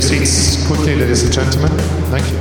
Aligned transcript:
your 0.00 0.08
seats 0.08 0.56
quickly, 0.66 0.96
ladies 0.96 1.22
and 1.24 1.32
gentlemen. 1.32 1.70
Thank 2.10 2.24
you. 2.30 2.36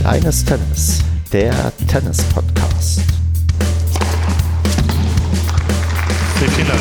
Kleines 0.00 0.42
Tennis, 0.44 1.02
der 1.32 1.72
Tennis-Podcast. 1.88 3.00
Vielen 6.38 6.68
Dank. 6.68 6.80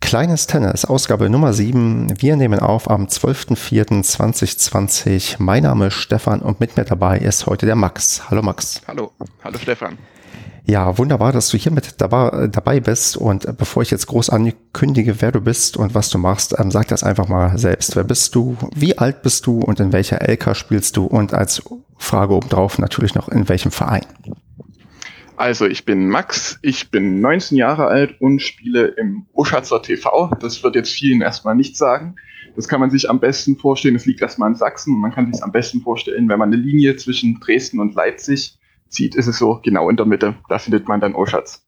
Kleines 0.00 0.46
Tennis, 0.46 0.84
Ausgabe 0.84 1.28
Nummer 1.28 1.52
7. 1.52 2.14
Wir 2.20 2.36
nehmen 2.36 2.60
auf 2.60 2.88
am 2.88 3.06
12.04.2020. 3.06 5.38
Mein 5.40 5.64
Name 5.64 5.88
ist 5.88 5.94
Stefan 5.94 6.40
und 6.40 6.60
mit 6.60 6.76
mir 6.76 6.84
dabei 6.84 7.18
ist 7.18 7.46
heute 7.46 7.66
der 7.66 7.74
Max. 7.74 8.30
Hallo 8.30 8.42
Max. 8.42 8.80
Hallo, 8.86 9.10
hallo 9.42 9.58
Stefan. 9.58 9.98
Ja, 10.68 10.98
wunderbar, 10.98 11.30
dass 11.30 11.48
du 11.48 11.56
hier 11.56 11.70
mit 11.70 12.00
dabei, 12.00 12.80
bist. 12.80 13.16
Und 13.16 13.56
bevor 13.56 13.84
ich 13.84 13.92
jetzt 13.92 14.08
groß 14.08 14.30
ankündige, 14.30 15.22
wer 15.22 15.30
du 15.30 15.40
bist 15.40 15.76
und 15.76 15.94
was 15.94 16.10
du 16.10 16.18
machst, 16.18 16.56
ähm, 16.58 16.72
sag 16.72 16.88
das 16.88 17.04
einfach 17.04 17.28
mal 17.28 17.56
selbst. 17.56 17.94
Wer 17.94 18.02
bist 18.02 18.34
du? 18.34 18.56
Wie 18.74 18.98
alt 18.98 19.22
bist 19.22 19.46
du? 19.46 19.60
Und 19.60 19.78
in 19.78 19.92
welcher 19.92 20.28
LK 20.28 20.56
spielst 20.56 20.96
du? 20.96 21.04
Und 21.04 21.32
als 21.32 21.62
Frage 21.98 22.34
obendrauf 22.34 22.80
natürlich 22.80 23.14
noch 23.14 23.28
in 23.28 23.48
welchem 23.48 23.70
Verein? 23.70 24.04
Also, 25.36 25.66
ich 25.66 25.84
bin 25.84 26.08
Max, 26.08 26.58
ich 26.62 26.90
bin 26.90 27.20
19 27.20 27.56
Jahre 27.56 27.86
alt 27.86 28.20
und 28.20 28.42
spiele 28.42 28.86
im 28.86 29.26
Uschatzer 29.34 29.82
TV. 29.82 30.32
Das 30.40 30.64
wird 30.64 30.74
jetzt 30.74 30.90
vielen 30.90 31.20
erstmal 31.20 31.54
nicht 31.54 31.76
sagen. 31.76 32.16
Das 32.56 32.66
kann 32.66 32.80
man 32.80 32.90
sich 32.90 33.08
am 33.08 33.20
besten 33.20 33.56
vorstellen, 33.56 33.94
das 33.94 34.06
liegt 34.06 34.20
erstmal 34.20 34.50
in 34.50 34.56
Sachsen. 34.56 34.98
Man 34.98 35.12
kann 35.12 35.32
sich 35.32 35.44
am 35.44 35.52
besten 35.52 35.82
vorstellen, 35.82 36.28
wenn 36.28 36.40
man 36.40 36.52
eine 36.52 36.60
Linie 36.60 36.96
zwischen 36.96 37.38
Dresden 37.38 37.78
und 37.78 37.94
Leipzig 37.94 38.58
zieht, 38.88 39.14
ist 39.14 39.26
es 39.26 39.38
so 39.38 39.60
genau 39.62 39.88
in 39.90 39.96
der 39.96 40.06
Mitte. 40.06 40.34
Da 40.48 40.58
findet 40.58 40.88
man 40.88 41.00
dann 41.00 41.14
Oschatz. 41.14 41.66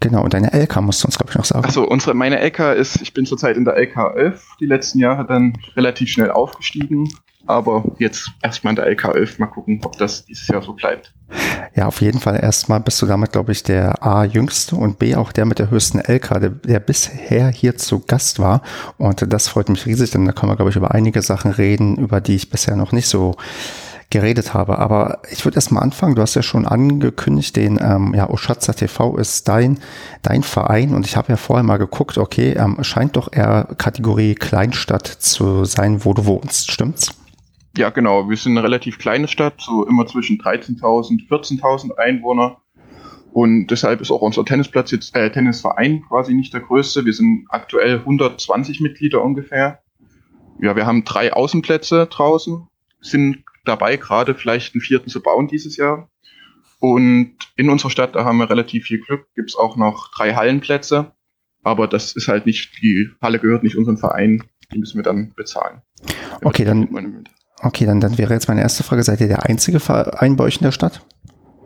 Genau, 0.00 0.24
und 0.24 0.32
deine 0.32 0.52
LK 0.52 0.80
musst 0.80 1.02
du 1.02 1.08
uns, 1.08 1.18
glaube 1.18 1.30
ich, 1.30 1.36
noch 1.36 1.44
sagen. 1.44 1.64
Achso, 1.64 1.84
unsere, 1.84 2.14
meine 2.14 2.42
LK 2.42 2.74
ist, 2.74 3.02
ich 3.02 3.12
bin 3.12 3.26
zurzeit 3.26 3.56
in 3.58 3.66
der 3.66 3.76
LK 3.76 4.16
11, 4.16 4.56
die 4.58 4.66
letzten 4.66 4.98
Jahre 4.98 5.26
dann 5.26 5.58
relativ 5.76 6.08
schnell 6.08 6.30
aufgestiegen, 6.30 7.12
aber 7.46 7.84
jetzt 7.98 8.30
erstmal 8.42 8.72
in 8.72 8.76
der 8.76 8.86
LK 8.86 9.14
11, 9.14 9.38
mal 9.38 9.46
gucken, 9.46 9.80
ob 9.84 9.98
das 9.98 10.24
dieses 10.24 10.48
Jahr 10.48 10.62
so 10.62 10.72
bleibt. 10.72 11.12
Ja, 11.74 11.86
auf 11.86 12.00
jeden 12.00 12.18
Fall 12.18 12.40
erstmal 12.42 12.80
bist 12.80 13.00
du 13.02 13.06
damit, 13.06 13.32
glaube 13.32 13.52
ich, 13.52 13.62
der 13.62 14.02
A 14.02 14.24
jüngste 14.24 14.74
und 14.74 14.98
B 14.98 15.14
auch 15.16 15.32
der 15.32 15.44
mit 15.44 15.58
der 15.58 15.70
höchsten 15.70 15.98
LK, 15.98 16.40
der, 16.40 16.50
der 16.50 16.80
bisher 16.80 17.48
hier 17.48 17.76
zu 17.76 18.00
Gast 18.00 18.38
war. 18.38 18.62
Und 18.96 19.30
das 19.30 19.48
freut 19.48 19.68
mich 19.68 19.84
riesig, 19.84 20.10
denn 20.10 20.24
da 20.24 20.32
können 20.32 20.50
wir, 20.50 20.56
glaube 20.56 20.70
ich, 20.70 20.76
über 20.76 20.92
einige 20.92 21.20
Sachen 21.20 21.50
reden, 21.50 21.96
über 21.96 22.22
die 22.22 22.36
ich 22.36 22.48
bisher 22.48 22.74
noch 22.74 22.92
nicht 22.92 23.06
so 23.06 23.36
geredet 24.10 24.52
habe. 24.52 24.78
Aber 24.78 25.20
ich 25.30 25.44
würde 25.44 25.56
erstmal 25.56 25.82
anfangen. 25.82 26.16
Du 26.16 26.22
hast 26.22 26.34
ja 26.34 26.42
schon 26.42 26.66
angekündigt, 26.66 27.56
den 27.56 27.78
ähm, 27.80 28.12
ja, 28.14 28.28
Oschatzer 28.28 28.74
TV 28.74 29.16
ist 29.16 29.48
dein, 29.48 29.78
dein 30.22 30.42
Verein 30.42 30.94
und 30.94 31.06
ich 31.06 31.16
habe 31.16 31.28
ja 31.28 31.36
vorher 31.36 31.62
mal 31.62 31.78
geguckt, 31.78 32.18
okay, 32.18 32.52
ähm, 32.52 32.82
scheint 32.82 33.16
doch 33.16 33.32
eher 33.32 33.68
Kategorie 33.78 34.34
Kleinstadt 34.34 35.06
zu 35.06 35.64
sein, 35.64 36.04
wo 36.04 36.12
du 36.12 36.26
wohnst, 36.26 36.70
stimmt's? 36.70 37.14
Ja, 37.76 37.90
genau. 37.90 38.28
Wir 38.28 38.36
sind 38.36 38.52
eine 38.52 38.64
relativ 38.64 38.98
kleine 38.98 39.28
Stadt, 39.28 39.54
so 39.58 39.86
immer 39.86 40.06
zwischen 40.06 40.38
13.000, 40.38 41.28
14.000 41.28 41.96
Einwohner. 41.96 42.56
Und 43.32 43.68
deshalb 43.68 44.00
ist 44.00 44.10
auch 44.10 44.22
unser 44.22 44.44
Tennisplatz 44.44 44.90
jetzt, 44.90 45.14
äh, 45.14 45.30
Tennisverein 45.30 46.02
quasi 46.08 46.34
nicht 46.34 46.52
der 46.52 46.62
größte. 46.62 47.04
Wir 47.04 47.12
sind 47.12 47.46
aktuell 47.48 47.98
120 48.00 48.80
Mitglieder 48.80 49.22
ungefähr. 49.22 49.78
Ja, 50.60 50.74
wir 50.74 50.84
haben 50.84 51.04
drei 51.04 51.32
Außenplätze 51.32 52.06
draußen, 52.06 52.66
sind 53.00 53.44
dabei, 53.64 53.96
gerade 53.96 54.34
vielleicht 54.34 54.74
einen 54.74 54.80
vierten 54.80 55.08
zu 55.08 55.22
bauen 55.22 55.48
dieses 55.48 55.76
Jahr. 55.76 56.10
Und 56.78 57.36
in 57.56 57.68
unserer 57.68 57.90
Stadt, 57.90 58.14
da 58.14 58.24
haben 58.24 58.38
wir 58.38 58.48
relativ 58.48 58.86
viel 58.86 59.00
Glück, 59.00 59.26
gibt 59.34 59.50
es 59.50 59.56
auch 59.56 59.76
noch 59.76 60.10
drei 60.16 60.34
Hallenplätze. 60.34 61.12
Aber 61.62 61.86
das 61.86 62.16
ist 62.16 62.28
halt 62.28 62.46
nicht, 62.46 62.80
die 62.80 63.10
Halle 63.20 63.38
gehört 63.38 63.62
nicht 63.62 63.76
unserem 63.76 63.98
Verein, 63.98 64.44
die 64.72 64.78
müssen 64.78 64.96
wir 64.96 65.02
dann 65.02 65.34
bezahlen. 65.34 65.82
Okay, 66.42 66.64
dann, 66.64 67.26
Okay, 67.62 67.84
dann, 67.84 68.00
dann 68.00 68.16
wäre 68.16 68.32
jetzt 68.32 68.48
meine 68.48 68.62
erste 68.62 68.82
Frage, 68.82 69.02
seid 69.02 69.20
ihr 69.20 69.28
der 69.28 69.44
einzige 69.44 69.80
Verein 69.80 70.36
bei 70.36 70.44
euch 70.44 70.56
in 70.56 70.62
der 70.62 70.72
Stadt? 70.72 71.06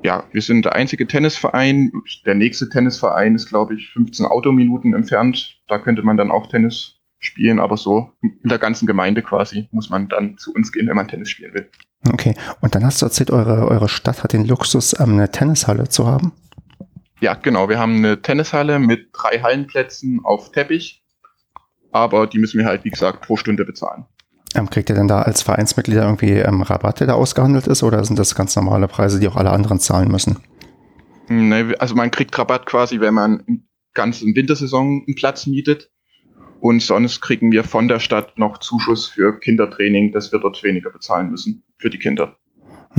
Ja, 0.03 0.25
wir 0.33 0.43
sind 0.43 0.65
der 0.65 0.75
einzige 0.75 1.07
Tennisverein. 1.07 1.93
Der 2.27 2.35
nächste 2.35 2.69
Tennisverein 2.69 3.35
ist, 3.37 3.49
glaube 3.49 3.75
ich, 3.75 3.91
15 3.91 4.27
Autominuten 4.27 4.93
entfernt. 4.93 5.61
Da 5.69 5.79
könnte 5.79 6.03
man 6.03 6.17
dann 6.17 6.31
auch 6.31 6.49
Tennis 6.49 7.01
spielen, 7.27 7.61
aber 7.61 7.77
so 7.77 8.11
in 8.23 8.49
der 8.49 8.59
ganzen 8.59 8.87
Gemeinde 8.87 9.23
quasi 9.23 9.69
muss 9.73 9.91
man 9.91 10.09
dann 10.09 10.39
zu 10.39 10.53
uns 10.53 10.73
gehen, 10.73 10.89
wenn 10.89 10.97
man 10.97 11.09
Tennis 11.09 11.31
spielen 11.31 11.55
will. 11.55 11.69
Okay, 12.13 12.35
und 12.61 12.75
dann 12.75 12.85
hast 12.85 13.01
du 13.01 13.07
erzählt, 13.07 13.31
eure, 13.31 13.67
eure 13.69 13.89
Stadt 13.89 14.23
hat 14.23 14.33
den 14.33 14.47
Luxus, 14.47 14.99
ähm, 14.99 15.13
eine 15.13 15.31
Tennishalle 15.31 15.89
zu 15.89 16.07
haben? 16.07 16.33
Ja, 17.21 17.35
genau. 17.35 17.69
Wir 17.69 17.79
haben 17.79 17.97
eine 17.97 18.21
Tennishalle 18.21 18.79
mit 18.79 19.09
drei 19.13 19.41
Hallenplätzen 19.41 20.21
auf 20.25 20.53
Teppich, 20.53 21.03
aber 21.93 22.27
die 22.27 22.39
müssen 22.39 22.59
wir 22.59 22.67
halt, 22.67 22.85
wie 22.85 22.91
gesagt, 22.91 23.23
pro 23.23 23.37
Stunde 23.37 23.65
bezahlen. 23.65 24.05
Ähm, 24.55 24.69
kriegt 24.69 24.89
ihr 24.91 24.95
denn 24.95 25.09
da 25.09 25.23
als 25.23 25.43
Vereinsmitglieder 25.43 26.03
irgendwie 26.03 26.33
ähm, 26.33 26.63
Rabatte, 26.63 27.07
der 27.07 27.17
ausgehandelt 27.17 27.67
ist, 27.67 27.83
oder 27.83 28.05
sind 28.05 28.19
das 28.19 28.35
ganz 28.35 28.55
normale 28.55 28.89
Preise, 28.89 29.19
die 29.19 29.27
auch 29.27 29.37
alle 29.37 29.51
anderen 29.51 29.81
zahlen 29.81 30.11
müssen? 30.11 30.39
Nee, 31.29 31.75
also 31.79 31.95
man 31.95 32.11
kriegt 32.11 32.39
Rabatt 32.39 32.67
quasi, 32.67 33.01
wenn 33.01 33.15
man 33.15 33.65
ganzen 33.95 34.35
Wintersaison 34.37 35.05
einen 35.07 35.15
Platz 35.17 35.47
mietet. 35.47 35.91
Und 36.65 36.81
sonst 36.81 37.21
kriegen 37.21 37.53
wir 37.53 37.63
von 37.63 37.89
der 37.89 38.01
Stadt 38.01 38.39
noch 38.39 38.57
Zuschuss 38.57 39.07
für 39.07 39.39
Kindertraining, 39.39 40.13
dass 40.13 40.33
wir 40.33 40.39
dort 40.39 40.63
weniger 40.63 40.89
bezahlen 40.89 41.31
müssen 41.31 41.63
für 41.77 41.91
die 41.91 41.99
Kinder. 41.99 42.39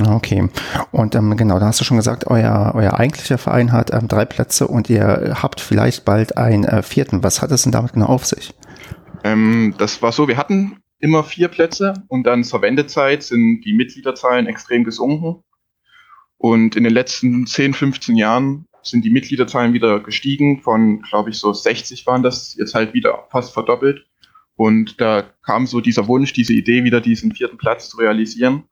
Okay. 0.08 0.50
Und 0.92 1.16
ähm, 1.16 1.36
genau, 1.36 1.58
da 1.58 1.66
hast 1.66 1.82
du 1.82 1.84
schon 1.84 1.98
gesagt, 1.98 2.28
euer, 2.28 2.74
euer 2.76 2.94
eigentlicher 3.00 3.40
Verein 3.40 3.72
hat 3.72 3.92
ähm, 3.92 4.08
drei 4.08 4.26
Plätze 4.26 4.68
und 4.68 4.88
ihr 4.88 5.34
habt 5.42 5.62
vielleicht 5.62 6.06
bald 6.06 6.38
einen 6.38 6.64
äh, 6.66 6.84
vierten. 6.84 7.24
Was 7.24 7.42
hat 7.42 7.50
es 7.50 7.64
denn 7.64 7.72
damit 7.72 7.94
genau 7.94 8.06
auf 8.06 8.24
sich? 8.28 8.54
Ähm, 9.24 9.74
das 9.80 10.00
war 10.04 10.12
so, 10.12 10.28
wir 10.28 10.38
hatten 10.38 10.78
immer 11.00 11.24
vier 11.24 11.48
Plätze 11.48 11.96
und 12.08 12.28
dann 12.28 12.44
zur 12.44 12.62
Wendezeit 12.62 13.24
sind 13.24 13.62
die 13.62 13.74
Mitgliederzahlen 13.74 14.46
extrem 14.46 14.84
gesunken. 14.84 15.44
Und 16.38 16.76
in 16.76 16.84
den 16.84 16.94
letzten 16.94 17.48
10, 17.48 17.74
15 17.74 18.16
Jahren 18.16 18.68
sind 18.88 19.04
die 19.04 19.10
Mitgliederzahlen 19.10 19.74
wieder 19.74 20.00
gestiegen. 20.00 20.62
Von, 20.62 21.02
glaube 21.02 21.30
ich, 21.30 21.38
so 21.38 21.54
60 21.54 22.06
waren 22.06 22.24
das 22.24 22.56
jetzt 22.56 22.74
halt 22.74 22.94
wieder 22.94 23.28
fast 23.32 23.54
verdoppelt. 23.54 24.06
Und 24.56 25.02
da 25.02 25.24
kam 25.46 25.68
so 25.68 25.82
dieser 25.82 26.08
Wunsch, 26.08 26.34
diese 26.34 26.54
Idee, 26.54 26.84
wieder 26.84 27.02
diesen 27.02 27.34
vierten 27.34 27.58
Platz 27.58 27.90
zu 27.90 27.98
realisieren. 27.98 28.64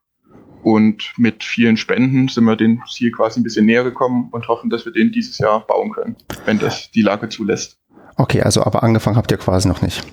Und 0.64 1.14
mit 1.18 1.44
vielen 1.44 1.76
Spenden 1.76 2.30
sind 2.30 2.46
wir 2.46 2.56
dem 2.56 2.82
Ziel 2.90 3.12
quasi 3.12 3.40
ein 3.40 3.44
bisschen 3.44 3.66
näher 3.66 3.84
gekommen 3.84 4.30
und 4.32 4.48
hoffen, 4.48 4.70
dass 4.70 4.86
wir 4.86 4.94
den 4.94 5.12
dieses 5.12 5.38
Jahr 5.38 5.68
bauen 5.68 5.92
können, 5.92 6.16
wenn 6.46 6.58
das 6.58 6.90
die 6.92 7.02
Lage 7.02 7.28
zulässt. 7.28 7.80
Okay, 8.16 8.42
also 8.42 8.64
aber 8.64 8.84
angefangen 8.84 9.18
habt 9.18 9.32
ihr 9.32 9.38
quasi 9.38 9.68
noch 9.68 9.82
nicht. 9.82 10.04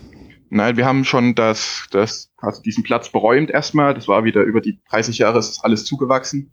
Nein, 0.48 0.76
wir 0.76 0.86
haben 0.86 1.04
schon 1.04 1.36
das, 1.36 1.86
das, 1.92 2.32
also 2.38 2.60
diesen 2.62 2.82
Platz 2.82 3.12
beräumt 3.12 3.50
erstmal. 3.50 3.94
Das 3.94 4.08
war 4.08 4.24
wieder 4.24 4.42
über 4.42 4.60
die 4.60 4.80
30 4.90 5.18
Jahre 5.18 5.38
ist 5.38 5.64
alles 5.64 5.84
zugewachsen. 5.84 6.52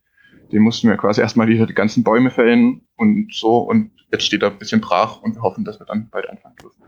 Den 0.51 0.61
mussten 0.61 0.89
wir 0.89 0.97
quasi 0.97 1.21
erstmal 1.21 1.47
wieder 1.47 1.65
die 1.65 1.73
ganzen 1.73 2.03
Bäume 2.03 2.31
fällen 2.31 2.81
und 2.95 3.33
so. 3.33 3.57
Und 3.59 3.91
jetzt 4.11 4.25
steht 4.25 4.43
er 4.43 4.51
ein 4.51 4.57
bisschen 4.57 4.81
brach 4.81 5.21
und 5.21 5.35
wir 5.35 5.41
hoffen, 5.41 5.65
dass 5.65 5.79
wir 5.79 5.85
dann 5.85 6.09
bald 6.09 6.29
anfangen 6.29 6.55
dürfen. 6.61 6.83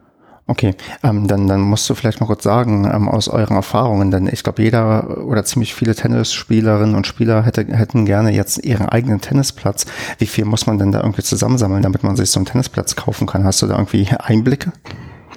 Okay, 0.50 0.74
ähm, 1.04 1.28
dann, 1.28 1.48
dann 1.48 1.62
musst 1.62 1.88
du 1.88 1.94
vielleicht 1.94 2.22
mal 2.22 2.26
kurz 2.26 2.42
sagen, 2.42 2.90
ähm, 2.92 3.08
aus 3.08 3.28
euren 3.28 3.56
Erfahrungen, 3.56 4.10
denn 4.10 4.26
ich 4.26 4.42
glaube, 4.42 4.64
jeder 4.64 5.24
oder 5.24 5.46
ziemlich 5.46 5.76
viele 5.76 5.94
Tennisspielerinnen 5.94 6.96
und 6.96 7.06
Spieler 7.06 7.44
hätte, 7.44 7.68
hätten 7.68 8.06
gerne 8.06 8.32
jetzt 8.32 8.66
ihren 8.66 8.90
eigenen 8.90 9.22
Tennisplatz. 9.22 9.86
Wie 10.18 10.26
viel 10.26 10.46
muss 10.46 10.66
man 10.66 10.80
denn 10.80 10.92
da 10.92 11.02
irgendwie 11.02 11.22
zusammensammeln, 11.22 11.84
damit 11.84 12.02
man 12.02 12.16
sich 12.16 12.32
so 12.32 12.40
einen 12.40 12.48
Tennisplatz 12.48 12.96
kaufen 12.96 13.28
kann? 13.28 13.44
Hast 13.44 13.62
du 13.62 13.68
da 13.68 13.76
irgendwie 13.76 14.08
Einblicke? 14.10 14.74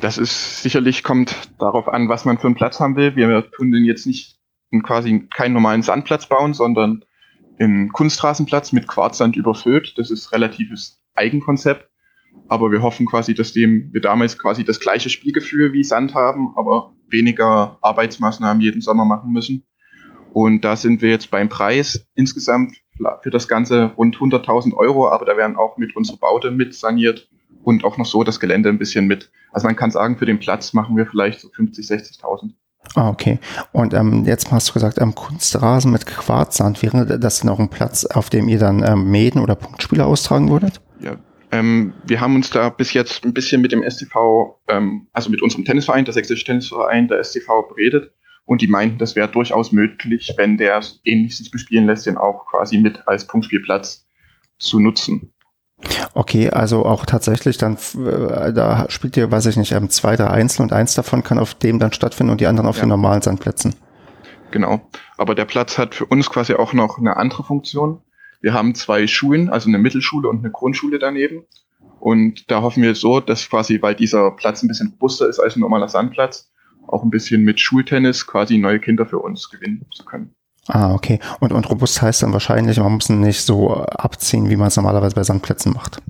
Das 0.01 0.17
ist 0.17 0.63
sicherlich 0.63 1.03
kommt 1.03 1.37
darauf 1.59 1.89
an, 1.89 2.09
was 2.09 2.25
man 2.25 2.39
für 2.39 2.47
einen 2.47 2.57
Platz 2.57 2.81
haben 2.81 2.97
will. 2.97 3.15
Wir 3.15 3.51
tun 3.51 3.71
den 3.71 3.85
jetzt 3.85 4.07
nicht 4.07 4.39
quasi 4.83 5.29
keinen 5.29 5.53
normalen 5.53 5.83
Sandplatz 5.83 6.27
bauen, 6.27 6.55
sondern 6.55 7.05
in 7.63 7.93
Kunstrasenplatz 7.93 8.73
mit 8.73 8.89
Quarzsand 8.89 9.37
überfüllt. 9.37 9.97
Das 9.97 10.11
ist 10.11 10.33
relatives 10.33 11.01
Eigenkonzept. 11.15 11.89
Aber 12.49 12.73
wir 12.73 12.83
hoffen 12.83 13.07
quasi, 13.07 13.35
dass 13.35 13.53
dem 13.53 13.93
wir 13.93 14.01
damals 14.01 14.37
quasi 14.37 14.65
das 14.65 14.81
gleiche 14.81 15.11
Spielgefühl 15.11 15.73
wie 15.73 15.85
Sand 15.85 16.15
haben, 16.15 16.55
aber 16.57 16.93
weniger 17.09 17.79
Arbeitsmaßnahmen 17.81 18.61
jeden 18.61 18.81
Sommer 18.81 19.05
machen 19.05 19.33
müssen. 19.33 19.65
Und 20.33 20.63
da 20.63 20.75
sind 20.75 21.03
wir 21.03 21.11
jetzt 21.11 21.31
beim 21.31 21.49
Preis 21.49 22.07
insgesamt 22.15 22.75
für 23.23 23.31
das 23.31 23.47
Ganze 23.47 23.93
rund 23.97 24.17
100.000 24.17 24.75
Euro, 24.75 25.09
aber 25.09 25.25
da 25.25 25.37
werden 25.37 25.57
auch 25.57 25.77
mit 25.77 25.95
unserer 25.95 26.17
Baute 26.17 26.51
mit 26.51 26.75
saniert 26.75 27.29
und 27.63 27.85
auch 27.85 27.97
noch 27.97 28.07
so 28.07 28.25
das 28.25 28.41
Gelände 28.41 28.71
ein 28.71 28.79
bisschen 28.79 29.07
mit. 29.07 29.31
Also 29.53 29.67
man 29.67 29.77
kann 29.77 29.91
sagen, 29.91 30.17
für 30.17 30.27
den 30.27 30.41
Platz 30.41 30.73
machen 30.73 30.97
wir 30.97 31.07
vielleicht 31.07 31.41
so 31.41 31.49
50, 31.49 31.87
60.000. 31.87 32.55
Ah, 32.95 33.09
okay. 33.09 33.39
Und 33.73 33.95
ähm, 33.95 34.25
jetzt 34.25 34.51
hast 34.53 34.69
du 34.69 34.75
gesagt, 34.75 35.01
ähm, 35.01 35.15
Kunstrasen 35.15 35.93
mit 35.93 36.07
Quarzsand, 36.07 36.83
wäre 36.83 37.19
das 37.19 37.47
auch 37.47 37.59
ein 37.59 37.69
Platz, 37.69 38.05
auf 38.05 38.29
dem 38.29 38.49
ihr 38.49 38.59
dann 38.59 38.83
ähm, 38.83 39.11
Mäden 39.11 39.41
oder 39.41 39.55
Punktspiele 39.55 40.05
austragen 40.05 40.51
würdet? 40.51 40.81
Ja, 41.01 41.17
ähm, 41.53 41.93
wir 42.05 42.21
haben 42.21 42.35
uns 42.35 42.51
da 42.51 42.71
bis 42.71 42.93
jetzt 42.93 43.25
ein 43.25 43.35
bisschen 43.35 43.61
mit 43.61 43.73
dem 43.73 43.83
STV, 43.83 44.59
ähm, 44.69 45.07
also 45.13 45.31
mit 45.31 45.43
unserem 45.43 45.65
Tennisverein, 45.65 46.05
der 46.05 46.15
Sächsische 46.15 46.45
Tennisverein, 46.45 47.09
der 47.09 47.23
STV, 47.23 47.69
beredet. 47.69 48.13
Und 48.45 48.61
die 48.61 48.67
meinten, 48.67 48.99
das 48.99 49.15
wäre 49.15 49.29
durchaus 49.29 49.71
möglich, 49.71 50.35
wenn 50.37 50.57
der 50.57 50.81
ähnlich 51.05 51.37
sich 51.37 51.51
bespielen 51.51 51.87
lässt, 51.87 52.07
den 52.07 52.17
auch 52.17 52.47
quasi 52.47 52.79
mit 52.79 53.07
als 53.07 53.27
Punktspielplatz 53.27 54.07
zu 54.59 54.81
nutzen. 54.81 55.32
Okay, 56.15 56.51
also 56.51 56.85
auch 56.85 57.07
tatsächlich 57.07 57.59
dann, 57.59 57.77
äh, 57.97 58.53
da 58.53 58.87
spielt 58.89 59.17
ihr, 59.17 59.31
weiß 59.31 59.47
ich 59.47 59.57
nicht, 59.57 59.73
ähm, 59.73 59.91
zwei, 59.91 60.17
drei 60.17 60.29
Einzel 60.29 60.63
und 60.63 60.73
eins 60.73 60.95
davon 60.95 61.23
kann 61.23 61.39
auf 61.39 61.55
dem 61.55 61.79
dann 61.79 61.93
stattfinden 61.93 62.31
und 62.33 62.41
die 62.41 62.47
anderen 62.47 62.69
auf 62.69 62.77
Ja. 62.77 62.83
den 62.85 62.91
normalen 62.91 63.23
Sandplätzen. 63.23 63.75
Genau. 64.51 64.81
Aber 65.17 65.35
der 65.35 65.45
Platz 65.47 65.79
hat 65.79 65.95
für 65.95 66.05
uns 66.07 66.29
quasi 66.29 66.55
auch 66.55 66.73
noch 66.73 66.99
eine 66.99 67.17
andere 67.17 67.43
Funktion. 67.43 68.03
Wir 68.41 68.53
haben 68.53 68.75
zwei 68.75 69.07
Schulen, 69.07 69.49
also 69.49 69.69
eine 69.69 69.79
Mittelschule 69.79 70.29
und 70.29 70.41
eine 70.41 70.51
Grundschule 70.51 70.99
daneben. 70.99 71.45
Und 72.01 72.51
da 72.51 72.63
hoffen 72.63 72.83
wir 72.83 72.95
so, 72.95 73.21
dass 73.21 73.49
quasi, 73.49 73.81
weil 73.81 73.95
dieser 73.95 74.33
Platz 74.33 74.63
ein 74.63 74.69
bisschen 74.69 74.89
robuster 74.91 75.29
ist 75.29 75.39
als 75.39 75.57
ein 75.57 75.61
normaler 75.61 75.89
Sandplatz, 75.89 76.51
auch 76.89 77.05
ein 77.05 77.11
bisschen 77.11 77.43
mit 77.43 77.61
Schultennis 77.61 78.27
quasi 78.27 78.59
neue 78.59 78.81
Kinder 78.81 79.07
für 79.07 79.21
uns 79.21 79.49
gewinnen 79.49 79.87
zu 79.95 80.05
können. 80.05 80.35
Ah, 80.69 80.95
okay. 80.95 81.19
Und, 81.41 81.53
und 81.53 81.69
robust 81.69 82.01
heißt 82.03 82.23
dann 82.23 82.33
wahrscheinlich, 82.33 82.79
man 82.79 82.93
muss 82.93 83.11
ihn 83.11 83.21
nicht 83.21 83.43
so 83.43 83.75
abziehen, 83.75 84.49
wie 84.49 84.57
man 84.57 84.69
es 84.69 84.77
normalerweise 84.77 85.15
bei 85.15 85.25
Sandplätzen 85.25 85.73
macht. 85.73 86.01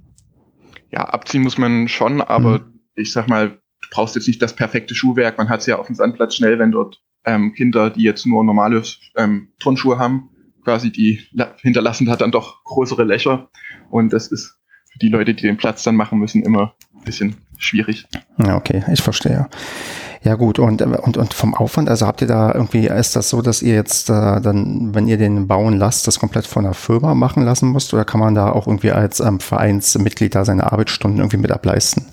Ja, 0.90 1.04
abziehen 1.04 1.42
muss 1.42 1.56
man 1.56 1.88
schon, 1.88 2.20
aber 2.20 2.60
ich 2.94 3.12
sag 3.12 3.28
mal, 3.28 3.48
du 3.50 3.88
brauchst 3.90 4.14
jetzt 4.14 4.28
nicht 4.28 4.42
das 4.42 4.54
perfekte 4.54 4.94
Schuhwerk. 4.94 5.38
Man 5.38 5.48
hat 5.48 5.60
es 5.60 5.66
ja 5.66 5.78
auf 5.78 5.86
dem 5.86 5.96
Sandplatz 5.96 6.34
schnell, 6.34 6.58
wenn 6.58 6.70
dort 6.70 7.02
ähm, 7.24 7.54
Kinder, 7.54 7.88
die 7.88 8.02
jetzt 8.02 8.26
nur 8.26 8.44
normale 8.44 8.82
ähm, 9.16 9.48
Turnschuhe 9.58 9.98
haben, 9.98 10.28
quasi 10.64 10.92
die 10.92 11.20
la- 11.32 11.54
hinterlassen 11.58 12.10
hat 12.10 12.20
dann 12.20 12.30
doch 12.30 12.62
größere 12.64 13.04
Löcher. 13.04 13.48
Und 13.90 14.12
das 14.12 14.26
ist 14.26 14.58
für 14.92 14.98
die 14.98 15.08
Leute, 15.08 15.32
die 15.32 15.42
den 15.42 15.56
Platz 15.56 15.82
dann 15.82 15.96
machen 15.96 16.18
müssen, 16.18 16.42
immer 16.42 16.74
ein 16.94 17.04
bisschen 17.04 17.36
schwierig. 17.64 18.06
Ja, 18.38 18.56
okay, 18.56 18.84
ich 18.92 19.02
verstehe. 19.02 19.48
Ja 20.24 20.36
gut, 20.36 20.60
und, 20.60 20.80
und, 20.82 21.16
und 21.16 21.34
vom 21.34 21.54
Aufwand, 21.54 21.88
also 21.88 22.06
habt 22.06 22.20
ihr 22.20 22.28
da 22.28 22.54
irgendwie, 22.54 22.86
ist 22.86 23.16
das 23.16 23.28
so, 23.28 23.42
dass 23.42 23.60
ihr 23.60 23.74
jetzt 23.74 24.08
äh, 24.08 24.40
dann, 24.40 24.94
wenn 24.94 25.08
ihr 25.08 25.18
den 25.18 25.48
bauen 25.48 25.78
lasst, 25.78 26.06
das 26.06 26.20
komplett 26.20 26.46
von 26.46 26.62
der 26.62 26.74
Firma 26.74 27.14
machen 27.14 27.44
lassen 27.44 27.72
müsst 27.72 27.92
oder 27.92 28.04
kann 28.04 28.20
man 28.20 28.36
da 28.36 28.50
auch 28.50 28.68
irgendwie 28.68 28.92
als 28.92 29.18
ähm, 29.18 29.40
Vereinsmitglied 29.40 30.34
da 30.34 30.44
seine 30.44 30.70
Arbeitsstunden 30.70 31.18
irgendwie 31.18 31.38
mit 31.38 31.50
ableisten? 31.50 32.06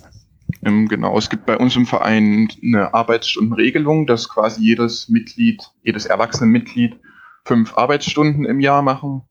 Ähm, 0.65 0.87
genau, 0.87 1.17
es 1.17 1.29
gibt 1.29 1.45
bei 1.45 1.57
uns 1.57 1.75
im 1.75 1.85
Verein 1.85 2.47
eine 2.63 2.93
Arbeitsstundenregelung, 2.95 4.07
dass 4.07 4.27
quasi 4.27 4.63
jedes 4.63 5.07
Mitglied, 5.09 5.61
jedes 5.83 6.05
erwachsene 6.05 6.49
Mitglied 6.49 6.99
fünf 7.45 7.77
Arbeitsstunden 7.77 8.45
im 8.45 8.59
Jahr 8.59 8.81
machen 8.81 9.21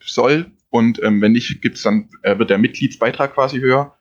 soll. 0.00 0.52
Und 0.68 1.02
ähm, 1.02 1.22
wenn 1.22 1.32
nicht, 1.32 1.62
gibt's 1.62 1.82
dann, 1.82 2.10
äh, 2.22 2.38
wird 2.38 2.50
der 2.50 2.58
Mitgliedsbeitrag 2.58 3.34
quasi 3.34 3.60
höher. 3.60 3.95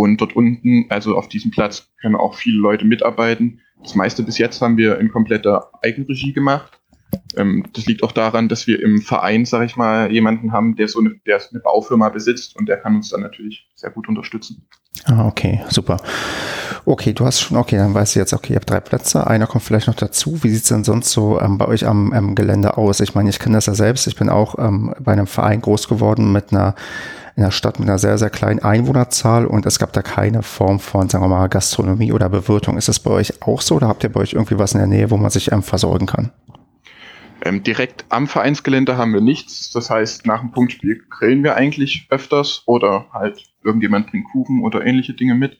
Und 0.00 0.18
dort 0.18 0.34
unten, 0.34 0.86
also 0.88 1.14
auf 1.14 1.28
diesem 1.28 1.50
Platz, 1.50 1.90
können 2.00 2.16
auch 2.16 2.34
viele 2.34 2.58
Leute 2.58 2.86
mitarbeiten. 2.86 3.60
Das 3.82 3.94
meiste 3.94 4.22
bis 4.22 4.38
jetzt 4.38 4.62
haben 4.62 4.78
wir 4.78 4.98
in 4.98 5.10
kompletter 5.10 5.70
Eigenregie 5.82 6.32
gemacht. 6.32 6.80
Ähm, 7.36 7.66
das 7.74 7.84
liegt 7.84 8.02
auch 8.02 8.12
daran, 8.12 8.48
dass 8.48 8.66
wir 8.66 8.80
im 8.80 9.02
Verein, 9.02 9.44
sag 9.44 9.66
ich 9.66 9.76
mal, 9.76 10.10
jemanden 10.10 10.52
haben, 10.52 10.74
der 10.76 10.88
so 10.88 11.00
eine, 11.00 11.16
der 11.26 11.38
eine 11.50 11.60
Baufirma 11.60 12.08
besitzt 12.08 12.56
und 12.56 12.66
der 12.66 12.78
kann 12.78 12.96
uns 12.96 13.10
dann 13.10 13.20
natürlich 13.20 13.68
sehr 13.74 13.90
gut 13.90 14.08
unterstützen. 14.08 14.66
Ah, 15.04 15.26
okay, 15.26 15.60
super. 15.68 15.98
Okay, 16.86 17.12
du 17.12 17.26
hast 17.26 17.40
schon, 17.40 17.58
okay, 17.58 17.76
dann 17.76 17.92
weißt 17.92 18.14
du 18.14 18.20
jetzt, 18.20 18.32
okay, 18.32 18.54
ihr 18.54 18.56
habt 18.56 18.70
drei 18.70 18.80
Plätze, 18.80 19.26
einer 19.26 19.46
kommt 19.46 19.64
vielleicht 19.64 19.86
noch 19.86 19.94
dazu. 19.94 20.42
Wie 20.42 20.48
sieht's 20.48 20.68
denn 20.68 20.84
sonst 20.84 21.10
so 21.10 21.38
ähm, 21.40 21.58
bei 21.58 21.66
euch 21.66 21.86
am 21.86 22.14
ähm, 22.14 22.34
Gelände 22.34 22.78
aus? 22.78 23.00
Ich 23.00 23.14
meine, 23.14 23.28
ich 23.28 23.38
kenne 23.38 23.56
das 23.56 23.66
ja 23.66 23.74
selbst, 23.74 24.06
ich 24.06 24.16
bin 24.16 24.30
auch 24.30 24.58
ähm, 24.58 24.94
bei 24.98 25.12
einem 25.12 25.26
Verein 25.26 25.60
groß 25.60 25.88
geworden 25.88 26.32
mit 26.32 26.52
einer 26.52 26.74
in 27.40 27.44
einer 27.44 27.52
Stadt 27.52 27.80
mit 27.80 27.88
einer 27.88 27.98
sehr, 27.98 28.18
sehr 28.18 28.28
kleinen 28.28 28.60
Einwohnerzahl 28.60 29.46
und 29.46 29.64
es 29.64 29.78
gab 29.78 29.94
da 29.94 30.02
keine 30.02 30.42
Form 30.42 30.78
von, 30.78 31.08
sagen 31.08 31.24
wir 31.24 31.28
mal, 31.28 31.48
Gastronomie 31.48 32.12
oder 32.12 32.28
Bewirtung. 32.28 32.76
Ist 32.76 32.88
das 32.88 33.00
bei 33.00 33.10
euch 33.10 33.42
auch 33.42 33.62
so 33.62 33.76
oder 33.76 33.88
habt 33.88 34.04
ihr 34.04 34.12
bei 34.12 34.20
euch 34.20 34.34
irgendwie 34.34 34.58
was 34.58 34.74
in 34.74 34.78
der 34.78 34.86
Nähe, 34.86 35.10
wo 35.10 35.16
man 35.16 35.30
sich 35.30 35.50
ähm, 35.50 35.62
versorgen 35.62 36.04
kann? 36.04 36.32
Ähm, 37.42 37.62
direkt 37.62 38.04
am 38.10 38.26
Vereinsgelände 38.26 38.98
haben 38.98 39.14
wir 39.14 39.22
nichts. 39.22 39.70
Das 39.72 39.88
heißt, 39.88 40.26
nach 40.26 40.40
dem 40.40 40.52
Punktspiel 40.52 41.02
grillen 41.08 41.42
wir 41.42 41.56
eigentlich 41.56 42.08
öfters 42.10 42.62
oder 42.66 43.06
halt 43.10 43.42
irgendjemand 43.64 44.10
bringt 44.10 44.26
Kuchen 44.30 44.62
oder 44.62 44.84
ähnliche 44.84 45.14
Dinge 45.14 45.34
mit. 45.34 45.56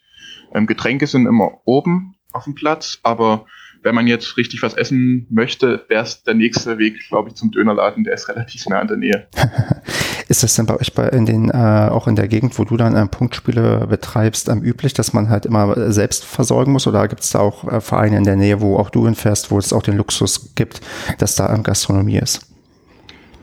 Ähm, 0.53 0.67
Getränke 0.67 1.07
sind 1.07 1.25
immer 1.25 1.63
oben 1.65 2.15
auf 2.33 2.45
dem 2.45 2.55
Platz, 2.55 2.99
aber 3.03 3.47
wenn 3.83 3.95
man 3.95 4.07
jetzt 4.07 4.37
richtig 4.37 4.63
was 4.63 4.75
essen 4.75 5.27
möchte, 5.31 5.85
wäre 5.89 6.03
es 6.03 6.23
der 6.23 6.35
nächste 6.35 6.79
Weg, 6.79 6.99
glaube 7.09 7.31
ich, 7.31 7.35
zum 7.35 7.51
Dönerladen. 7.51 8.05
Der 8.05 8.15
ist 8.15 8.29
relativ 8.29 8.67
nah 8.67 8.81
in 8.81 8.89
der 8.89 8.97
Nähe. 8.97 9.27
Ist 10.29 10.45
das 10.45 10.55
denn 10.55 10.67
bei 10.67 10.79
euch 10.79 10.95
bei 10.95 11.09
in 11.09 11.27
den, 11.27 11.51
äh, 11.51 11.89
auch 11.91 12.07
in 12.07 12.15
der 12.15 12.29
Gegend, 12.29 12.57
wo 12.57 12.65
du 12.65 12.77
dann 12.77 12.95
ähm, 12.95 13.09
Punktspiele 13.09 13.89
betreibst, 13.89 14.49
ähm, 14.49 14.63
üblich, 14.63 14.95
dass 14.95 15.13
man 15.13 15.29
halt 15.29 15.45
immer 15.45 15.77
äh, 15.77 15.93
selbst 15.93 16.25
versorgen 16.25 16.71
muss? 16.71 16.87
Oder 16.87 17.09
gibt 17.09 17.23
es 17.23 17.31
da 17.31 17.41
auch 17.41 17.65
äh, 17.65 17.81
Vereine 17.81 18.19
in 18.19 18.23
der 18.23 18.37
Nähe, 18.37 18.61
wo 18.61 18.77
auch 18.77 18.91
du 18.91 19.07
hinfährst, 19.07 19.51
wo 19.51 19.59
es 19.59 19.73
auch 19.73 19.83
den 19.83 19.97
Luxus 19.97 20.55
gibt, 20.55 20.83
dass 21.19 21.35
da 21.35 21.53
ähm, 21.53 21.65
Gastronomie 21.65 22.19
ist? 22.19 22.47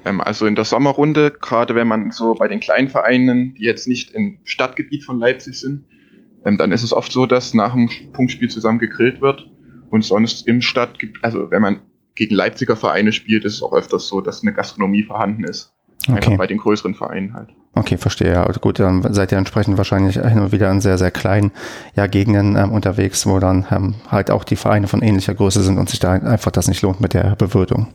Ähm, 0.05 0.21
also 0.21 0.45
in 0.45 0.55
der 0.55 0.63
Sommerrunde, 0.63 1.31
gerade 1.31 1.75
wenn 1.75 1.87
man 1.87 2.11
so 2.11 2.35
bei 2.35 2.47
den 2.47 2.61
kleinen 2.61 2.87
Vereinen, 2.87 3.55
die 3.55 3.63
jetzt 3.63 3.87
nicht 3.87 4.11
im 4.11 4.37
Stadtgebiet 4.45 5.03
von 5.03 5.19
Leipzig 5.19 5.59
sind, 5.59 5.83
ähm, 6.45 6.57
dann 6.57 6.71
ist 6.71 6.83
es 6.83 6.93
oft 6.93 7.11
so, 7.11 7.25
dass 7.25 7.53
nach 7.53 7.73
dem 7.73 7.89
Punktspiel 8.13 8.49
zusammen 8.49 8.79
gegrillt 8.79 9.19
wird. 9.19 9.49
Und 9.89 10.03
sonst 10.03 10.47
im 10.47 10.61
Stadtgebiet, 10.61 11.23
also 11.23 11.49
wenn 11.51 11.61
man 11.61 11.79
gegen 12.15 12.35
Leipziger 12.35 12.75
Vereine 12.75 13.11
spielt, 13.11 13.45
ist 13.45 13.55
es 13.55 13.63
auch 13.63 13.73
öfters 13.73 14.07
so, 14.07 14.21
dass 14.21 14.41
eine 14.41 14.53
Gastronomie 14.53 15.03
vorhanden 15.03 15.43
ist. 15.43 15.73
Einfach 16.07 16.27
Okay, 16.27 16.37
bei 16.37 16.47
den 16.47 16.57
größeren 16.57 16.93
Vereinen 16.95 17.33
halt. 17.33 17.49
okay, 17.73 17.97
verstehe. 17.97 18.31
Ja, 18.31 18.43
Also 18.45 18.59
gut, 18.59 18.79
dann 18.79 19.13
seid 19.13 19.31
ihr 19.31 19.37
entsprechend 19.37 19.77
wahrscheinlich 19.77 20.15
hin 20.15 20.39
und 20.39 20.51
wieder 20.51 20.69
in 20.71 20.79
sehr, 20.79 20.97
sehr 20.97 21.11
kleinen 21.11 21.51
ja, 21.95 22.07
Gegenden 22.07 22.55
ähm, 22.55 22.71
unterwegs, 22.71 23.25
wo 23.25 23.39
dann 23.39 23.65
ähm, 23.71 23.95
halt 24.09 24.31
auch 24.31 24.43
die 24.43 24.55
Vereine 24.55 24.87
von 24.87 25.01
ähnlicher 25.01 25.33
Größe 25.33 25.63
sind 25.63 25.77
und 25.77 25.89
sich 25.89 25.99
da 25.99 26.13
einfach 26.13 26.51
das 26.51 26.67
nicht 26.67 26.81
lohnt 26.81 27.01
mit 27.01 27.13
der 27.13 27.35
Bewirtung. 27.35 27.87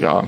Ja, 0.00 0.24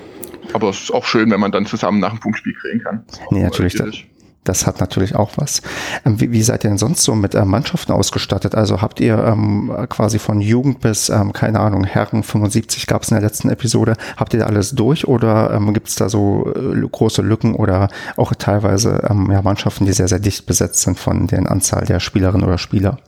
aber 0.53 0.69
es 0.69 0.83
ist 0.83 0.95
auch 0.95 1.05
schön, 1.05 1.31
wenn 1.31 1.41
man 1.41 1.51
dann 1.51 1.67
zusammen 1.67 1.99
nach 1.99 2.11
dem 2.11 2.21
Punktspiel 2.21 2.55
grillen 2.55 2.81
kann. 2.83 3.05
Das 3.09 3.21
Nee, 3.31 3.43
natürlich, 3.43 3.75
idyllisch. 3.75 4.07
Das 4.45 4.67
hat 4.67 4.79
natürlich 4.79 5.17
auch 5.17 5.33
was. 5.37 5.63
Ähm, 6.05 6.21
wie, 6.21 6.31
wie 6.31 6.43
seid 6.43 6.65
ihr 6.65 6.69
denn 6.69 6.79
sonst 6.79 7.03
so 7.03 7.15
mit 7.15 7.35
ähm, 7.35 7.49
Mannschaften 7.49 7.93
ausgestattet? 7.93 8.55
Also 8.55 8.83
habt 8.83 9.01
ihr 9.01 9.19
ähm, 9.19 9.75
quasi 9.89 10.19
von 10.19 10.41
Jugend 10.41 10.81
bis, 10.81 11.09
ähm, 11.09 11.33
keine 11.33 11.61
Ahnung, 11.61 11.85
Herren 11.85 12.23
75 12.23 12.87
gab 12.87 13.03
es 13.03 13.11
in 13.11 13.15
der 13.17 13.23
letzten 13.23 13.49
Episode. 13.49 13.95
Habt 14.17 14.35
ihr 14.35 14.41
da 14.41 14.47
alles 14.47 14.73
durch 14.73 15.09
oder 15.09 15.51
ähm, 15.53 15.73
gibt 15.73 15.89
es 15.89 15.97
da 15.97 16.09
so 16.11 16.53
äh, 16.55 16.87
große 16.87 17.23
Lücken 17.23 17.55
oder 17.55 17.89
auch 18.17 18.35
teilweise 18.35 19.07
ähm, 19.11 19.31
ja, 19.33 19.41
Mannschaften, 19.41 19.87
die 19.87 19.93
sehr, 19.93 20.09
sehr 20.09 20.21
dicht 20.21 20.47
besetzt 20.47 20.83
sind 20.83 20.99
von 20.99 21.27
der 21.27 21.51
Anzahl 21.51 21.87
der 21.87 22.01
Spielerinnen 22.01 22.47
oder 22.47 22.59
Spieler? 22.59 22.99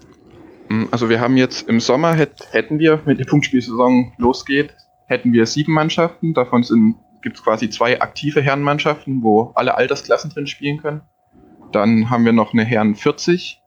Mm, 0.70 0.84
Also 0.90 1.10
wir 1.10 1.20
haben 1.20 1.36
jetzt 1.36 1.68
im 1.68 1.80
Sommer, 1.80 2.14
hätt, 2.14 2.48
hätten 2.50 2.78
wir, 2.78 3.00
wenn 3.04 3.18
die 3.18 3.24
Punktspielsaison 3.24 4.12
losgeht, 4.16 4.74
hätten 5.06 5.32
wir 5.32 5.44
sieben 5.46 5.74
Mannschaften. 5.74 6.32
Davon 6.32 6.64
gibt 7.22 7.36
es 7.36 7.44
quasi 7.44 7.68
zwei 7.68 8.00
aktive 8.00 8.40
Herrenmannschaften, 8.40 9.22
wo 9.22 9.52
alle 9.54 9.76
Altersklassen 9.76 10.30
drin 10.30 10.46
spielen 10.46 10.78
können. 10.78 11.02
Dann 11.72 12.10
haben 12.10 12.24
wir 12.24 12.32
noch 12.32 12.52
eine 12.52 12.64
Herren 12.64 12.94
40, 12.94 13.60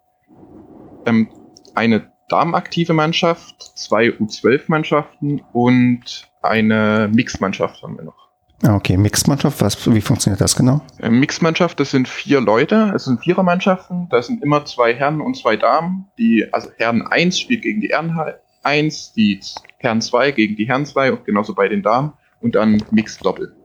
ähm, 1.05 1.29
eine 1.75 2.11
damenaktive 2.29 2.93
Mannschaft, 2.93 3.71
zwei 3.75 4.09
U12-Mannschaften 4.09 5.41
und 5.53 6.29
eine 6.41 7.09
Mixed-Mannschaft 7.11 7.81
haben 7.83 7.97
wir 7.97 8.05
noch. 8.05 8.29
Ah, 8.63 8.75
Okay, 8.75 8.97
Mixed-Mannschaft, 8.97 9.61
was, 9.61 9.93
wie 9.93 10.01
funktioniert 10.01 10.41
das 10.41 10.55
genau? 10.55 10.81
Ähm, 11.01 11.19
Mixed-Mannschaft, 11.19 11.79
das 11.79 11.91
sind 11.91 12.07
vier 12.07 12.41
Leute, 12.41 12.91
es 12.95 13.05
sind 13.05 13.21
Vierermannschaften, 13.21 14.07
da 14.09 14.21
sind 14.21 14.43
immer 14.43 14.65
zwei 14.65 14.93
Herren 14.93 15.21
und 15.21 15.35
zwei 15.37 15.55
Damen. 15.55 16.07
Die, 16.17 16.45
also 16.51 16.69
Herren 16.77 17.05
1 17.07 17.39
spielt 17.39 17.63
gegen 17.63 17.81
die 17.81 17.89
Herren 17.89 18.17
1, 18.63 19.13
die 19.13 19.39
Herren 19.77 20.01
2 20.01 20.31
gegen 20.31 20.55
die 20.55 20.67
Herren 20.67 20.85
2 20.85 21.13
und 21.13 21.25
genauso 21.25 21.55
bei 21.55 21.67
den 21.69 21.81
Damen 21.81 22.13
und 22.41 22.55
dann 22.55 22.83
Mixed-Doppel. 22.91 23.55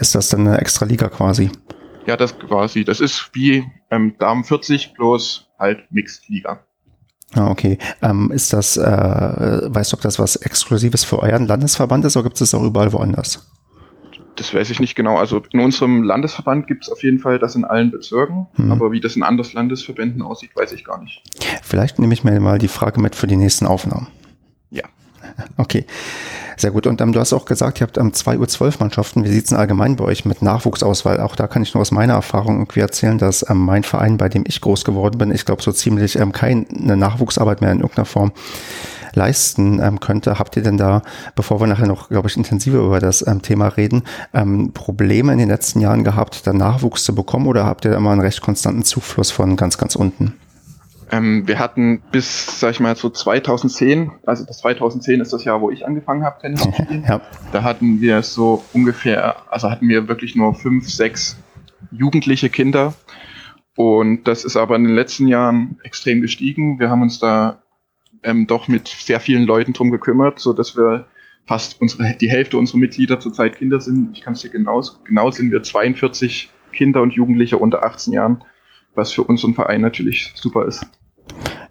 Ist 0.00 0.14
das 0.14 0.28
dann 0.28 0.46
eine 0.46 0.58
extra 0.58 0.86
Liga 0.86 1.08
quasi? 1.08 1.50
Ja, 2.08 2.16
das 2.16 2.38
quasi, 2.38 2.84
das 2.84 3.00
ist 3.00 3.28
wie 3.34 3.70
ähm, 3.90 4.14
Damen 4.18 4.42
40 4.42 4.94
bloß 4.94 5.46
halt 5.58 5.92
Mixed-Liga. 5.92 6.60
Ah, 7.34 7.50
okay. 7.50 7.76
Ähm, 8.00 8.30
ist 8.32 8.54
das, 8.54 8.78
äh, 8.78 8.80
weißt 8.82 9.92
du, 9.92 9.96
ob 9.98 10.00
das 10.00 10.18
was 10.18 10.36
Exklusives 10.36 11.04
für 11.04 11.18
euren 11.18 11.46
Landesverband 11.46 12.06
ist 12.06 12.16
oder 12.16 12.24
gibt 12.24 12.36
es 12.36 12.38
das 12.50 12.54
auch 12.54 12.64
überall 12.64 12.94
woanders? 12.94 13.46
Das 14.36 14.54
weiß 14.54 14.70
ich 14.70 14.80
nicht 14.80 14.94
genau. 14.94 15.18
Also 15.18 15.42
in 15.52 15.60
unserem 15.60 16.02
Landesverband 16.02 16.66
gibt 16.66 16.84
es 16.84 16.90
auf 16.90 17.02
jeden 17.02 17.18
Fall 17.18 17.38
das 17.38 17.54
in 17.56 17.66
allen 17.66 17.90
Bezirken, 17.90 18.46
Hm. 18.54 18.72
aber 18.72 18.90
wie 18.90 19.00
das 19.00 19.14
in 19.14 19.22
anderen 19.22 19.52
Landesverbänden 19.52 20.22
aussieht, 20.22 20.56
weiß 20.56 20.72
ich 20.72 20.86
gar 20.86 21.02
nicht. 21.02 21.22
Vielleicht 21.62 21.98
nehme 21.98 22.14
ich 22.14 22.24
mir 22.24 22.40
mal 22.40 22.58
die 22.58 22.68
Frage 22.68 23.02
mit 23.02 23.16
für 23.16 23.26
die 23.26 23.36
nächsten 23.36 23.66
Aufnahmen. 23.66 24.06
Ja. 24.70 24.84
Okay, 25.56 25.86
sehr 26.56 26.70
gut. 26.70 26.86
Und 26.86 27.00
ähm, 27.00 27.12
du 27.12 27.20
hast 27.20 27.32
auch 27.32 27.44
gesagt, 27.44 27.80
ihr 27.80 27.86
habt 27.86 27.98
ähm, 27.98 28.12
zwei 28.12 28.36
U12-Mannschaften. 28.36 29.24
Wie 29.24 29.28
sieht 29.28 29.44
es 29.44 29.50
denn 29.50 29.58
allgemein 29.58 29.96
bei 29.96 30.04
euch 30.04 30.24
mit 30.24 30.42
Nachwuchsauswahl? 30.42 31.20
Auch 31.20 31.36
da 31.36 31.46
kann 31.46 31.62
ich 31.62 31.74
nur 31.74 31.80
aus 31.80 31.90
meiner 31.90 32.14
Erfahrung 32.14 32.58
irgendwie 32.58 32.80
erzählen, 32.80 33.18
dass 33.18 33.48
ähm, 33.48 33.58
mein 33.58 33.82
Verein, 33.82 34.16
bei 34.16 34.28
dem 34.28 34.44
ich 34.46 34.60
groß 34.60 34.84
geworden 34.84 35.18
bin, 35.18 35.30
ich 35.30 35.44
glaube 35.44 35.62
so 35.62 35.72
ziemlich 35.72 36.18
ähm, 36.18 36.32
keine 36.32 36.66
Nachwuchsarbeit 36.70 37.60
mehr 37.60 37.72
in 37.72 37.80
irgendeiner 37.80 38.06
Form 38.06 38.32
leisten 39.14 39.80
ähm, 39.80 40.00
könnte. 40.00 40.38
Habt 40.38 40.56
ihr 40.56 40.62
denn 40.62 40.76
da, 40.76 41.02
bevor 41.34 41.60
wir 41.60 41.66
nachher 41.66 41.86
noch, 41.86 42.08
glaube 42.08 42.28
ich, 42.28 42.36
intensiver 42.36 42.78
über 42.78 43.00
das 43.00 43.26
ähm, 43.26 43.42
Thema 43.42 43.68
reden, 43.68 44.02
ähm, 44.34 44.72
Probleme 44.72 45.32
in 45.32 45.38
den 45.38 45.48
letzten 45.48 45.80
Jahren 45.80 46.04
gehabt, 46.04 46.46
da 46.46 46.52
Nachwuchs 46.52 47.04
zu 47.04 47.14
bekommen 47.14 47.46
oder 47.46 47.64
habt 47.64 47.84
ihr 47.84 47.94
immer 47.94 48.10
einen 48.10 48.20
recht 48.20 48.40
konstanten 48.40 48.84
Zufluss 48.84 49.30
von 49.30 49.56
ganz, 49.56 49.78
ganz 49.78 49.96
unten? 49.96 50.34
Ähm, 51.10 51.48
wir 51.48 51.58
hatten 51.58 52.02
bis, 52.12 52.60
sag 52.60 52.72
ich 52.72 52.80
mal, 52.80 52.94
so 52.94 53.08
2010, 53.08 54.12
also 54.26 54.44
das 54.44 54.58
2010 54.58 55.20
ist 55.20 55.32
das 55.32 55.44
Jahr, 55.44 55.60
wo 55.60 55.70
ich 55.70 55.86
angefangen 55.86 56.22
habe, 56.22 56.40
Tennis 56.40 56.62
zu 56.62 56.72
spielen. 56.72 57.04
ja. 57.08 57.20
Da 57.52 57.62
hatten 57.62 58.00
wir 58.00 58.22
so 58.22 58.62
ungefähr, 58.72 59.36
also 59.50 59.70
hatten 59.70 59.88
wir 59.88 60.08
wirklich 60.08 60.36
nur 60.36 60.54
fünf, 60.54 60.88
sechs 60.88 61.36
jugendliche 61.90 62.50
Kinder. 62.50 62.94
Und 63.76 64.24
das 64.24 64.44
ist 64.44 64.56
aber 64.56 64.76
in 64.76 64.84
den 64.84 64.94
letzten 64.94 65.28
Jahren 65.28 65.78
extrem 65.84 66.20
gestiegen. 66.20 66.78
Wir 66.78 66.90
haben 66.90 67.02
uns 67.02 67.20
da 67.20 67.62
ähm, 68.22 68.46
doch 68.46 68.68
mit 68.68 68.88
sehr 68.88 69.20
vielen 69.20 69.44
Leuten 69.44 69.72
drum 69.72 69.90
gekümmert, 69.90 70.40
so 70.40 70.52
dass 70.52 70.76
wir 70.76 71.06
fast 71.46 71.80
unsere, 71.80 72.14
die 72.14 72.28
Hälfte 72.28 72.58
unserer 72.58 72.78
Mitglieder 72.78 73.20
zurzeit 73.20 73.56
Kinder 73.56 73.80
sind. 73.80 74.16
Ich 74.16 74.22
kann 74.22 74.34
es 74.34 74.42
dir 74.42 74.50
genau, 74.50 74.82
genau 75.04 75.30
sind 75.30 75.50
wir 75.50 75.62
42 75.62 76.50
Kinder 76.72 77.00
und 77.00 77.14
Jugendliche 77.14 77.56
unter 77.56 77.84
18 77.84 78.12
Jahren, 78.12 78.44
was 78.98 79.12
für 79.12 79.22
unseren 79.22 79.54
Verein 79.54 79.80
natürlich 79.80 80.32
super 80.34 80.66
ist. 80.66 80.84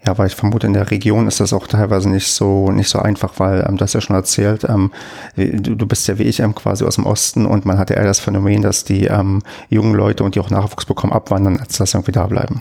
Ja, 0.06 0.18
weil 0.18 0.28
ich 0.28 0.36
vermute, 0.36 0.68
in 0.68 0.74
der 0.74 0.90
Region 0.90 1.28
ist 1.28 1.40
das 1.40 1.52
auch 1.52 1.68
teilweise 1.68 2.10
nicht 2.10 2.28
so 2.28 2.72
nicht 2.72 2.88
so 2.88 3.00
einfach, 3.00 3.34
weil 3.40 3.66
ähm, 3.68 3.78
du 3.78 3.84
hast 3.84 3.94
ja 3.94 4.02
schon 4.02 4.16
erzählt, 4.16 4.64
ähm, 4.64 4.92
du, 5.36 5.76
du 5.76 5.86
bist 5.86 6.08
ja 6.08 6.18
wie 6.18 6.24
ich 6.24 6.40
ähm, 6.40 6.56
quasi 6.56 6.86
aus 6.86 6.96
dem 6.96 7.06
Osten 7.06 7.46
und 7.46 7.66
man 7.66 7.78
hat 7.78 7.90
ja 7.90 7.98
eher 7.98 8.06
das 8.06 8.20
Phänomen, 8.20 8.62
dass 8.62 8.86
die 8.86 9.06
ähm, 9.06 9.42
jungen 9.70 9.94
Leute 9.94 10.24
und 10.24 10.36
die 10.36 10.40
auch 10.40 10.50
Nachwuchs 10.50 10.86
bekommen 10.86 11.12
abwandern, 11.12 11.58
als 11.58 11.78
dass 11.78 11.92
sie 11.92 11.98
irgendwie 11.98 12.14
da 12.14 12.26
bleiben. 12.28 12.60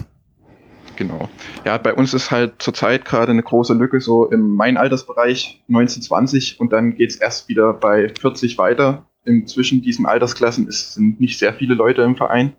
Genau. 0.96 1.28
Ja, 1.64 1.78
bei 1.78 1.94
uns 1.94 2.14
ist 2.14 2.30
halt 2.30 2.54
zurzeit 2.58 3.04
gerade 3.04 3.30
eine 3.30 3.42
große 3.42 3.74
Lücke 3.74 4.00
so 4.00 4.28
im 4.30 4.54
mein 4.56 4.76
Altersbereich 4.76 5.62
1920 5.68 6.58
und 6.58 6.72
dann 6.72 6.96
geht's 6.96 7.16
erst 7.16 7.48
wieder 7.48 7.74
bei 7.74 8.08
40 8.08 8.58
weiter. 8.58 9.06
Inzwischen 9.24 9.82
diesen 9.82 10.06
Altersklassen 10.06 10.66
ist, 10.66 10.94
sind 10.94 11.20
nicht 11.20 11.38
sehr 11.38 11.52
viele 11.52 11.74
Leute 11.74 12.02
im 12.02 12.16
Verein. 12.16 12.54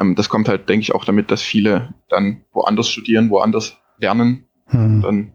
Ähm, 0.00 0.14
das 0.14 0.28
kommt 0.28 0.48
halt, 0.48 0.68
denke 0.68 0.82
ich, 0.82 0.94
auch 0.94 1.04
damit, 1.04 1.30
dass 1.30 1.42
viele 1.42 1.94
dann 2.08 2.44
woanders 2.52 2.90
studieren, 2.90 3.30
woanders 3.30 3.78
lernen. 3.98 4.46
Hm. 4.66 5.02
Dann 5.02 5.32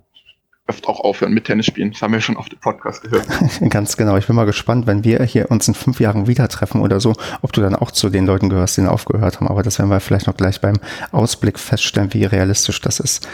oft 0.69 0.87
auch 0.87 0.99
aufhören 1.01 1.33
mit 1.33 1.45
Tennis 1.45 1.65
spielen. 1.65 1.91
Das 1.91 2.01
haben 2.01 2.13
wir 2.13 2.21
schon 2.21 2.37
auf 2.37 2.47
dem 2.47 2.59
Podcast 2.59 3.03
gehört. 3.03 3.25
Ganz 3.69 3.97
genau. 3.97 4.15
Ich 4.17 4.27
bin 4.27 4.35
mal 4.35 4.45
gespannt, 4.45 4.87
wenn 4.87 5.03
wir 5.03 5.23
hier 5.23 5.51
uns 5.51 5.67
in 5.67 5.73
fünf 5.73 5.99
Jahren 5.99 6.27
wieder 6.27 6.47
treffen 6.47 6.81
oder 6.81 6.99
so, 6.99 7.13
ob 7.41 7.51
du 7.53 7.61
dann 7.61 7.75
auch 7.75 7.91
zu 7.91 8.09
den 8.09 8.25
Leuten 8.25 8.49
gehörst, 8.49 8.77
die 8.77 8.85
aufgehört 8.85 9.37
haben. 9.37 9.47
Aber 9.47 9.63
das 9.63 9.79
werden 9.79 9.89
wir 9.89 9.99
vielleicht 9.99 10.27
noch 10.27 10.37
gleich 10.37 10.61
beim 10.61 10.77
Ausblick 11.11 11.59
feststellen, 11.59 12.13
wie 12.13 12.23
realistisch 12.23 12.79
das 12.81 12.99
ist. 12.99 13.27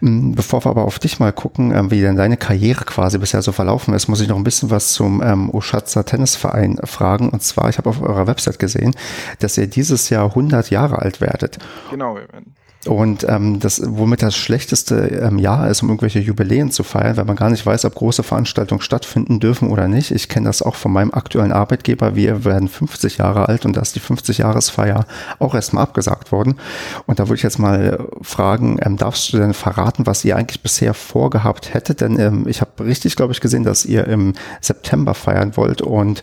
Hm, 0.00 0.34
bevor 0.34 0.64
wir 0.64 0.70
aber 0.70 0.84
auf 0.84 0.98
dich 0.98 1.20
mal 1.20 1.32
gucken, 1.32 1.72
ähm, 1.72 1.90
wie 1.90 2.00
denn 2.00 2.16
deine 2.16 2.36
Karriere 2.36 2.84
quasi 2.84 3.18
bisher 3.18 3.42
so 3.42 3.52
verlaufen 3.52 3.94
ist, 3.94 4.08
muss 4.08 4.20
ich 4.20 4.28
noch 4.28 4.36
ein 4.36 4.44
bisschen 4.44 4.70
was 4.70 4.92
zum 4.92 5.22
ähm, 5.22 5.50
Oschatzer 5.50 6.04
Tennisverein 6.04 6.78
fragen. 6.84 7.30
Und 7.30 7.42
zwar, 7.42 7.68
ich 7.68 7.78
habe 7.78 7.90
auf 7.90 8.02
eurer 8.02 8.26
Website 8.26 8.58
gesehen, 8.58 8.94
dass 9.38 9.56
ihr 9.56 9.66
dieses 9.66 10.10
Jahr 10.10 10.26
100 10.26 10.70
Jahre 10.70 11.00
alt 11.00 11.20
werdet. 11.20 11.58
Genau, 11.90 12.16
wir 12.16 12.28
werden 12.32 12.54
und 12.86 13.26
ähm, 13.28 13.60
das, 13.60 13.80
womit 13.84 14.22
das 14.22 14.36
schlechteste 14.36 14.96
ähm, 14.96 15.38
Jahr 15.38 15.68
ist, 15.68 15.82
um 15.82 15.88
irgendwelche 15.88 16.20
Jubiläen 16.20 16.70
zu 16.70 16.82
feiern, 16.82 17.16
weil 17.16 17.24
man 17.24 17.36
gar 17.36 17.50
nicht 17.50 17.64
weiß, 17.64 17.84
ob 17.84 17.94
große 17.94 18.22
Veranstaltungen 18.22 18.80
stattfinden 18.80 19.40
dürfen 19.40 19.70
oder 19.70 19.88
nicht. 19.88 20.10
Ich 20.10 20.28
kenne 20.28 20.46
das 20.46 20.62
auch 20.62 20.74
von 20.74 20.92
meinem 20.92 21.12
aktuellen 21.12 21.52
Arbeitgeber. 21.52 22.14
Wir 22.14 22.44
werden 22.44 22.68
50 22.68 23.18
Jahre 23.18 23.48
alt 23.48 23.64
und 23.64 23.76
da 23.76 23.80
ist 23.80 23.96
die 23.96 24.00
50-Jahresfeier 24.00 25.06
auch 25.38 25.54
erstmal 25.54 25.84
abgesagt 25.84 26.32
worden. 26.32 26.56
Und 27.06 27.18
da 27.18 27.24
würde 27.24 27.36
ich 27.36 27.42
jetzt 27.42 27.58
mal 27.58 28.06
fragen, 28.22 28.78
ähm, 28.82 28.96
darfst 28.96 29.32
du 29.32 29.38
denn 29.38 29.54
verraten, 29.54 30.06
was 30.06 30.24
ihr 30.24 30.36
eigentlich 30.36 30.62
bisher 30.62 30.94
vorgehabt 30.94 31.74
hättet? 31.74 32.00
Denn 32.00 32.18
ähm, 32.18 32.46
ich 32.48 32.60
habe 32.60 32.84
richtig, 32.84 33.16
glaube 33.16 33.32
ich, 33.32 33.40
gesehen, 33.40 33.64
dass 33.64 33.84
ihr 33.84 34.06
im 34.06 34.34
September 34.60 35.14
feiern 35.14 35.56
wollt. 35.56 35.82
Und 35.82 36.22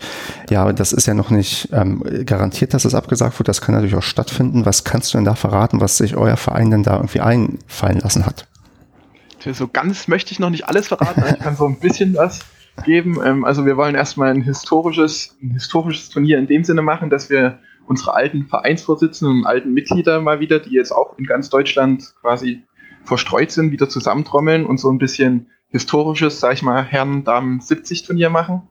ja, 0.50 0.72
das 0.74 0.94
ist 0.94 1.08
ja 1.08 1.13
noch 1.13 1.30
nicht 1.30 1.70
ähm, 1.72 2.03
garantiert, 2.25 2.74
dass 2.74 2.86
es 2.86 2.96
abgesagt 2.96 3.39
wird. 3.39 3.48
Das 3.48 3.62
kann 3.62 3.75
natürlich 3.75 3.96
auch 3.96 4.03
stattfinden. 4.03 4.65
Was 4.65 4.84
kannst 4.84 5.13
du 5.13 5.18
denn 5.18 5.25
da 5.25 5.36
verraten, 5.36 5.82
was 5.82 5.98
sich 5.98 6.15
euer 6.15 6.38
Verein 6.51 6.70
denn 6.70 6.84
da 6.84 6.98
irgendwie 6.98 7.22
einfallen 7.22 8.00
lassen 8.00 8.25
hat. 8.25 8.48
So 9.39 9.67
ganz 9.67 10.08
möchte 10.08 10.34
ich 10.34 10.39
noch 10.39 10.50
nicht 10.50 10.67
alles 10.67 10.89
verraten, 10.89 11.24
ich 11.27 11.39
kann 11.39 11.55
so 11.55 11.65
ein 11.65 11.79
bisschen 11.79 12.13
was 12.17 12.41
geben. 12.84 13.20
Ähm, 13.24 13.46
also 13.46 13.65
wir 13.65 13.77
wollen 13.77 13.96
erstmal 13.96 14.29
ein 14.29 14.41
historisches, 14.41 15.36
ein 15.41 15.51
historisches 15.51 16.10
Turnier 16.10 16.38
in 16.38 16.48
dem 16.48 16.63
Sinne 16.63 16.81
machen, 16.81 17.10
dass 17.10 17.29
wir 17.29 17.60
unsere 17.88 18.13
alten 18.13 18.46
Vereinsvorsitzenden 18.48 19.39
und 19.39 19.46
alten 19.46 19.74
Mitglieder 19.74 20.22
mal 20.22 20.39
wieder, 20.39 20.60
die 20.60 20.75
jetzt 20.75 20.91
auch 20.91 21.17
in 21.17 21.25
ganz 21.25 21.50
Deutschland 21.50 22.13
quasi 22.22 22.63
verstreut 23.03 23.51
sind, 23.51 23.72
wieder 23.72 23.89
zusammentrommeln 23.89 24.65
und 24.65 24.79
so 24.79 24.91
ein 24.91 25.00
bisschen 25.00 25.48
historisches, 25.70 26.39
sag 26.39 26.53
ich 26.53 26.62
mal, 26.62 26.84
Herren, 26.84 27.24
Damen 27.24 27.62
70 27.62 28.03
Turnier 28.03 28.29
machen. 28.29 28.63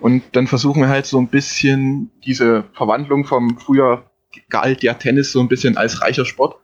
Und 0.00 0.22
dann 0.32 0.46
versuchen 0.46 0.82
wir 0.82 0.88
halt 0.88 1.06
so 1.06 1.18
ein 1.18 1.26
bisschen 1.26 2.10
diese 2.24 2.64
Verwandlung 2.74 3.24
vom 3.24 3.58
früher 3.58 4.04
galt 4.48 4.82
ja 4.82 4.94
Tennis 4.94 5.32
so 5.32 5.40
ein 5.40 5.48
bisschen 5.48 5.76
als 5.76 6.02
reicher 6.02 6.24
Sport 6.24 6.60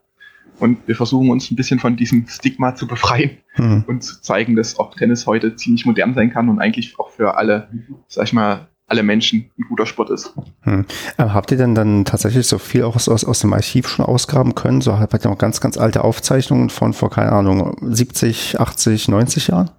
und 0.59 0.87
wir 0.87 0.95
versuchen 0.95 1.29
uns 1.29 1.51
ein 1.51 1.55
bisschen 1.55 1.79
von 1.79 1.95
diesem 1.95 2.27
Stigma 2.27 2.75
zu 2.75 2.87
befreien 2.87 3.37
mhm. 3.57 3.83
und 3.87 4.03
zu 4.03 4.21
zeigen, 4.21 4.55
dass 4.55 4.79
auch 4.79 4.95
Tennis 4.95 5.27
heute 5.27 5.55
ziemlich 5.55 5.85
modern 5.85 6.13
sein 6.13 6.31
kann 6.31 6.49
und 6.49 6.59
eigentlich 6.59 6.97
auch 6.99 7.09
für 7.09 7.37
alle, 7.37 7.69
sag 8.07 8.25
ich 8.25 8.33
mal, 8.33 8.67
alle 8.87 9.03
Menschen 9.03 9.51
ein 9.57 9.65
guter 9.67 9.85
Sport 9.85 10.11
ist. 10.11 10.33
Hm. 10.61 10.85
habt 11.17 11.51
ihr 11.51 11.57
denn 11.57 11.73
dann 11.73 12.05
tatsächlich 12.05 12.45
so 12.45 12.59
viel 12.59 12.83
auch 12.83 12.95
aus, 12.95 13.09
aus, 13.09 13.25
aus 13.25 13.39
dem 13.39 13.53
Archiv 13.53 13.87
schon 13.87 14.05
ausgraben 14.05 14.53
können? 14.53 14.81
So 14.81 14.99
habt 14.99 15.13
ihr 15.13 15.29
noch 15.29 15.37
ganz, 15.37 15.59
ganz 15.59 15.77
alte 15.77 16.03
Aufzeichnungen 16.03 16.69
von 16.69 16.93
vor, 16.93 17.09
keine 17.09 17.31
Ahnung, 17.31 17.75
70, 17.81 18.59
80, 18.59 19.07
90 19.07 19.47
Jahren? 19.47 19.71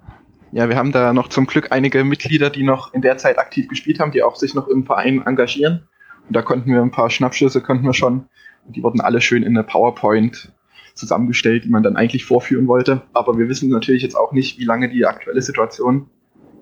Ja, 0.52 0.68
wir 0.68 0.76
haben 0.76 0.92
da 0.92 1.12
noch 1.12 1.28
zum 1.28 1.47
Glück 1.47 1.71
einige 1.71 2.02
Mitglieder, 2.02 2.50
die 2.50 2.64
noch 2.64 2.95
in 2.95 3.02
der 3.02 3.16
Zeit 3.18 3.38
aktiv 3.38 3.68
gespielt 3.68 4.00
haben, 4.00 4.11
die 4.11 4.23
auch 4.23 4.37
sich 4.37 4.54
noch 4.54 4.66
im 4.68 4.85
Verein 4.85 5.23
engagieren. 5.25 5.87
Und 6.26 6.35
da 6.35 6.42
konnten 6.42 6.73
wir 6.73 6.83
ein 6.83 6.90
paar 6.90 7.11
Schnappschüsse, 7.11 7.61
konnten 7.61 7.85
wir 7.85 7.95
schon. 7.95 8.25
Die 8.68 8.83
wurden 8.83 9.00
alle 9.00 9.21
schön 9.21 9.45
in 9.45 9.56
eine 9.56 9.62
PowerPoint 9.62 10.52
zusammengestellt, 10.96 11.64
die 11.64 11.68
man 11.68 11.82
dann 11.82 11.96
eigentlich 11.96 12.24
vorführen 12.24 12.66
wollte. 12.66 13.02
Aber 13.12 13.38
wir 13.38 13.48
wissen 13.48 13.68
natürlich 13.68 14.02
jetzt 14.02 14.16
auch 14.16 14.32
nicht, 14.32 14.58
wie 14.58 14.64
lange 14.64 14.88
die 14.88 15.06
aktuelle 15.06 15.42
Situation 15.42 16.06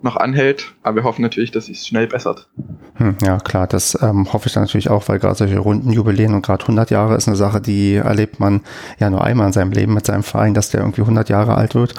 noch 0.04 0.16
anhält. 0.16 0.74
Aber 0.82 0.96
wir 0.96 1.04
hoffen 1.04 1.22
natürlich, 1.22 1.50
dass 1.50 1.68
es 1.68 1.86
schnell 1.86 2.06
bessert. 2.06 2.48
Hm, 2.96 3.16
ja, 3.22 3.38
klar, 3.38 3.66
das 3.66 3.98
ähm, 4.00 4.32
hoffe 4.32 4.46
ich 4.46 4.52
dann 4.52 4.64
natürlich 4.64 4.90
auch, 4.90 5.08
weil 5.08 5.18
gerade 5.18 5.34
solche 5.34 5.58
runden 5.58 5.90
Jubiläen 5.90 6.34
und 6.34 6.44
gerade 6.44 6.62
100 6.62 6.90
Jahre 6.90 7.16
ist 7.16 7.26
eine 7.26 7.36
Sache, 7.36 7.60
die 7.60 7.94
erlebt 7.94 8.38
man 8.38 8.60
ja 9.00 9.10
nur 9.10 9.24
einmal 9.24 9.48
in 9.48 9.52
seinem 9.52 9.72
Leben 9.72 9.94
mit 9.94 10.06
seinem 10.06 10.22
Verein, 10.22 10.54
dass 10.54 10.70
der 10.70 10.80
irgendwie 10.80 11.00
100 11.00 11.28
Jahre 11.28 11.56
alt 11.56 11.74
wird. 11.74 11.94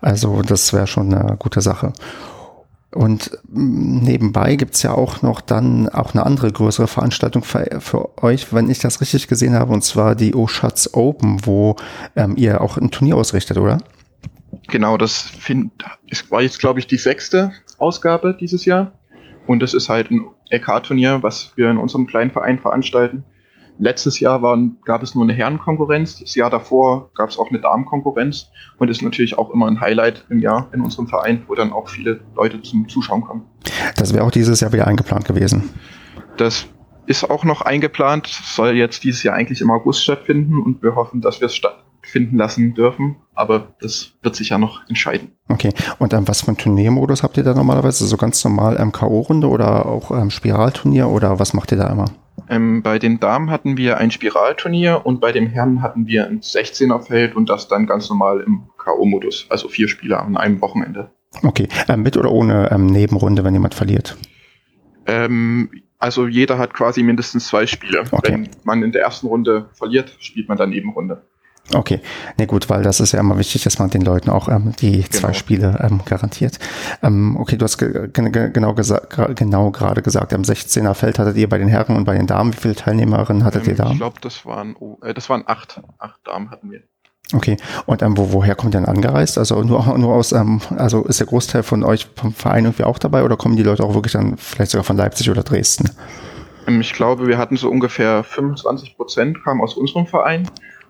Also 0.00 0.40
das 0.42 0.72
wäre 0.72 0.86
schon 0.86 1.12
eine 1.12 1.36
gute 1.36 1.60
Sache. 1.60 1.92
Und 2.90 3.38
nebenbei 3.46 4.56
gibt's 4.56 4.82
ja 4.82 4.92
auch 4.92 5.20
noch 5.20 5.42
dann 5.42 5.90
auch 5.90 6.14
eine 6.14 6.24
andere 6.24 6.50
größere 6.50 6.86
Veranstaltung 6.86 7.44
für, 7.44 7.80
für 7.80 8.22
euch, 8.22 8.52
wenn 8.54 8.70
ich 8.70 8.78
das 8.78 9.02
richtig 9.02 9.28
gesehen 9.28 9.54
habe, 9.54 9.74
und 9.74 9.84
zwar 9.84 10.14
die 10.14 10.34
Oschatz 10.34 10.88
Open, 10.94 11.44
wo 11.44 11.76
ähm, 12.16 12.34
ihr 12.36 12.62
auch 12.62 12.78
ein 12.78 12.90
Turnier 12.90 13.16
ausrichtet, 13.16 13.58
oder? 13.58 13.78
Genau, 14.68 14.96
das 14.96 15.20
find, 15.20 15.72
war 16.30 16.40
jetzt, 16.40 16.60
glaube 16.60 16.78
ich, 16.80 16.86
die 16.86 16.96
sechste 16.96 17.52
Ausgabe 17.76 18.34
dieses 18.38 18.64
Jahr. 18.64 18.92
Und 19.46 19.60
das 19.60 19.74
ist 19.74 19.88
halt 19.88 20.10
ein 20.10 20.26
LK-Turnier, 20.50 21.22
was 21.22 21.52
wir 21.56 21.70
in 21.70 21.78
unserem 21.78 22.06
kleinen 22.06 22.30
Verein 22.30 22.58
veranstalten. 22.58 23.24
Letztes 23.80 24.18
Jahr 24.18 24.42
waren, 24.42 24.78
gab 24.84 25.04
es 25.04 25.14
nur 25.14 25.22
eine 25.22 25.32
Herrenkonkurrenz, 25.32 26.18
das 26.18 26.34
Jahr 26.34 26.50
davor 26.50 27.10
gab 27.14 27.30
es 27.30 27.38
auch 27.38 27.48
eine 27.48 27.60
Damenkonkurrenz 27.60 28.48
und 28.78 28.90
ist 28.90 29.02
natürlich 29.02 29.38
auch 29.38 29.50
immer 29.50 29.68
ein 29.68 29.80
Highlight 29.80 30.24
im 30.30 30.40
Jahr 30.40 30.68
in 30.72 30.80
unserem 30.80 31.06
Verein, 31.06 31.44
wo 31.46 31.54
dann 31.54 31.72
auch 31.72 31.88
viele 31.88 32.20
Leute 32.34 32.60
zum 32.62 32.88
Zuschauen 32.88 33.22
kommen. 33.22 33.44
Das 33.96 34.12
wäre 34.12 34.24
auch 34.24 34.32
dieses 34.32 34.58
Jahr 34.60 34.72
wieder 34.72 34.88
eingeplant 34.88 35.24
gewesen. 35.26 35.70
Das 36.38 36.66
ist 37.06 37.30
auch 37.30 37.44
noch 37.44 37.62
eingeplant, 37.62 38.26
soll 38.26 38.74
jetzt 38.74 39.04
dieses 39.04 39.22
Jahr 39.22 39.36
eigentlich 39.36 39.60
im 39.60 39.70
August 39.70 40.02
stattfinden 40.02 40.60
und 40.60 40.82
wir 40.82 40.96
hoffen, 40.96 41.20
dass 41.20 41.40
wir 41.40 41.46
es 41.46 41.54
stattfinden 41.54 42.36
lassen 42.36 42.74
dürfen, 42.74 43.16
aber 43.34 43.74
das 43.80 44.12
wird 44.22 44.34
sich 44.34 44.48
ja 44.48 44.58
noch 44.58 44.80
entscheiden. 44.88 45.30
Okay, 45.48 45.72
und 46.00 46.12
ähm, 46.12 46.26
was 46.26 46.42
für 46.42 46.50
ein 46.50 46.56
Turniermodus 46.56 47.22
habt 47.22 47.36
ihr 47.36 47.44
da 47.44 47.54
normalerweise? 47.54 48.06
So 48.08 48.16
ganz 48.16 48.42
normal 48.42 48.84
MKO-Runde 48.84 49.48
oder 49.48 49.86
auch 49.86 50.10
ähm, 50.10 50.30
Spiralturnier 50.30 51.08
oder 51.08 51.38
was 51.38 51.54
macht 51.54 51.70
ihr 51.70 51.78
da 51.78 51.86
immer? 51.86 52.06
Ähm, 52.50 52.82
bei 52.82 52.98
den 52.98 53.20
Damen 53.20 53.50
hatten 53.50 53.76
wir 53.76 53.98
ein 53.98 54.10
Spiralturnier 54.10 55.02
und 55.04 55.20
bei 55.20 55.32
den 55.32 55.46
Herren 55.46 55.82
hatten 55.82 56.06
wir 56.06 56.26
ein 56.26 56.40
16er-Feld 56.40 57.36
und 57.36 57.48
das 57.48 57.68
dann 57.68 57.86
ganz 57.86 58.08
normal 58.08 58.40
im 58.40 58.62
K.O.-Modus, 58.78 59.46
also 59.50 59.68
vier 59.68 59.88
Spieler 59.88 60.22
an 60.22 60.36
einem 60.36 60.60
Wochenende. 60.60 61.10
Okay, 61.42 61.68
ähm, 61.88 62.02
mit 62.02 62.16
oder 62.16 62.32
ohne 62.32 62.70
ähm, 62.70 62.86
Nebenrunde, 62.86 63.44
wenn 63.44 63.52
jemand 63.52 63.74
verliert? 63.74 64.16
Ähm, 65.06 65.70
also 65.98 66.26
jeder 66.26 66.58
hat 66.58 66.74
quasi 66.74 67.02
mindestens 67.02 67.48
zwei 67.48 67.66
Spiele. 67.66 68.04
Okay. 68.10 68.32
Wenn 68.32 68.48
man 68.64 68.82
in 68.82 68.92
der 68.92 69.02
ersten 69.02 69.26
Runde 69.26 69.68
verliert, 69.74 70.16
spielt 70.20 70.48
man 70.48 70.56
dann 70.56 70.70
Nebenrunde. 70.70 71.22
Okay, 71.74 72.00
ne 72.38 72.46
gut, 72.46 72.70
weil 72.70 72.82
das 72.82 72.98
ist 72.98 73.12
ja 73.12 73.20
immer 73.20 73.38
wichtig, 73.38 73.62
dass 73.62 73.78
man 73.78 73.90
den 73.90 74.00
Leuten 74.00 74.30
auch 74.30 74.48
ähm, 74.48 74.72
die 74.80 75.02
genau. 75.02 75.08
zwei 75.10 75.32
Spiele 75.34 75.78
ähm, 75.82 76.00
garantiert. 76.04 76.58
Ähm, 77.02 77.36
okay, 77.36 77.58
du 77.58 77.64
hast 77.64 77.76
ge 77.76 78.08
ge 78.08 78.50
genau, 78.50 78.74
genau 78.74 79.70
gerade 79.70 80.00
gesagt, 80.00 80.32
am 80.32 80.42
16er 80.42 80.94
Feld 80.94 81.18
hattet 81.18 81.36
ihr 81.36 81.48
bei 81.48 81.58
den 81.58 81.68
Herren 81.68 81.96
und 81.96 82.04
bei 82.04 82.16
den 82.16 82.26
Damen. 82.26 82.54
Wie 82.54 82.58
viele 82.58 82.74
Teilnehmerinnen 82.74 83.44
hattet 83.44 83.66
ihr 83.66 83.72
ähm, 83.72 83.76
da? 83.76 83.90
Ich 83.90 83.98
glaube, 83.98 84.16
das 84.22 84.46
waren 84.46 84.76
oh, 84.80 84.98
äh, 85.02 85.12
das 85.12 85.28
waren 85.28 85.44
acht, 85.46 85.82
acht 85.98 86.26
Damen 86.26 86.50
hatten 86.50 86.70
wir. 86.70 86.80
Okay, 87.34 87.58
und 87.84 88.00
ähm, 88.00 88.16
wo, 88.16 88.32
woher 88.32 88.54
kommt 88.54 88.74
ihr 88.74 88.80
denn 88.80 88.88
angereist? 88.88 89.36
Also 89.36 89.62
nur, 89.62 89.98
nur 89.98 90.14
aus, 90.14 90.32
ähm, 90.32 90.62
also 90.76 91.04
ist 91.04 91.20
der 91.20 91.26
Großteil 91.26 91.62
von 91.62 91.84
euch 91.84 92.08
vom 92.16 92.32
Verein 92.32 92.64
irgendwie 92.64 92.84
auch 92.84 92.98
dabei 92.98 93.22
oder 93.22 93.36
kommen 93.36 93.56
die 93.56 93.62
Leute 93.62 93.84
auch 93.84 93.92
wirklich 93.92 94.14
dann 94.14 94.38
vielleicht 94.38 94.70
sogar 94.70 94.84
von 94.84 94.96
Leipzig 94.96 95.28
oder 95.28 95.42
Dresden? 95.42 95.90
Ähm, 96.66 96.80
ich 96.80 96.94
glaube, 96.94 97.26
wir 97.26 97.36
hatten 97.36 97.58
so 97.58 97.68
ungefähr 97.68 98.24
25 98.24 98.96
Prozent 98.96 99.44
kamen 99.44 99.60
aus 99.60 99.74
unserem 99.74 100.06
Verein 100.06 100.48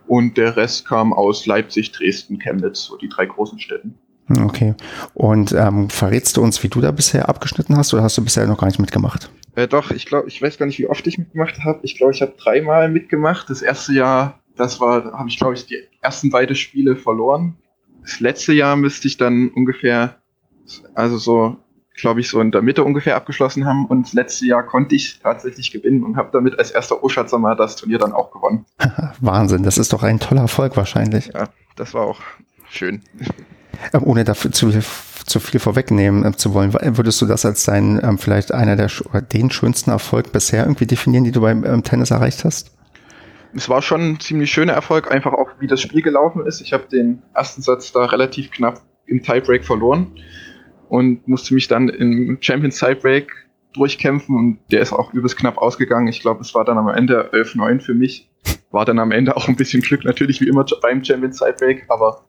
und 0.08 0.36
der 0.36 0.56
Rest 0.56 0.86
kam 0.86 1.12
aus 1.12 1.46
Leipzig, 1.46 1.92
Dresden, 1.92 2.38
Chemnitz, 2.38 2.84
so 2.84 2.96
die 2.96 3.08
drei 3.08 3.26
großen 3.26 3.58
Städten. 3.58 3.94
Hm, 4.26 4.46
okay. 4.46 4.74
Und 5.14 5.52
ähm, 5.52 5.90
verrätst 5.90 6.36
du 6.36 6.42
uns, 6.42 6.62
wie 6.62 6.68
du 6.68 6.80
da 6.80 6.90
bisher 6.90 7.28
abgeschnitten 7.28 7.76
hast 7.76 7.92
oder 7.94 8.02
hast 8.02 8.16
du 8.18 8.24
bisher 8.24 8.46
noch 8.46 8.58
gar 8.58 8.66
nicht 8.66 8.78
mitgemacht? 8.78 9.30
Äh, 9.54 9.68
doch, 9.68 9.90
ich 9.90 10.06
glaube, 10.06 10.28
ich 10.28 10.40
weiß 10.40 10.58
gar 10.58 10.66
nicht, 10.66 10.78
wie 10.78 10.86
oft 10.86 11.06
ich 11.06 11.18
mitgemacht 11.18 11.64
habe. 11.64 11.80
Ich 11.82 11.96
glaube, 11.96 12.12
ich 12.12 12.22
habe 12.22 12.34
dreimal 12.38 12.88
mitgemacht. 12.88 13.50
Das 13.50 13.62
erste 13.62 13.92
Jahr, 13.92 14.38
das 14.56 14.80
war, 14.80 15.12
habe 15.12 15.28
ich, 15.28 15.38
glaube 15.38 15.54
ich, 15.54 15.66
die 15.66 15.80
ersten 16.00 16.30
beiden 16.30 16.56
Spiele 16.56 16.96
verloren. 16.96 17.56
Das 18.02 18.20
letzte 18.20 18.52
Jahr 18.52 18.76
müsste 18.76 19.08
ich 19.08 19.16
dann 19.16 19.48
ungefähr, 19.48 20.16
also 20.94 21.18
so, 21.18 21.56
glaube 22.00 22.20
ich, 22.20 22.28
so 22.28 22.40
in 22.40 22.50
der 22.50 22.62
Mitte 22.62 22.84
ungefähr 22.84 23.16
abgeschlossen 23.16 23.66
haben. 23.66 23.86
Und 23.86 24.06
das 24.06 24.12
letzte 24.12 24.46
Jahr 24.46 24.62
konnte 24.62 24.94
ich 24.94 25.20
tatsächlich 25.20 25.70
gewinnen 25.70 26.04
und 26.04 26.16
habe 26.16 26.30
damit 26.32 26.58
als 26.58 26.70
erster 26.70 27.02
Oschatzer 27.02 27.38
mal 27.38 27.56
das 27.56 27.76
Turnier 27.76 27.98
dann 27.98 28.12
auch 28.12 28.30
gewonnen. 28.30 28.64
Wahnsinn, 29.20 29.62
das 29.62 29.78
ist 29.78 29.92
doch 29.92 30.02
ein 30.02 30.20
toller 30.20 30.42
Erfolg 30.42 30.76
wahrscheinlich. 30.76 31.30
Ja, 31.34 31.48
das 31.76 31.94
war 31.94 32.02
auch 32.02 32.20
schön. 32.68 33.02
Ähm, 33.92 34.02
ohne 34.04 34.24
dafür 34.24 34.52
zu, 34.52 34.72
zu 35.26 35.40
viel 35.40 35.60
vorwegnehmen 35.60 36.24
äh, 36.24 36.32
zu 36.36 36.54
wollen, 36.54 36.72
würdest 36.72 37.20
du 37.20 37.26
das 37.26 37.44
als 37.44 37.64
dein 37.64 38.00
ähm, 38.02 38.18
vielleicht 38.18 38.52
einer 38.52 38.76
der 38.76 38.90
den 39.32 39.50
schönsten 39.50 39.90
Erfolg 39.90 40.32
bisher 40.32 40.64
irgendwie 40.64 40.86
definieren, 40.86 41.24
die 41.24 41.32
du 41.32 41.40
beim 41.40 41.64
ähm, 41.64 41.82
Tennis 41.82 42.10
erreicht 42.10 42.44
hast? 42.44 42.72
Es 43.54 43.68
war 43.68 43.80
schon 43.80 44.12
ein 44.12 44.20
ziemlich 44.20 44.50
schöner 44.50 44.74
Erfolg, 44.74 45.10
einfach 45.10 45.32
auch 45.32 45.48
wie 45.58 45.66
das 45.66 45.80
Spiel 45.80 46.02
gelaufen 46.02 46.44
ist. 46.44 46.60
Ich 46.60 46.72
habe 46.72 46.84
den 46.90 47.22
ersten 47.34 47.62
Satz 47.62 47.92
da 47.92 48.04
relativ 48.04 48.50
knapp 48.50 48.82
im 49.06 49.22
Tiebreak 49.22 49.64
verloren 49.64 50.12
und 50.88 51.26
musste 51.28 51.54
mich 51.54 51.68
dann 51.68 51.88
im 51.88 52.38
Champions 52.40 52.78
Tiebreak 52.78 53.30
durchkämpfen 53.74 54.36
und 54.36 54.58
der 54.72 54.80
ist 54.80 54.92
auch 54.92 55.12
übelst 55.12 55.36
knapp 55.36 55.58
ausgegangen. 55.58 56.08
Ich 56.08 56.20
glaube, 56.20 56.40
es 56.40 56.54
war 56.54 56.64
dann 56.64 56.78
am 56.78 56.88
Ende 56.88 57.30
11-9 57.32 57.80
für 57.80 57.94
mich. 57.94 58.28
War 58.70 58.84
dann 58.84 58.98
am 58.98 59.12
Ende 59.12 59.36
auch 59.36 59.48
ein 59.48 59.56
bisschen 59.56 59.82
Glück 59.82 60.04
natürlich 60.04 60.40
wie 60.40 60.48
immer 60.48 60.64
beim 60.82 61.04
Champions 61.04 61.38
Tiebreak, 61.38 61.84
aber 61.88 62.24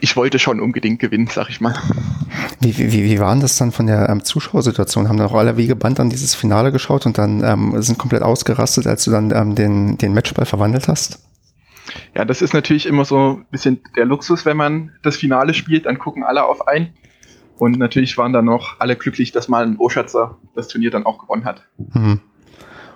ich 0.00 0.16
wollte 0.16 0.38
schon 0.38 0.60
unbedingt 0.60 1.00
gewinnen, 1.00 1.28
sag 1.28 1.48
ich 1.48 1.60
mal. 1.60 1.74
Wie, 2.60 2.76
wie, 2.76 3.04
wie 3.04 3.20
waren 3.20 3.40
das 3.40 3.56
dann 3.56 3.70
von 3.70 3.86
der 3.86 4.08
ähm, 4.08 4.24
Zuschauersituation? 4.24 5.08
Haben 5.08 5.16
da 5.16 5.26
auch 5.26 5.34
alle 5.34 5.56
wie 5.56 5.66
gebannt 5.66 6.00
an 6.00 6.10
dieses 6.10 6.34
Finale 6.34 6.72
geschaut 6.72 7.06
und 7.06 7.18
dann 7.18 7.42
ähm, 7.44 7.80
sind 7.82 7.98
komplett 7.98 8.22
ausgerastet, 8.22 8.86
als 8.86 9.04
du 9.04 9.10
dann 9.10 9.32
ähm, 9.32 9.54
den, 9.54 9.98
den 9.98 10.12
Matchball 10.12 10.46
verwandelt 10.46 10.88
hast? 10.88 11.20
Ja, 12.14 12.24
das 12.24 12.42
ist 12.42 12.52
natürlich 12.52 12.86
immer 12.86 13.04
so 13.04 13.38
ein 13.38 13.46
bisschen 13.50 13.80
der 13.96 14.04
Luxus, 14.04 14.44
wenn 14.44 14.56
man 14.56 14.92
das 15.02 15.16
Finale 15.16 15.54
spielt, 15.54 15.86
dann 15.86 15.98
gucken 15.98 16.24
alle 16.24 16.44
auf 16.44 16.66
ein. 16.66 16.94
Und 17.58 17.78
natürlich 17.78 18.16
waren 18.18 18.32
dann 18.32 18.46
noch 18.46 18.80
alle 18.80 18.96
glücklich, 18.96 19.32
dass 19.32 19.48
mal 19.48 19.64
ein 19.64 19.76
Oschatzer 19.78 20.38
das 20.54 20.68
Turnier 20.68 20.90
dann 20.90 21.06
auch 21.06 21.18
gewonnen 21.18 21.44
hat. 21.44 21.62
Mhm. 21.76 22.20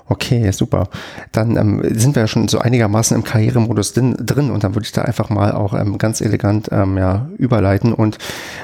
Okay, 0.09 0.53
super. 0.53 0.89
Dann 1.33 1.57
ähm, 1.57 1.83
sind 1.99 2.15
wir 2.15 2.23
ja 2.23 2.29
schon 2.29 2.47
so 2.47 2.59
einigermaßen 2.59 3.17
im 3.17 3.25
Karrieremodus 3.25 3.93
drin, 3.93 4.17
drin 4.21 4.51
und 4.53 4.63
dann 4.63 4.75
würde 4.75 4.87
ich 4.87 4.93
da 4.93 5.03
einfach 5.03 5.31
mal 5.31 5.51
auch 5.51 5.75
ähm, 5.75 5.99
ganz 5.99 6.21
elegant 6.21 6.69
ähm, 6.71 6.97
ja, 6.97 7.29
überleiten. 7.39 7.93
Und 7.93 8.19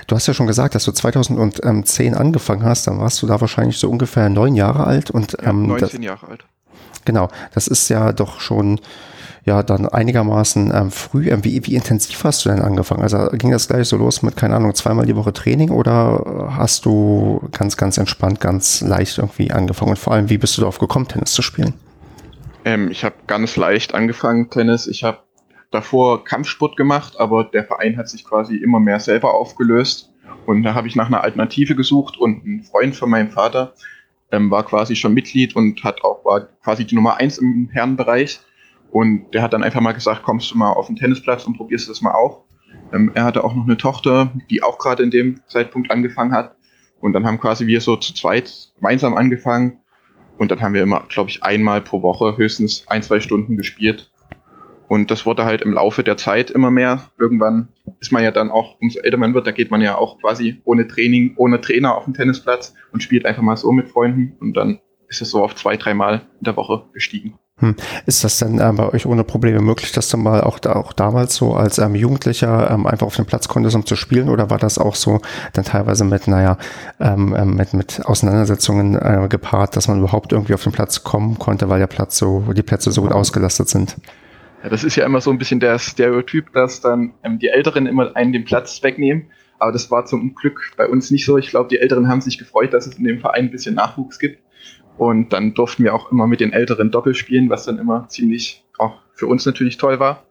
du 0.06 0.14
hast 0.14 0.28
ja 0.28 0.34
schon 0.34 0.46
gesagt, 0.46 0.76
dass 0.76 0.84
du 0.84 0.92
2010 0.92 2.14
angefangen 2.14 2.62
hast, 2.62 2.86
dann 2.86 3.00
warst 3.00 3.20
du 3.22 3.26
da 3.26 3.40
wahrscheinlich 3.40 3.78
so 3.78 3.90
ungefähr 3.90 4.28
neun 4.28 4.54
Jahre 4.54 4.84
alt 4.84 5.10
und 5.10 5.36
ähm, 5.42 5.62
ja, 5.62 5.78
19 5.78 5.80
das, 5.80 6.04
Jahre 6.04 6.28
alt. 6.28 6.44
Genau, 7.04 7.28
das 7.54 7.66
ist 7.66 7.88
ja 7.88 8.12
doch 8.12 8.38
schon 8.38 8.80
ja 9.44 9.62
dann 9.62 9.86
einigermaßen 9.86 10.72
ähm, 10.74 10.90
früh. 10.90 11.28
Ähm, 11.28 11.44
wie, 11.44 11.66
wie 11.66 11.74
intensiv 11.74 12.22
hast 12.24 12.44
du 12.44 12.48
denn 12.48 12.60
angefangen? 12.60 13.02
Also 13.02 13.28
ging 13.32 13.50
das 13.50 13.68
gleich 13.68 13.88
so 13.88 13.96
los 13.96 14.22
mit, 14.22 14.36
keine 14.36 14.56
Ahnung, 14.56 14.74
zweimal 14.74 15.06
die 15.06 15.16
Woche 15.16 15.32
Training 15.32 15.70
oder 15.70 16.52
hast 16.56 16.84
du 16.84 17.48
ganz, 17.52 17.76
ganz 17.76 17.98
entspannt, 17.98 18.40
ganz 18.40 18.80
leicht 18.80 19.18
irgendwie 19.18 19.50
angefangen? 19.50 19.92
Und 19.92 19.98
vor 19.98 20.12
allem, 20.12 20.30
wie 20.30 20.38
bist 20.38 20.56
du 20.56 20.62
darauf 20.62 20.78
gekommen, 20.78 21.08
Tennis 21.08 21.32
zu 21.32 21.42
spielen? 21.42 21.74
Ähm, 22.64 22.90
ich 22.90 23.04
habe 23.04 23.16
ganz 23.26 23.56
leicht 23.56 23.94
angefangen, 23.94 24.50
Tennis. 24.50 24.86
Ich 24.86 25.02
habe 25.02 25.18
davor 25.70 26.24
Kampfsport 26.24 26.76
gemacht, 26.76 27.18
aber 27.18 27.44
der 27.44 27.64
Verein 27.64 27.96
hat 27.96 28.08
sich 28.08 28.24
quasi 28.24 28.56
immer 28.56 28.78
mehr 28.78 29.00
selber 29.00 29.34
aufgelöst. 29.34 30.10
Und 30.46 30.62
da 30.62 30.74
habe 30.74 30.88
ich 30.88 30.96
nach 30.96 31.06
einer 31.06 31.22
Alternative 31.22 31.74
gesucht 31.74 32.16
und 32.18 32.44
ein 32.44 32.62
Freund 32.62 32.96
von 32.96 33.10
meinem 33.10 33.30
Vater 33.30 33.74
ähm, 34.30 34.50
war 34.50 34.64
quasi 34.64 34.96
schon 34.96 35.14
Mitglied 35.14 35.56
und 35.56 35.82
hat 35.84 36.02
auch 36.04 36.24
war 36.24 36.48
quasi 36.62 36.84
die 36.84 36.94
Nummer 36.94 37.16
eins 37.16 37.38
im 37.38 37.68
Herrenbereich. 37.72 38.40
Und 38.92 39.32
der 39.32 39.40
hat 39.40 39.54
dann 39.54 39.62
einfach 39.62 39.80
mal 39.80 39.92
gesagt, 39.92 40.22
kommst 40.22 40.50
du 40.50 40.58
mal 40.58 40.70
auf 40.70 40.86
den 40.86 40.96
Tennisplatz 40.96 41.46
und 41.46 41.56
probierst 41.56 41.88
das 41.88 42.02
mal 42.02 42.12
auch. 42.12 42.44
Ähm, 42.92 43.10
er 43.14 43.24
hatte 43.24 43.42
auch 43.42 43.54
noch 43.54 43.64
eine 43.64 43.78
Tochter, 43.78 44.30
die 44.50 44.62
auch 44.62 44.78
gerade 44.78 45.02
in 45.02 45.10
dem 45.10 45.40
Zeitpunkt 45.46 45.90
angefangen 45.90 46.32
hat. 46.32 46.56
Und 47.00 47.14
dann 47.14 47.26
haben 47.26 47.40
quasi 47.40 47.66
wir 47.66 47.80
so 47.80 47.96
zu 47.96 48.12
zweit 48.12 48.52
gemeinsam 48.76 49.14
angefangen. 49.14 49.78
Und 50.36 50.50
dann 50.50 50.60
haben 50.60 50.74
wir 50.74 50.82
immer, 50.82 51.04
glaube 51.08 51.30
ich, 51.30 51.42
einmal 51.42 51.80
pro 51.80 52.02
Woche 52.02 52.36
höchstens 52.36 52.84
ein, 52.86 53.02
zwei 53.02 53.20
Stunden 53.20 53.56
gespielt. 53.56 54.12
Und 54.88 55.10
das 55.10 55.24
wurde 55.24 55.46
halt 55.46 55.62
im 55.62 55.72
Laufe 55.72 56.04
der 56.04 56.18
Zeit 56.18 56.50
immer 56.50 56.70
mehr. 56.70 57.10
Irgendwann 57.18 57.68
ist 58.00 58.12
man 58.12 58.22
ja 58.22 58.30
dann 58.30 58.50
auch, 58.50 58.78
umso 58.78 59.00
älter 59.00 59.16
man 59.16 59.32
wird, 59.32 59.46
da 59.46 59.52
geht 59.52 59.70
man 59.70 59.80
ja 59.80 59.96
auch 59.96 60.20
quasi 60.20 60.60
ohne 60.64 60.86
Training, 60.86 61.32
ohne 61.38 61.62
Trainer 61.62 61.96
auf 61.96 62.04
den 62.04 62.12
Tennisplatz 62.12 62.74
und 62.92 63.02
spielt 63.02 63.24
einfach 63.24 63.42
mal 63.42 63.56
so 63.56 63.72
mit 63.72 63.88
Freunden. 63.88 64.36
Und 64.38 64.54
dann 64.54 64.80
ist 65.08 65.22
es 65.22 65.30
so 65.30 65.42
auf 65.42 65.54
zwei, 65.54 65.78
dreimal 65.78 66.26
in 66.40 66.44
der 66.44 66.56
Woche 66.56 66.84
gestiegen. 66.92 67.38
Hm. 67.62 67.76
Ist 68.06 68.24
das 68.24 68.40
denn 68.40 68.58
äh, 68.58 68.72
bei 68.74 68.92
euch 68.92 69.06
ohne 69.06 69.22
Probleme 69.22 69.60
möglich, 69.60 69.92
dass 69.92 70.08
du 70.08 70.16
mal 70.16 70.40
auch, 70.40 70.58
da, 70.58 70.72
auch 70.72 70.92
damals 70.92 71.36
so 71.36 71.54
als 71.54 71.78
ähm, 71.78 71.94
Jugendlicher 71.94 72.68
ähm, 72.72 72.88
einfach 72.88 73.06
auf 73.06 73.14
den 73.14 73.24
Platz 73.24 73.46
konntest, 73.46 73.76
um 73.76 73.86
zu 73.86 73.94
spielen? 73.94 74.28
Oder 74.28 74.50
war 74.50 74.58
das 74.58 74.78
auch 74.78 74.96
so 74.96 75.20
dann 75.52 75.64
teilweise 75.64 76.04
mit, 76.04 76.26
naja, 76.26 76.58
ähm, 76.98 77.36
ähm, 77.38 77.54
mit, 77.54 77.72
mit 77.72 78.04
Auseinandersetzungen 78.04 78.96
äh, 78.96 79.28
gepaart, 79.28 79.76
dass 79.76 79.86
man 79.86 80.00
überhaupt 80.00 80.32
irgendwie 80.32 80.54
auf 80.54 80.64
den 80.64 80.72
Platz 80.72 81.04
kommen 81.04 81.38
konnte, 81.38 81.68
weil 81.68 81.78
der 81.78 81.86
Platz 81.86 82.18
so, 82.18 82.40
die 82.52 82.64
Plätze 82.64 82.90
so 82.90 83.02
gut 83.02 83.12
ausgelastet 83.12 83.68
sind? 83.68 83.96
Ja, 84.64 84.68
das 84.68 84.82
ist 84.82 84.96
ja 84.96 85.06
immer 85.06 85.20
so 85.20 85.30
ein 85.30 85.38
bisschen 85.38 85.60
der 85.60 85.78
Stereotyp, 85.78 86.52
dass 86.52 86.80
dann 86.80 87.12
ähm, 87.22 87.38
die 87.38 87.48
Älteren 87.48 87.86
immer 87.86 88.16
einen 88.16 88.32
den 88.32 88.44
Platz 88.44 88.82
wegnehmen. 88.82 89.26
Aber 89.60 89.70
das 89.70 89.88
war 89.92 90.04
zum 90.04 90.34
Glück 90.34 90.72
bei 90.76 90.88
uns 90.88 91.12
nicht 91.12 91.24
so. 91.24 91.38
Ich 91.38 91.50
glaube, 91.50 91.68
die 91.68 91.78
Älteren 91.78 92.08
haben 92.08 92.20
sich 92.20 92.38
gefreut, 92.38 92.72
dass 92.72 92.88
es 92.88 92.98
in 92.98 93.04
dem 93.04 93.20
Verein 93.20 93.44
ein 93.44 93.50
bisschen 93.52 93.76
Nachwuchs 93.76 94.18
gibt. 94.18 94.40
Und 94.98 95.32
dann 95.32 95.54
durften 95.54 95.84
wir 95.84 95.94
auch 95.94 96.12
immer 96.12 96.26
mit 96.26 96.40
den 96.40 96.52
Älteren 96.52 96.90
Doppel 96.90 97.14
spielen, 97.14 97.50
was 97.50 97.64
dann 97.64 97.78
immer 97.78 98.08
ziemlich 98.08 98.64
auch 98.78 99.00
für 99.14 99.26
uns 99.26 99.46
natürlich 99.46 99.76
toll 99.76 99.98
war. 100.00 100.24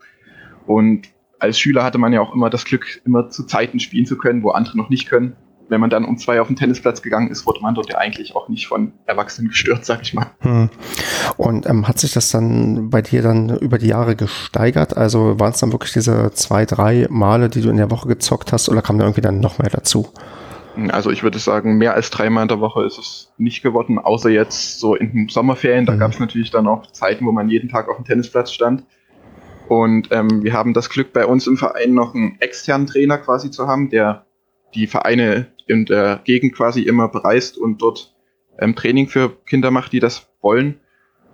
Und 0.67 1.07
als 1.39 1.59
Schüler 1.59 1.83
hatte 1.83 1.97
man 1.97 2.13
ja 2.13 2.21
auch 2.21 2.33
immer 2.33 2.49
das 2.49 2.65
Glück, 2.65 3.01
immer 3.05 3.29
zu 3.29 3.43
Zeiten 3.43 3.79
spielen 3.79 4.05
zu 4.05 4.17
können, 4.17 4.43
wo 4.43 4.51
andere 4.51 4.77
noch 4.77 4.89
nicht 4.89 5.09
können. 5.09 5.35
Wenn 5.69 5.79
man 5.79 5.89
dann 5.89 6.03
um 6.03 6.17
zwei 6.17 6.41
auf 6.41 6.47
den 6.47 6.57
Tennisplatz 6.57 7.01
gegangen 7.01 7.29
ist, 7.31 7.45
wurde 7.45 7.61
man 7.61 7.73
dort 7.73 7.89
ja 7.89 7.97
eigentlich 7.97 8.35
auch 8.35 8.49
nicht 8.49 8.67
von 8.67 8.91
Erwachsenen 9.05 9.49
gestört, 9.49 9.85
sag 9.85 10.01
ich 10.01 10.13
mal. 10.13 10.27
Hm. 10.41 10.69
Und 11.37 11.65
ähm, 11.65 11.87
hat 11.87 11.97
sich 11.97 12.11
das 12.11 12.29
dann 12.29 12.89
bei 12.89 13.01
dir 13.01 13.21
dann 13.21 13.57
über 13.57 13.77
die 13.77 13.87
Jahre 13.87 14.15
gesteigert? 14.15 14.97
Also 14.97 15.39
waren 15.39 15.53
es 15.53 15.59
dann 15.59 15.71
wirklich 15.71 15.93
diese 15.93 16.31
zwei, 16.33 16.65
drei 16.65 17.07
Male, 17.09 17.49
die 17.49 17.61
du 17.61 17.69
in 17.69 17.77
der 17.77 17.89
Woche 17.89 18.09
gezockt 18.09 18.51
hast, 18.51 18.67
oder 18.69 18.81
kam 18.81 18.99
da 18.99 19.05
irgendwie 19.05 19.21
dann 19.21 19.39
noch 19.39 19.59
mehr 19.59 19.69
dazu? 19.69 20.09
Also 20.89 21.11
ich 21.11 21.23
würde 21.23 21.39
sagen, 21.39 21.77
mehr 21.77 21.93
als 21.93 22.09
dreimal 22.09 22.43
in 22.43 22.47
der 22.47 22.59
Woche 22.59 22.83
ist 22.83 22.97
es 22.97 23.33
nicht 23.37 23.61
geworden, 23.61 23.99
außer 23.99 24.29
jetzt 24.29 24.79
so 24.79 24.95
in 24.95 25.11
den 25.11 25.29
Sommerferien. 25.29 25.85
Da 25.85 25.93
mhm. 25.93 25.99
gab 25.99 26.11
es 26.11 26.19
natürlich 26.19 26.51
dann 26.51 26.67
auch 26.67 26.87
Zeiten, 26.91 27.25
wo 27.25 27.31
man 27.31 27.49
jeden 27.49 27.69
Tag 27.69 27.89
auf 27.89 27.97
dem 27.97 28.05
Tennisplatz 28.05 28.51
stand. 28.51 28.85
Und 29.67 30.09
ähm, 30.11 30.43
wir 30.43 30.53
haben 30.53 30.73
das 30.73 30.89
Glück, 30.89 31.13
bei 31.13 31.25
uns 31.25 31.47
im 31.47 31.57
Verein 31.57 31.93
noch 31.93 32.13
einen 32.15 32.37
externen 32.39 32.87
Trainer 32.87 33.17
quasi 33.17 33.51
zu 33.51 33.67
haben, 33.67 33.89
der 33.89 34.25
die 34.73 34.87
Vereine 34.87 35.47
in 35.67 35.85
der 35.85 36.21
Gegend 36.23 36.55
quasi 36.55 36.81
immer 36.81 37.07
bereist 37.07 37.57
und 37.57 37.81
dort 37.81 38.15
ähm, 38.59 38.75
Training 38.75 39.07
für 39.07 39.29
Kinder 39.45 39.71
macht, 39.71 39.93
die 39.93 39.99
das 39.99 40.29
wollen. 40.41 40.79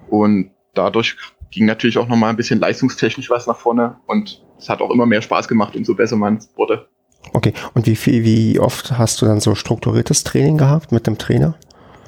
Und 0.10 0.52
dadurch 0.74 1.16
ging 1.52 1.66
natürlich 1.66 1.98
auch 1.98 2.08
nochmal 2.08 2.30
ein 2.30 2.36
bisschen 2.38 2.60
leistungstechnisch 2.60 3.30
was 3.30 3.48
nach 3.48 3.58
vorne 3.58 3.98
und 4.06 4.44
es 4.58 4.70
hat 4.70 4.82
auch 4.82 4.92
immer 4.92 5.06
mehr 5.06 5.22
Spaß 5.22 5.48
gemacht, 5.48 5.76
umso 5.76 5.96
besser 5.96 6.16
man 6.16 6.40
wurde. 6.56 6.88
Okay, 7.34 7.54
und 7.74 7.86
wie 7.86 7.96
viel, 7.96 8.24
wie 8.24 8.60
oft 8.60 8.98
hast 8.98 9.22
du 9.22 9.26
dann 9.26 9.40
so 9.40 9.56
strukturiertes 9.56 10.24
Training 10.24 10.58
gehabt 10.58 10.92
mit 10.92 11.08
dem 11.08 11.18
Trainer? 11.18 11.56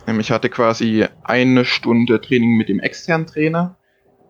Ähm, 0.08 0.20
ich 0.20 0.32
hatte 0.32 0.50
quasi 0.50 1.06
eine 1.24 1.66
Stunde 1.66 2.22
Training 2.22 2.58
mit 2.58 2.70
dem 2.70 2.80
externen 2.80 3.28
Trainer, 3.28 3.78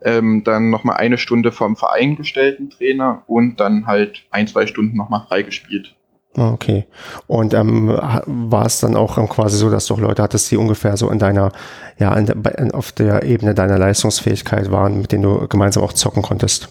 ähm, 0.03 0.43
dann 0.43 0.69
nochmal 0.69 0.97
eine 0.97 1.17
Stunde 1.17 1.51
vom 1.51 1.75
Verein 1.75 2.15
gestellten 2.15 2.69
Trainer 2.69 3.23
und 3.27 3.59
dann 3.59 3.87
halt 3.87 4.25
ein, 4.31 4.47
zwei 4.47 4.67
Stunden 4.67 4.97
nochmal 4.97 5.25
freigespielt. 5.27 5.95
Ah, 6.37 6.51
okay. 6.51 6.85
Und 7.27 7.53
ähm, 7.53 7.87
war 7.87 8.65
es 8.65 8.79
dann 8.79 8.95
auch 8.95 9.15
quasi 9.29 9.57
so, 9.57 9.71
dass 9.71 9.87
du 9.87 9.95
auch 9.95 9.99
Leute 9.99 10.21
hattest, 10.21 10.49
die 10.51 10.57
ungefähr 10.57 10.95
so 10.95 11.09
in 11.09 11.17
deiner, 11.17 11.51
ja, 11.97 12.13
in 12.15 12.27
der, 12.27 12.37
auf 12.73 12.91
der 12.91 13.23
Ebene 13.23 13.55
deiner 13.55 13.79
Leistungsfähigkeit 13.79 14.71
waren, 14.71 15.01
mit 15.01 15.11
denen 15.11 15.23
du 15.23 15.47
gemeinsam 15.47 15.83
auch 15.83 15.93
zocken 15.93 16.21
konntest? 16.21 16.69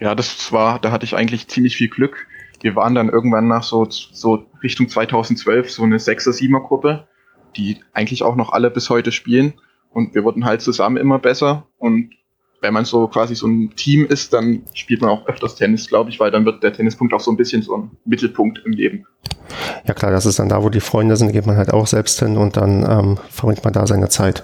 Ja, 0.00 0.14
das 0.14 0.52
war, 0.52 0.78
da 0.78 0.90
hatte 0.90 1.04
ich 1.04 1.14
eigentlich 1.14 1.48
ziemlich 1.48 1.76
viel 1.76 1.88
Glück 1.88 2.27
wir 2.60 2.76
waren 2.76 2.94
dann 2.94 3.08
irgendwann 3.08 3.48
nach 3.48 3.62
so, 3.62 3.86
so 3.88 4.46
Richtung 4.62 4.88
2012 4.88 5.70
so 5.70 5.82
eine 5.82 5.98
6er, 5.98 6.30
7er 6.30 6.66
Gruppe, 6.66 7.06
die 7.56 7.78
eigentlich 7.92 8.22
auch 8.22 8.36
noch 8.36 8.52
alle 8.52 8.70
bis 8.70 8.90
heute 8.90 9.12
spielen. 9.12 9.54
Und 9.90 10.14
wir 10.14 10.24
wurden 10.24 10.44
halt 10.44 10.60
zusammen 10.60 10.96
immer 10.96 11.18
besser. 11.18 11.66
Und 11.78 12.10
wenn 12.60 12.74
man 12.74 12.84
so 12.84 13.06
quasi 13.06 13.34
so 13.34 13.46
ein 13.46 13.74
Team 13.76 14.06
ist, 14.06 14.32
dann 14.32 14.62
spielt 14.74 15.00
man 15.00 15.10
auch 15.10 15.26
öfters 15.26 15.54
Tennis, 15.54 15.88
glaube 15.88 16.10
ich, 16.10 16.18
weil 16.18 16.30
dann 16.30 16.44
wird 16.44 16.62
der 16.62 16.72
Tennispunkt 16.72 17.14
auch 17.14 17.20
so 17.20 17.30
ein 17.30 17.36
bisschen 17.36 17.62
so 17.62 17.76
ein 17.76 17.90
Mittelpunkt 18.04 18.60
im 18.64 18.72
Leben. 18.72 19.06
Ja 19.86 19.94
klar, 19.94 20.10
das 20.10 20.26
ist 20.26 20.38
dann 20.38 20.48
da, 20.48 20.62
wo 20.62 20.68
die 20.68 20.80
Freunde 20.80 21.16
sind, 21.16 21.32
geht 21.32 21.46
man 21.46 21.56
halt 21.56 21.72
auch 21.72 21.86
selbst 21.86 22.18
hin 22.18 22.36
und 22.36 22.56
dann 22.56 22.84
ähm, 22.88 23.18
verbringt 23.30 23.64
man 23.64 23.72
da 23.72 23.86
seine 23.86 24.08
Zeit. 24.08 24.42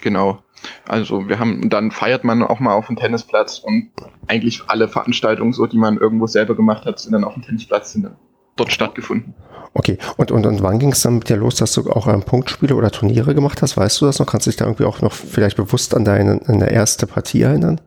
Genau. 0.00 0.43
Also 0.86 1.28
wir 1.28 1.38
haben, 1.38 1.68
dann 1.70 1.90
feiert 1.90 2.24
man 2.24 2.42
auch 2.42 2.60
mal 2.60 2.74
auf 2.74 2.86
dem 2.86 2.96
Tennisplatz 2.96 3.58
und 3.58 3.90
eigentlich 4.28 4.62
alle 4.66 4.88
Veranstaltungen, 4.88 5.52
so 5.52 5.66
die 5.66 5.78
man 5.78 5.98
irgendwo 5.98 6.26
selber 6.26 6.54
gemacht 6.54 6.86
hat, 6.86 6.98
sind 6.98 7.12
dann 7.12 7.24
auf 7.24 7.34
dem 7.34 7.42
Tennisplatz, 7.42 7.92
sind 7.92 8.04
dann 8.04 8.16
dort 8.56 8.72
stattgefunden. 8.72 9.34
Okay, 9.74 9.98
und, 10.16 10.30
und, 10.30 10.46
und 10.46 10.62
wann 10.62 10.78
ging 10.78 10.92
es 10.92 11.02
dann 11.02 11.16
mit 11.16 11.28
dir 11.28 11.36
los, 11.36 11.56
dass 11.56 11.72
du 11.72 11.90
auch 11.90 12.06
ähm, 12.06 12.22
Punktspiele 12.22 12.76
oder 12.76 12.92
Turniere 12.92 13.34
gemacht 13.34 13.60
hast? 13.60 13.76
Weißt 13.76 14.00
du 14.00 14.06
das 14.06 14.20
noch? 14.20 14.26
Kannst 14.26 14.46
du 14.46 14.50
dich 14.50 14.56
da 14.56 14.66
irgendwie 14.66 14.84
auch 14.84 15.00
noch 15.02 15.12
vielleicht 15.12 15.56
bewusst 15.56 15.94
an 15.96 16.04
deine, 16.04 16.38
deine 16.38 16.70
erste 16.70 17.08
Partie 17.08 17.42
erinnern? 17.42 17.80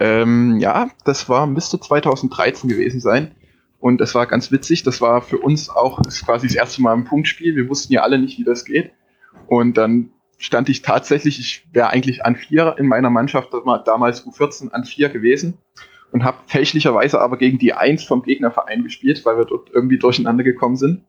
Ähm, 0.00 0.58
ja, 0.58 0.88
das 1.04 1.28
war, 1.28 1.46
müsste 1.46 1.78
2013 1.78 2.70
gewesen 2.70 3.00
sein. 3.00 3.32
Und 3.78 4.00
das 4.00 4.14
war 4.14 4.26
ganz 4.26 4.50
witzig. 4.50 4.82
Das 4.82 5.02
war 5.02 5.20
für 5.20 5.38
uns 5.38 5.68
auch 5.68 6.00
quasi 6.24 6.46
das 6.46 6.56
erste 6.56 6.82
Mal 6.82 6.94
ein 6.94 7.04
Punktspiel. 7.04 7.54
Wir 7.54 7.68
wussten 7.68 7.92
ja 7.92 8.00
alle 8.00 8.18
nicht, 8.18 8.38
wie 8.38 8.44
das 8.44 8.64
geht. 8.64 8.92
Und 9.46 9.76
dann 9.76 10.10
stand 10.40 10.70
ich 10.70 10.80
tatsächlich, 10.82 11.38
ich 11.38 11.66
wäre 11.72 11.90
eigentlich 11.90 12.24
an 12.24 12.34
vier 12.34 12.74
in 12.78 12.86
meiner 12.86 13.10
Mannschaft, 13.10 13.50
damals 13.84 14.26
U14 14.26 14.70
an 14.70 14.84
vier 14.84 15.10
gewesen 15.10 15.58
und 16.12 16.24
habe 16.24 16.38
fälschlicherweise 16.46 17.20
aber 17.20 17.36
gegen 17.36 17.58
die 17.58 17.74
Eins 17.74 18.04
vom 18.04 18.22
Gegnerverein 18.22 18.82
gespielt, 18.82 19.24
weil 19.24 19.36
wir 19.36 19.44
dort 19.44 19.70
irgendwie 19.70 19.98
durcheinander 19.98 20.42
gekommen 20.42 20.76
sind. 20.76 21.04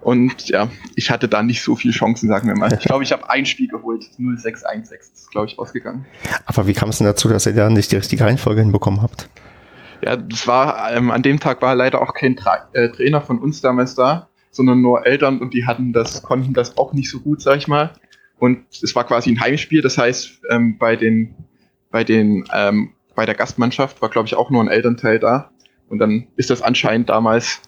Und 0.00 0.48
ja, 0.48 0.68
ich 0.94 1.10
hatte 1.10 1.28
da 1.28 1.42
nicht 1.42 1.62
so 1.62 1.76
viele 1.76 1.92
Chancen, 1.92 2.28
sagen 2.28 2.46
wir 2.46 2.56
mal. 2.56 2.72
Ich 2.72 2.84
glaube, 2.84 3.02
ich 3.02 3.10
habe 3.10 3.28
ein 3.30 3.46
Spiel 3.46 3.68
geholt. 3.68 4.04
0616 4.18 4.98
ist, 5.14 5.30
glaube 5.30 5.48
ich, 5.48 5.58
ausgegangen. 5.58 6.06
Aber 6.46 6.66
wie 6.66 6.74
kam 6.74 6.90
es 6.90 6.98
denn 6.98 7.06
dazu, 7.06 7.28
dass 7.28 7.46
ihr 7.46 7.54
da 7.54 7.68
nicht 7.68 7.90
die 7.90 7.96
richtige 7.96 8.22
Reihenfolge 8.22 8.60
hinbekommen 8.60 9.02
habt? 9.02 9.28
Ja, 10.02 10.16
das 10.16 10.46
war, 10.46 10.92
ähm, 10.92 11.10
an 11.10 11.22
dem 11.22 11.40
Tag 11.40 11.62
war 11.62 11.74
leider 11.74 12.02
auch 12.02 12.12
kein 12.12 12.36
Tra 12.36 12.68
äh, 12.74 12.90
Trainer 12.90 13.22
von 13.22 13.38
uns 13.38 13.62
damals 13.62 13.94
da, 13.94 14.28
sondern 14.54 14.80
nur 14.80 15.06
Eltern 15.06 15.40
und 15.40 15.52
die 15.54 15.66
hatten 15.66 15.92
das, 15.92 16.22
konnten 16.22 16.54
das 16.54 16.76
auch 16.78 16.92
nicht 16.92 17.10
so 17.10 17.20
gut, 17.20 17.42
sag 17.42 17.58
ich 17.58 17.68
mal. 17.68 17.92
Und 18.38 18.64
es 18.82 18.94
war 18.94 19.04
quasi 19.04 19.30
ein 19.30 19.40
Heimspiel, 19.40 19.82
das 19.82 19.98
heißt, 19.98 20.42
ähm, 20.50 20.78
bei 20.78 20.96
den, 20.96 21.34
bei 21.90 22.04
den, 22.04 22.44
ähm, 22.52 22.92
bei 23.14 23.26
der 23.26 23.34
Gastmannschaft 23.34 24.02
war, 24.02 24.10
glaube 24.10 24.26
ich, 24.26 24.34
auch 24.34 24.50
nur 24.50 24.62
ein 24.62 24.68
Elternteil 24.68 25.18
da. 25.18 25.50
Und 25.88 25.98
dann 25.98 26.26
ist 26.36 26.50
das 26.50 26.62
anscheinend 26.62 27.08
damals 27.08 27.60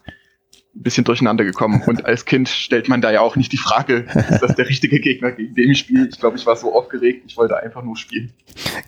ein 0.75 0.83
bisschen 0.83 1.05
durcheinander 1.05 1.45
gekommen. 1.45 1.83
Und 1.87 2.05
als 2.05 2.25
Kind 2.25 2.49
stellt 2.49 2.89
man 2.89 3.01
da 3.01 3.11
ja 3.11 3.21
auch 3.21 3.37
nicht 3.37 3.53
die 3.53 3.57
Frage, 3.57 4.07
ist 4.31 4.41
das 4.41 4.55
der 4.57 4.69
richtige 4.69 5.01
Gegner, 5.01 5.33
gegen 5.33 5.55
den 5.55 5.71
ich 5.71 5.79
spiele? 5.79 6.09
Ich 6.09 6.19
glaube, 6.19 6.37
ich 6.37 6.47
war 6.47 6.57
so 6.57 6.75
aufgeregt, 6.75 7.25
ich 7.27 7.37
wollte 7.37 7.57
einfach 7.57 7.83
nur 7.83 7.97
spielen. 7.97 8.33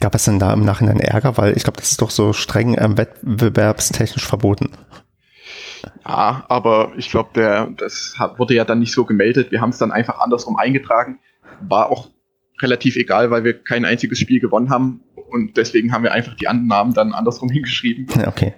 Gab 0.01 0.15
es 0.15 0.25
denn 0.25 0.39
da 0.39 0.53
im 0.53 0.65
Nachhinein 0.65 1.01
Ärger? 1.01 1.37
Weil 1.37 1.57
ich 1.57 1.63
glaube, 1.63 1.79
das 1.79 1.93
ist 1.93 2.03
doch 2.03 2.11
so 2.11 2.33
streng 2.33 2.77
ähm, 2.79 2.99
wettbewerbstechnisch 2.99 4.27
verboten. 4.27 4.71
Ja, 6.05 6.45
aber 6.49 6.93
ich 6.97 7.11
glaube, 7.11 7.75
das 7.77 8.15
wurde 8.37 8.55
ja 8.55 8.65
dann 8.65 8.79
nicht 8.79 8.93
so 8.93 9.05
gemeldet. 9.05 9.51
Wir 9.51 9.61
haben 9.61 9.71
es 9.71 9.79
dann 9.79 9.93
einfach 9.93 10.19
andersrum 10.19 10.57
eingetragen. 10.57 11.19
War 11.61 11.91
auch 11.91 12.09
relativ 12.61 12.97
egal, 12.97 13.31
weil 13.31 13.45
wir 13.45 13.63
kein 13.63 13.85
einziges 13.85 14.19
Spiel 14.19 14.41
gewonnen 14.41 14.71
haben. 14.71 15.03
Und 15.31 15.57
deswegen 15.57 15.93
haben 15.93 16.05
wir 16.05 16.13
einfach 16.13 16.35
die 16.35 16.49
anderen 16.49 16.69
Namen 16.69 16.95
dann 16.95 17.13
andersrum 17.13 17.49
hingeschrieben. 17.51 18.07
Okay. 18.27 18.55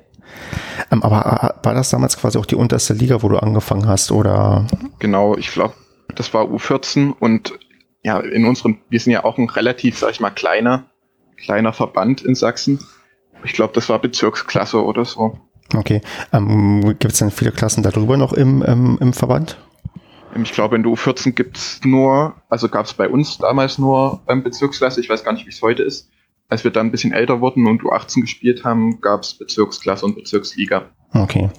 Ähm, 0.90 1.02
aber 1.02 1.56
äh, 1.60 1.66
war 1.66 1.74
das 1.74 1.90
damals 1.90 2.16
quasi 2.16 2.38
auch 2.38 2.46
die 2.46 2.54
unterste 2.54 2.94
Liga, 2.94 3.22
wo 3.22 3.28
du 3.28 3.38
angefangen 3.38 3.86
hast, 3.86 4.12
oder? 4.12 4.66
Genau, 4.98 5.36
ich 5.36 5.50
glaube, 5.50 5.74
das 6.14 6.32
war 6.34 6.44
U14 6.44 7.12
und 7.18 7.58
ja, 8.02 8.18
in 8.20 8.46
unserem, 8.46 8.78
wir 8.88 8.98
sind 8.98 9.12
ja 9.12 9.24
auch 9.24 9.38
ein 9.38 9.48
relativ, 9.48 9.98
sag 9.98 10.12
ich 10.12 10.20
mal, 10.20 10.30
kleiner, 10.30 10.86
kleiner 11.36 11.72
Verband 11.72 12.22
in 12.22 12.34
Sachsen. 12.34 12.80
Ich 13.44 13.52
glaube, 13.52 13.72
das 13.74 13.88
war 13.88 13.98
Bezirksklasse 13.98 14.82
oder 14.82 15.04
so. 15.04 15.38
Okay. 15.74 16.00
Ähm, 16.32 16.96
Gibt 16.98 17.12
es 17.12 17.18
denn 17.18 17.30
viele 17.30 17.52
Klassen 17.52 17.82
darüber 17.82 18.16
noch 18.16 18.32
im, 18.32 18.64
ähm, 18.66 18.98
im 19.00 19.12
Verband? 19.12 19.56
Ähm, 20.34 20.42
ich 20.42 20.52
glaube, 20.52 20.76
in 20.76 20.82
der 20.82 20.92
U14 20.92 21.32
gibt 21.32 21.56
es 21.56 21.80
nur, 21.84 22.34
also 22.48 22.68
gab 22.68 22.86
es 22.86 22.94
bei 22.94 23.08
uns 23.08 23.38
damals 23.38 23.78
nur 23.78 24.20
ähm, 24.28 24.42
Bezirksklasse, 24.42 25.00
ich 25.00 25.08
weiß 25.08 25.24
gar 25.24 25.32
nicht, 25.32 25.46
wie 25.46 25.50
es 25.50 25.62
heute 25.62 25.82
ist. 25.82 26.10
Als 26.48 26.64
wir 26.64 26.72
dann 26.72 26.88
ein 26.88 26.90
bisschen 26.90 27.12
älter 27.12 27.40
wurden 27.40 27.66
und 27.66 27.82
U18 27.82 28.22
gespielt 28.22 28.64
haben, 28.64 29.00
gab 29.00 29.22
es 29.22 29.34
Bezirksklasse 29.34 30.04
und 30.04 30.16
Bezirksliga. 30.16 30.90
Okay. 31.12 31.50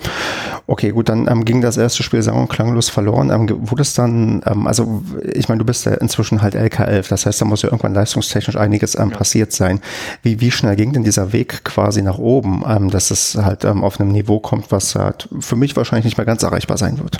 Okay, 0.67 0.91
gut, 0.91 1.09
dann 1.09 1.27
ähm, 1.27 1.43
ging 1.43 1.59
das 1.59 1.75
erste 1.75 2.03
Spiel 2.03 2.21
sang- 2.21 2.39
und 2.39 2.47
klanglos 2.47 2.89
verloren. 2.89 3.29
Ähm, 3.29 3.69
wurde 3.69 3.81
es 3.81 3.93
dann, 3.93 4.41
ähm, 4.45 4.67
also 4.67 5.03
ich 5.33 5.49
meine, 5.49 5.59
du 5.59 5.65
bist 5.65 5.85
ja 5.85 5.93
inzwischen 5.95 6.41
halt 6.41 6.55
LK11, 6.55 7.09
das 7.09 7.25
heißt, 7.25 7.41
da 7.41 7.45
muss 7.45 7.61
ja 7.61 7.67
irgendwann 7.67 7.93
leistungstechnisch 7.93 8.55
einiges 8.55 8.95
ähm, 8.95 9.09
ja. 9.09 9.17
passiert 9.17 9.51
sein. 9.51 9.81
Wie, 10.23 10.39
wie 10.39 10.51
schnell 10.51 10.77
ging 10.77 10.93
denn 10.93 11.03
dieser 11.03 11.33
Weg 11.33 11.65
quasi 11.65 12.01
nach 12.01 12.17
oben, 12.17 12.63
ähm, 12.65 12.89
dass 12.89 13.11
es 13.11 13.35
halt 13.35 13.65
ähm, 13.65 13.83
auf 13.83 13.99
einem 13.99 14.11
Niveau 14.11 14.39
kommt, 14.39 14.71
was 14.71 14.95
halt 14.95 15.27
für 15.39 15.57
mich 15.57 15.75
wahrscheinlich 15.75 16.05
nicht 16.05 16.17
mehr 16.17 16.25
ganz 16.25 16.43
erreichbar 16.43 16.77
sein 16.77 16.99
wird? 16.99 17.17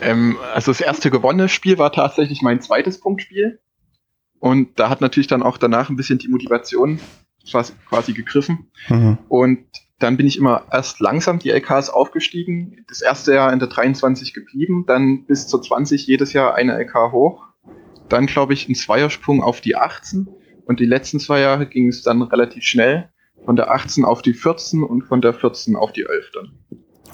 Ähm, 0.00 0.36
also 0.52 0.72
das 0.72 0.80
erste 0.80 1.10
gewonnene 1.12 1.48
Spiel 1.48 1.78
war 1.78 1.92
tatsächlich 1.92 2.42
mein 2.42 2.60
zweites 2.60 2.98
Punktspiel. 2.98 3.60
Und 4.40 4.80
da 4.80 4.88
hat 4.88 5.00
natürlich 5.00 5.28
dann 5.28 5.44
auch 5.44 5.58
danach 5.58 5.88
ein 5.88 5.96
bisschen 5.96 6.18
die 6.18 6.26
Motivation 6.26 6.98
quasi, 7.48 7.74
quasi 7.88 8.12
gegriffen. 8.12 8.70
Mhm. 8.88 9.18
Und 9.28 9.64
dann 10.02 10.16
bin 10.16 10.26
ich 10.26 10.36
immer 10.36 10.66
erst 10.70 11.00
langsam 11.00 11.38
die 11.38 11.50
LKs 11.50 11.90
aufgestiegen. 11.90 12.84
Das 12.88 13.02
erste 13.02 13.34
Jahr 13.34 13.52
in 13.52 13.58
der 13.58 13.68
23 13.68 14.34
geblieben, 14.34 14.84
dann 14.86 15.24
bis 15.26 15.46
zur 15.46 15.62
20 15.62 16.06
jedes 16.06 16.32
Jahr 16.32 16.54
eine 16.54 16.76
LK 16.78 17.12
hoch. 17.12 17.44
Dann 18.08 18.26
glaube 18.26 18.52
ich 18.52 18.68
ein 18.68 18.74
Zweiersprung 18.74 19.42
auf 19.42 19.60
die 19.60 19.76
18 19.76 20.28
und 20.66 20.80
die 20.80 20.86
letzten 20.86 21.20
zwei 21.20 21.40
Jahre 21.40 21.66
ging 21.66 21.88
es 21.88 22.02
dann 22.02 22.22
relativ 22.22 22.64
schnell 22.64 23.08
von 23.44 23.56
der 23.56 23.70
18 23.70 24.04
auf 24.04 24.22
die 24.22 24.34
14 24.34 24.82
und 24.82 25.02
von 25.02 25.20
der 25.20 25.34
14 25.34 25.76
auf 25.76 25.92
die 25.92 26.02
11 26.02 26.30
dann. 26.34 26.52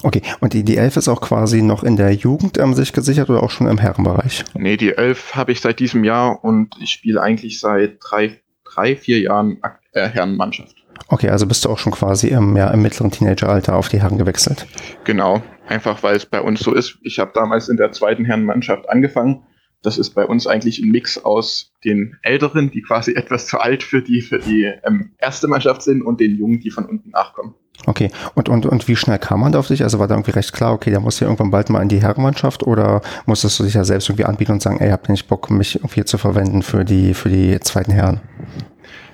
Okay, 0.02 0.22
und 0.40 0.52
die, 0.52 0.62
die 0.62 0.76
11 0.76 0.96
ist 0.96 1.08
auch 1.08 1.20
quasi 1.20 1.62
noch 1.62 1.82
in 1.82 1.96
der 1.96 2.12
Jugend 2.12 2.58
ähm, 2.58 2.74
sich 2.74 2.92
gesichert 2.92 3.30
oder 3.30 3.42
auch 3.42 3.50
schon 3.50 3.66
im 3.66 3.78
Herrenbereich? 3.78 4.44
Nee, 4.54 4.76
die 4.76 4.96
11 4.96 5.34
habe 5.34 5.52
ich 5.52 5.60
seit 5.60 5.80
diesem 5.80 6.04
Jahr 6.04 6.44
und 6.44 6.76
ich 6.80 6.90
spiele 6.90 7.20
eigentlich 7.20 7.58
seit 7.58 7.98
drei, 8.00 8.40
drei 8.64 8.94
vier 8.96 9.18
Jahren 9.18 9.58
äh, 9.92 10.08
Herrenmannschaft. 10.08 10.76
Okay, 11.08 11.30
also 11.30 11.46
bist 11.46 11.64
du 11.64 11.70
auch 11.70 11.78
schon 11.78 11.92
quasi 11.92 12.28
im, 12.28 12.56
ja, 12.56 12.70
im 12.70 12.82
mittleren 12.82 13.10
Teenageralter 13.10 13.76
auf 13.76 13.88
die 13.88 14.00
Herren 14.02 14.18
gewechselt. 14.18 14.66
Genau, 15.04 15.42
einfach 15.66 16.02
weil 16.02 16.16
es 16.16 16.26
bei 16.26 16.40
uns 16.40 16.60
so 16.60 16.74
ist. 16.74 16.98
Ich 17.02 17.18
habe 17.18 17.30
damals 17.34 17.68
in 17.68 17.76
der 17.76 17.92
zweiten 17.92 18.24
Herrenmannschaft 18.24 18.88
angefangen. 18.88 19.44
Das 19.82 19.96
ist 19.96 20.10
bei 20.10 20.26
uns 20.26 20.46
eigentlich 20.48 20.80
ein 20.80 20.90
Mix 20.90 21.24
aus 21.24 21.72
den 21.84 22.16
Älteren, 22.22 22.70
die 22.70 22.82
quasi 22.82 23.12
etwas 23.16 23.46
zu 23.46 23.58
alt 23.58 23.82
für 23.82 24.02
die, 24.02 24.20
für 24.20 24.38
die 24.38 24.64
ähm, 24.84 25.12
erste 25.18 25.48
Mannschaft 25.48 25.82
sind, 25.82 26.02
und 26.02 26.20
den 26.20 26.36
Jungen, 26.36 26.60
die 26.60 26.70
von 26.70 26.84
unten 26.84 27.10
nachkommen. 27.10 27.54
Okay, 27.86 28.10
und, 28.34 28.48
und, 28.48 28.66
und 28.66 28.88
wie 28.88 28.96
schnell 28.96 29.20
kam 29.20 29.40
man 29.40 29.52
da 29.52 29.60
auf 29.60 29.68
dich? 29.68 29.84
Also 29.84 30.00
war 30.00 30.08
da 30.08 30.14
irgendwie 30.14 30.32
recht 30.32 30.52
klar, 30.52 30.72
okay, 30.72 30.90
da 30.90 30.98
muss 30.98 31.20
ja 31.20 31.26
irgendwann 31.26 31.52
bald 31.52 31.70
mal 31.70 31.80
in 31.80 31.88
die 31.88 32.02
Herrenmannschaft 32.02 32.64
oder 32.64 33.02
musstest 33.26 33.58
du 33.58 33.64
dich 33.64 33.74
ja 33.74 33.84
selbst 33.84 34.08
irgendwie 34.08 34.24
anbieten 34.24 34.52
und 34.52 34.62
sagen, 34.62 34.80
ey, 34.80 34.90
habt 34.90 35.08
ihr 35.08 35.12
nicht 35.12 35.28
Bock, 35.28 35.48
mich 35.50 35.76
irgendwie 35.76 36.04
zu 36.04 36.18
verwenden 36.18 36.62
für 36.62 36.84
die, 36.84 37.14
für 37.14 37.28
die 37.28 37.58
zweiten 37.60 37.92
Herren? 37.92 38.20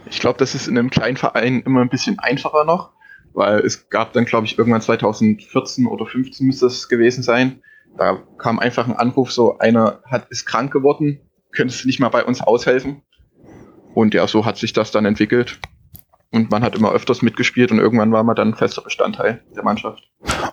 Ich 0.07 0.21
glaube, 0.21 0.39
das 0.39 0.55
ist 0.55 0.69
in 0.69 0.79
einem 0.79 0.91
kleinen 0.91 1.17
Verein 1.17 1.63
immer 1.63 1.81
ein 1.81 1.89
bisschen 1.89 2.19
einfacher 2.19 2.65
noch, 2.65 2.91
weil 3.33 3.61
es 3.61 3.89
gab 3.89 4.13
dann, 4.13 4.25
glaube 4.25 4.47
ich, 4.47 4.59
irgendwann 4.59 4.83
2014 4.83 5.87
oder 5.87 6.07
15 6.07 6.47
müsste 6.47 6.67
es 6.67 6.89
gewesen 6.89 7.23
sein. 7.23 7.63
Da 7.97 8.23
kam 8.39 8.59
einfach 8.59 8.87
ein 8.87 8.97
Anruf, 8.97 9.33
so 9.33 9.59
einer 9.59 10.01
hat, 10.05 10.29
ist 10.31 10.47
krank 10.47 10.73
geworden, 10.73 11.21
könntest 11.53 11.85
du 11.85 11.89
nicht 11.89 12.01
mal 12.01 12.09
bei 12.09 12.25
uns 12.25 12.41
aushelfen? 12.41 13.03
Und 13.95 14.15
ja, 14.15 14.27
so 14.27 14.45
hat 14.45 14.57
sich 14.57 14.73
das 14.73 14.91
dann 14.91 15.05
entwickelt. 15.05 15.61
Und 16.35 16.51
man 16.51 16.65
hat 16.65 16.75
immer 16.75 16.91
öfters 16.91 17.23
mitgespielt 17.23 17.71
und 17.71 17.79
irgendwann 17.79 18.11
war 18.11 18.25
man 18.25 18.35
dann 18.35 18.55
fester 18.55 18.83
Bestandteil 18.83 19.41
der 19.55 19.63
Mannschaft. 19.63 20.03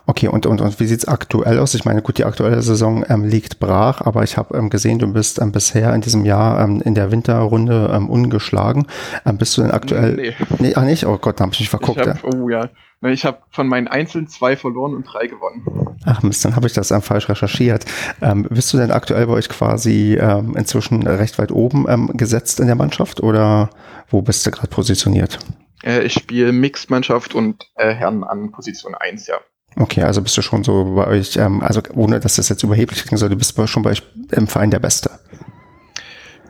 Okay, 0.06 0.28
und, 0.28 0.46
und, 0.46 0.60
und 0.60 0.78
wie 0.78 0.86
sieht's 0.86 1.08
aktuell 1.08 1.58
aus? 1.58 1.74
Ich 1.74 1.84
meine, 1.84 2.02
gut, 2.02 2.18
die 2.18 2.24
aktuelle 2.24 2.62
Saison 2.62 3.04
ähm, 3.08 3.24
liegt 3.24 3.58
brach, 3.58 4.00
aber 4.00 4.22
ich 4.22 4.36
habe 4.36 4.56
ähm, 4.56 4.70
gesehen, 4.70 5.00
du 5.00 5.12
bist 5.12 5.40
ähm, 5.40 5.50
bisher 5.50 5.92
in 5.92 6.00
diesem 6.00 6.24
Jahr 6.24 6.60
ähm, 6.60 6.80
in 6.84 6.94
der 6.94 7.10
Winterrunde 7.10 7.90
ähm, 7.92 8.08
ungeschlagen. 8.08 8.86
Ähm, 9.26 9.38
bist 9.38 9.56
du 9.56 9.62
denn 9.62 9.72
aktuell? 9.72 10.14
Nee. 10.14 10.34
nee 10.60 10.72
ach 10.76 10.84
nicht? 10.84 11.04
Oh 11.04 11.18
Gott, 11.18 11.40
da 11.40 11.44
habe 11.44 11.52
ich 11.52 11.58
mich 11.58 11.70
verguckt. 11.70 12.00
Ich 12.00 12.06
hab, 12.06 12.22
oh 12.32 12.48
ja. 12.48 12.68
Ich 13.04 13.24
habe 13.24 13.38
von 13.50 13.66
meinen 13.66 13.88
Einzelnen 13.88 14.28
zwei 14.28 14.54
verloren 14.54 14.94
und 14.94 15.02
drei 15.02 15.26
gewonnen. 15.26 15.96
Ach 16.04 16.22
Mist, 16.22 16.44
dann 16.44 16.54
habe 16.54 16.68
ich 16.68 16.74
das 16.74 16.92
ähm, 16.92 17.02
falsch 17.02 17.28
recherchiert. 17.28 17.86
Ähm, 18.20 18.46
bist 18.48 18.72
du 18.72 18.76
denn 18.76 18.92
aktuell 18.92 19.26
bei 19.26 19.32
euch 19.32 19.48
quasi 19.48 20.16
ähm, 20.20 20.54
inzwischen 20.56 21.04
recht 21.04 21.40
weit 21.40 21.50
oben 21.50 21.86
ähm, 21.88 22.10
gesetzt 22.14 22.60
in 22.60 22.68
der 22.68 22.76
Mannschaft 22.76 23.20
oder 23.20 23.70
wo 24.10 24.22
bist 24.22 24.46
du 24.46 24.52
gerade 24.52 24.68
positioniert? 24.68 25.40
Äh, 25.82 26.02
ich 26.02 26.14
spiele 26.14 26.52
Mixed-Mannschaft 26.52 27.34
und 27.34 27.70
äh, 27.76 27.92
Herren 27.92 28.24
an 28.24 28.52
Position 28.52 28.94
1, 28.94 29.26
ja. 29.26 29.36
Okay, 29.76 30.02
also 30.02 30.20
bist 30.20 30.36
du 30.36 30.42
schon 30.42 30.64
so 30.64 30.94
bei 30.94 31.06
euch, 31.06 31.36
ähm, 31.36 31.62
also 31.62 31.80
ohne 31.94 32.20
dass 32.20 32.36
das 32.36 32.48
jetzt 32.48 32.62
überheblich 32.62 33.02
klingen 33.02 33.18
soll, 33.18 33.30
du 33.30 33.36
bist 33.36 33.56
schon 33.68 33.82
bei 33.82 33.90
euch 33.90 34.02
im 34.30 34.46
Verein 34.46 34.70
der 34.70 34.80
Beste. 34.80 35.10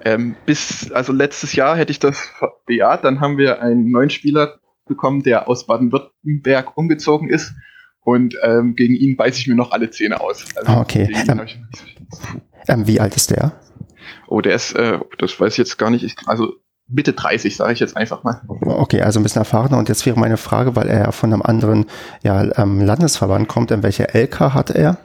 Ähm, 0.04 0.34
bis, 0.44 0.90
also 0.90 1.12
letztes 1.12 1.54
Jahr 1.54 1.76
hätte 1.76 1.92
ich 1.92 2.00
das 2.00 2.30
bejaht, 2.66 3.04
dann 3.04 3.20
haben 3.20 3.38
wir 3.38 3.62
einen 3.62 3.90
neuen 3.90 4.10
Spieler 4.10 4.58
bekommen, 4.86 5.22
der 5.22 5.48
aus 5.48 5.66
Baden-Württemberg 5.66 6.76
umgezogen 6.76 7.28
ist 7.28 7.54
und 8.00 8.34
ähm, 8.42 8.74
gegen 8.74 8.96
ihn 8.96 9.16
beiße 9.16 9.38
ich 9.38 9.46
mir 9.46 9.54
noch 9.54 9.70
alle 9.70 9.90
Zähne 9.90 10.20
aus. 10.20 10.44
Also 10.56 10.80
okay. 10.80 11.08
Ähm, 11.28 11.46
ähm, 12.66 12.86
wie 12.88 12.98
alt 12.98 13.14
ist 13.14 13.30
der? 13.30 13.52
Oh, 14.26 14.40
der 14.40 14.56
ist, 14.56 14.74
äh, 14.74 14.98
das 15.18 15.38
weiß 15.38 15.52
ich 15.52 15.58
jetzt 15.58 15.78
gar 15.78 15.90
nicht, 15.90 16.02
ich, 16.02 16.16
also 16.26 16.54
Mitte 16.92 17.12
30, 17.12 17.56
sage 17.56 17.72
ich 17.72 17.80
jetzt 17.80 17.96
einfach 17.96 18.22
mal. 18.24 18.40
Okay, 18.48 19.00
also 19.02 19.20
ein 19.20 19.22
bisschen 19.22 19.40
erfahrener. 19.40 19.78
Und 19.78 19.88
jetzt 19.88 20.04
wäre 20.06 20.18
meine 20.18 20.36
Frage, 20.36 20.76
weil 20.76 20.88
er 20.88 21.12
von 21.12 21.32
einem 21.32 21.42
anderen 21.42 21.86
ja, 22.22 22.42
ähm, 22.58 22.80
Landesverband 22.80 23.48
kommt, 23.48 23.70
in 23.70 23.82
welcher 23.82 24.14
LK 24.14 24.54
hat 24.54 24.70
er? 24.70 24.98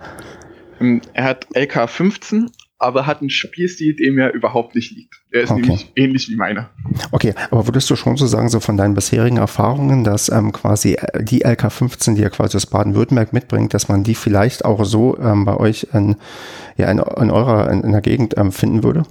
Ähm, 0.80 1.02
er 1.13 1.23
hat 1.23 1.47
LK 1.56 1.89
15 1.89 2.52
aber 2.80 3.08
hat 3.08 3.21
einen 3.21 3.30
Spielstil, 3.30 3.95
dem 3.95 4.15
mir 4.15 4.32
überhaupt 4.34 4.76
nicht 4.76 4.91
liegt. 4.95 5.15
Er 5.32 5.41
ist 5.41 5.52
Okay. 5.52 5.62
nämlich 5.62 5.91
ähnlich 5.95 6.30
wie 6.30 6.36
meiner. 6.36 6.69
Okay, 7.12 7.34
aber 7.50 7.67
würdest 7.67 7.89
du 7.89 7.95
schon 7.95 8.17
so 8.17 8.28
sagen, 8.28 8.50
so 8.50 8.60
von 8.60 8.78
deinen 8.78 8.93
bisherigen 8.93 9.38
Erfahrungen, 9.38 10.04
dass 10.04 10.30
ähm, 10.30 10.52
quasi 10.52 10.93
äh, 10.93 11.23
die 11.23 11.43
LK15, 11.45 12.15
die 12.15 12.21
ja 12.21 12.30
quasi 12.30 12.56
aus 12.56 12.67
Baden-Württemberg 12.67 13.34
mitbringt, 13.34 13.73
dass 13.73 13.88
man 13.88 14.04
die 14.04 14.15
vielleicht 14.15 14.63
auch 14.63 14.86
so 14.86 15.17
ähm, 15.17 15.45
bei 15.45 15.58
euch 15.58 15.88
in, 15.93 16.17
ja, 16.78 16.91
in, 16.91 17.00
in 17.00 17.32
eurer, 17.32 17.71
in, 17.71 17.82
in 17.84 17.91
der 17.91 18.02
Gegend 18.02 18.38
ähm, 18.38 18.52
finden 18.52 18.84
würde? 18.84 19.04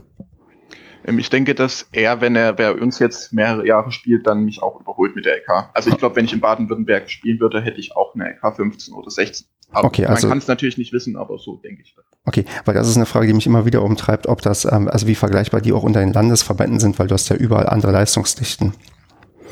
Ähm, 1.07 1.19
Ich 1.19 1.31
denke, 1.31 1.55
dass 1.55 1.89
er, 1.93 2.21
wenn 2.21 2.37
er 2.37 2.53
bei 2.53 2.73
uns 2.73 2.99
jetzt 2.99 3.33
mehrere 3.33 3.67
Jahre 3.67 3.93
spielt, 3.93 4.27
dann 4.27 4.45
mich 4.45 4.63
auch 4.63 4.81
überholt 4.81 5.15
mit 5.17 5.25
der 5.25 5.37
LK. 5.39 5.71
Also 5.73 5.91
ich 5.91 5.97
glaube, 5.97 6.17
wenn 6.17 6.25
ich 6.25 6.33
in 6.33 6.41
Baden-Württemberg 6.41 7.09
spielen 7.11 7.41
würde, 7.41 7.61
hätte 7.63 7.81
ich 7.81 7.97
auch 7.97 8.15
eine 8.15 8.25
LK 8.31 8.57
15 8.57 8.95
oder 8.95 9.11
16. 9.11 9.47
Aber 9.73 9.87
Okay, 9.89 10.07
also- 10.07 10.27
man 10.27 10.33
kann 10.33 10.39
es 10.39 10.47
natürlich 10.49 10.79
nicht 10.79 10.93
wissen, 10.93 11.17
aber 11.17 11.39
so 11.39 11.57
denke 11.57 11.83
ich. 11.83 11.95
Okay, 12.25 12.45
weil 12.65 12.75
das 12.75 12.89
ist 12.89 12.97
eine 12.97 13.07
Frage, 13.07 13.29
die 13.29 13.33
mich 13.35 13.47
immer 13.47 13.67
wieder 13.67 13.83
umtreibt, 13.83 14.27
ob 14.27 14.43
das, 14.43 14.65
ähm, 14.65 14.89
also 14.89 15.07
wie 15.07 15.15
vergleichbar 15.15 15.61
die 15.61 15.73
auch 15.73 15.83
unter 15.85 16.01
den 16.01 16.13
Landesverbänden 16.13 16.81
sind, 16.81 16.99
weil 16.99 17.07
du 17.07 17.15
hast 17.15 17.29
ja 17.29 17.37
überall 17.37 17.69
andere 17.69 17.93
Leistungsdichten. 17.93 18.75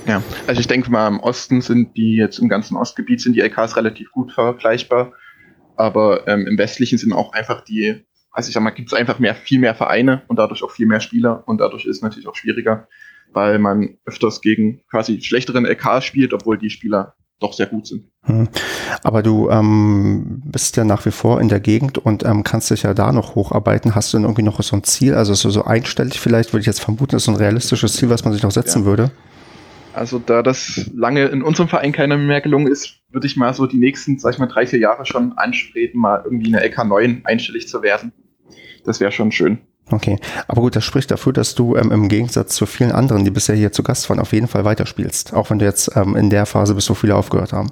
Ja, 0.07 0.23
also 0.47 0.61
ich 0.61 0.67
denke 0.67 0.91
mal, 0.91 1.09
im 1.09 1.21
Osten 1.21 1.61
sind 1.63 1.97
die 1.97 2.17
jetzt 2.17 2.39
im 2.39 2.49
ganzen 2.49 2.77
Ostgebiet 2.77 3.21
sind 3.21 3.35
die 3.35 3.41
LKs 3.41 3.77
relativ 3.77 4.11
gut 4.13 4.33
vergleichbar, 4.33 5.13
aber 5.77 6.27
ähm, 6.29 6.47
im 6.47 6.59
Westlichen 6.59 6.99
sind 6.99 7.13
auch 7.13 7.33
einfach 7.33 7.63
die, 7.63 8.05
also 8.35 8.49
ich 8.49 8.55
sag 8.55 8.63
mal, 8.63 8.71
gibt 8.71 8.93
es 8.93 8.99
einfach 8.99 9.21
mehr, 9.21 9.35
viel 9.35 9.61
mehr 9.61 9.75
Vereine 9.75 10.23
und 10.27 10.39
dadurch 10.39 10.63
auch 10.65 10.73
viel 10.73 10.87
mehr 10.87 11.01
Spieler 11.01 11.45
und 11.47 11.59
dadurch 11.61 11.87
ist 11.87 11.97
es 11.97 12.03
natürlich 12.03 12.27
auch 12.27 12.35
schwieriger, 12.35 12.89
weil 13.33 13.61
man 13.61 13.97
öfters 14.05 14.41
gegen 14.41 14.83
quasi 14.91 15.21
schlechteren 15.23 15.65
LKs 15.65 16.05
spielt, 16.05 16.35
obwohl 16.35 16.59
die 16.59 16.71
Spieler 16.71 17.15
doch 17.39 17.53
sehr 17.53 17.67
gut 17.67 17.87
sind. 17.87 18.11
Hm. 18.23 18.49
Aber 19.03 19.23
du 19.23 19.51
ähm, 19.51 20.43
bist 20.45 20.77
ja 20.77 20.85
nach 20.85 21.07
wie 21.07 21.13
vor 21.13 21.41
in 21.41 21.49
der 21.49 21.61
Gegend 21.61 21.99
und 21.99 22.25
ähm, 22.25 22.43
kannst 22.43 22.71
dich 22.71 22.83
ja 22.83 22.93
da 22.93 23.13
noch 23.13 23.37
hocharbeiten. 23.37 23.95
Hast 23.95 24.13
du 24.13 24.17
denn 24.17 24.25
irgendwie 24.25 24.43
noch 24.43 24.61
so 24.63 24.77
ein 24.77 24.83
Ziel, 24.83 25.15
also 25.15 25.35
so, 25.35 25.51
so 25.51 25.65
einstellig 25.65 26.19
vielleicht, 26.19 26.53
würde 26.53 26.63
ich 26.63 26.67
jetzt 26.67 26.81
vermuten, 26.81 27.17
ist 27.17 27.25
so 27.25 27.33
ein 27.33 27.37
realistisches 27.37 27.95
Ziel, 27.95 28.11
was 28.11 28.25
man 28.25 28.33
sich 28.33 28.43
noch 28.43 28.51
setzen 28.51 28.81
Ja. 28.81 28.87
würde? 28.87 29.11
Also 29.93 30.19
da 30.19 30.43
das 30.43 30.91
lange 30.93 31.27
in 31.27 31.43
unserem 31.43 31.69
Verein 31.69 31.93
keiner 31.93 32.17
mehr 32.17 32.41
gelungen 32.41 32.67
ist, 32.67 33.01
würde 33.13 33.29
ich 33.29 33.37
mal 33.37 33.55
so 33.55 33.67
die 33.67 33.79
nächsten, 33.79 34.19
sag 34.19 34.33
ich 34.35 34.41
mal, 34.41 34.47
drei, 34.47 34.67
vier 34.67 34.81
Jahre 34.81 35.07
schon 35.07 35.35
anstreben, 35.35 36.01
mal 36.01 36.23
irgendwie 36.25 36.53
eine 36.53 36.67
LK 36.67 36.85
9 36.85 37.21
einstellig 37.25 37.69
zu 37.69 37.81
werden. 37.83 38.13
Das 38.85 39.01
wäre 39.01 39.13
schon 39.13 39.33
schön. 39.33 39.59
Okay, 39.91 40.19
aber 40.49 40.63
gut, 40.63 40.77
das 40.77 40.85
spricht 40.85 41.11
dafür, 41.11 41.33
dass 41.33 41.55
du 41.55 41.77
ähm, 41.77 41.93
im 41.93 42.09
Gegensatz 42.09 42.55
zu 42.55 42.65
vielen 42.65 42.93
anderen, 42.93 43.25
die 43.25 43.31
bisher 43.31 43.55
hier 43.55 43.71
zu 43.71 43.83
Gast 43.83 44.09
waren, 44.09 44.19
auf 44.19 44.33
jeden 44.33 44.49
Fall 44.49 44.65
weiterspielst. 44.65 45.35
Auch 45.35 45.51
wenn 45.51 45.59
du 45.59 45.67
jetzt 45.67 45.95
ähm, 45.95 46.17
in 46.17 46.31
der 46.31 46.47
Phase 46.47 46.75
bis 46.75 46.87
so 46.87 46.95
viele 46.95 47.17
aufgehört 47.17 47.53
haben. 47.53 47.71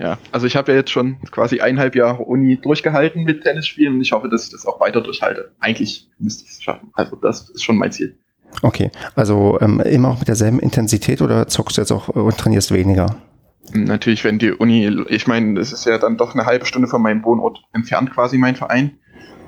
Ja, 0.00 0.18
also 0.30 0.46
ich 0.46 0.56
habe 0.56 0.72
ja 0.72 0.78
jetzt 0.78 0.90
schon 0.90 1.20
quasi 1.30 1.60
eineinhalb 1.60 1.96
Jahre 1.96 2.22
Uni 2.22 2.56
durchgehalten 2.60 3.24
mit 3.24 3.42
Tennisspielen 3.42 3.94
und 3.94 4.00
ich 4.00 4.12
hoffe, 4.12 4.28
dass 4.28 4.44
ich 4.44 4.50
das 4.50 4.66
auch 4.66 4.80
weiter 4.80 5.00
durchhalte. 5.00 5.52
Eigentlich 5.58 6.08
müsste 6.18 6.44
ich 6.44 6.50
es 6.50 6.62
schaffen. 6.62 6.90
Also 6.94 7.16
das 7.16 7.50
ist 7.50 7.64
schon 7.64 7.76
mein 7.76 7.90
Ziel. 7.92 8.16
Okay, 8.62 8.90
also 9.14 9.58
ähm, 9.60 9.80
immer 9.80 10.10
auch 10.10 10.18
mit 10.18 10.28
derselben 10.28 10.60
Intensität 10.60 11.20
oder 11.20 11.48
zockst 11.48 11.76
du 11.76 11.80
jetzt 11.82 11.92
auch 11.92 12.08
äh, 12.08 12.18
und 12.18 12.38
trainierst 12.38 12.72
weniger? 12.72 13.16
Natürlich, 13.74 14.24
wenn 14.24 14.38
die 14.38 14.52
Uni, 14.52 14.88
ich 15.08 15.26
meine, 15.26 15.54
das 15.58 15.72
ist 15.72 15.84
ja 15.84 15.98
dann 15.98 16.16
doch 16.16 16.34
eine 16.34 16.46
halbe 16.46 16.64
Stunde 16.64 16.88
von 16.88 17.02
meinem 17.02 17.22
Wohnort 17.24 17.58
entfernt 17.74 18.12
quasi 18.12 18.38
mein 18.38 18.56
Verein. 18.56 18.98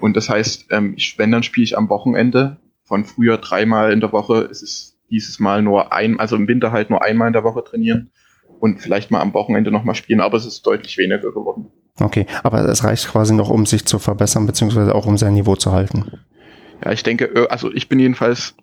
Und 0.01 0.17
das 0.17 0.29
heißt, 0.29 0.67
ähm, 0.71 0.95
ich, 0.97 1.19
wenn, 1.19 1.31
dann 1.31 1.43
spiele 1.43 1.65
ich 1.65 1.77
am 1.77 1.89
Wochenende. 1.89 2.59
Von 2.85 3.05
früher 3.05 3.37
dreimal 3.39 3.93
in 3.93 4.01
der 4.01 4.13
Woche 4.13 4.41
ist 4.41 4.63
es 4.63 4.99
dieses 5.11 5.39
Mal 5.39 5.63
nur 5.63 5.93
ein, 5.93 6.19
also 6.19 6.37
im 6.37 6.49
Winter 6.49 6.73
halt 6.73 6.91
nur 6.91 7.03
einmal 7.03 7.29
in 7.29 7.33
der 7.33 7.45
Woche 7.45 7.63
trainieren 7.63 8.11
und 8.61 8.81
vielleicht 8.81 9.11
mal 9.11 9.21
am 9.21 9.35
Wochenende 9.35 9.71
nochmal 9.71 9.95
spielen, 9.95 10.21
aber 10.21 10.37
es 10.37 10.47
ist 10.47 10.63
deutlich 10.63 10.99
weniger 10.99 11.33
geworden. 11.33 11.71
Okay, 12.01 12.27
aber 12.43 12.65
es 12.69 12.85
reicht 12.85 13.09
quasi 13.09 13.35
noch, 13.35 13.51
um 13.51 13.67
sich 13.67 13.85
zu 13.85 13.99
verbessern, 13.99 14.47
beziehungsweise 14.47 14.95
auch 14.95 15.07
um 15.07 15.19
sein 15.19 15.35
Niveau 15.35 15.57
zu 15.57 15.73
halten. 15.73 16.11
Ja, 16.85 16.93
ich 16.93 17.03
denke, 17.03 17.27
äh, 17.27 17.49
also 17.49 17.73
ich 17.73 17.89
bin 17.89 17.99
jedenfalls 17.99 18.55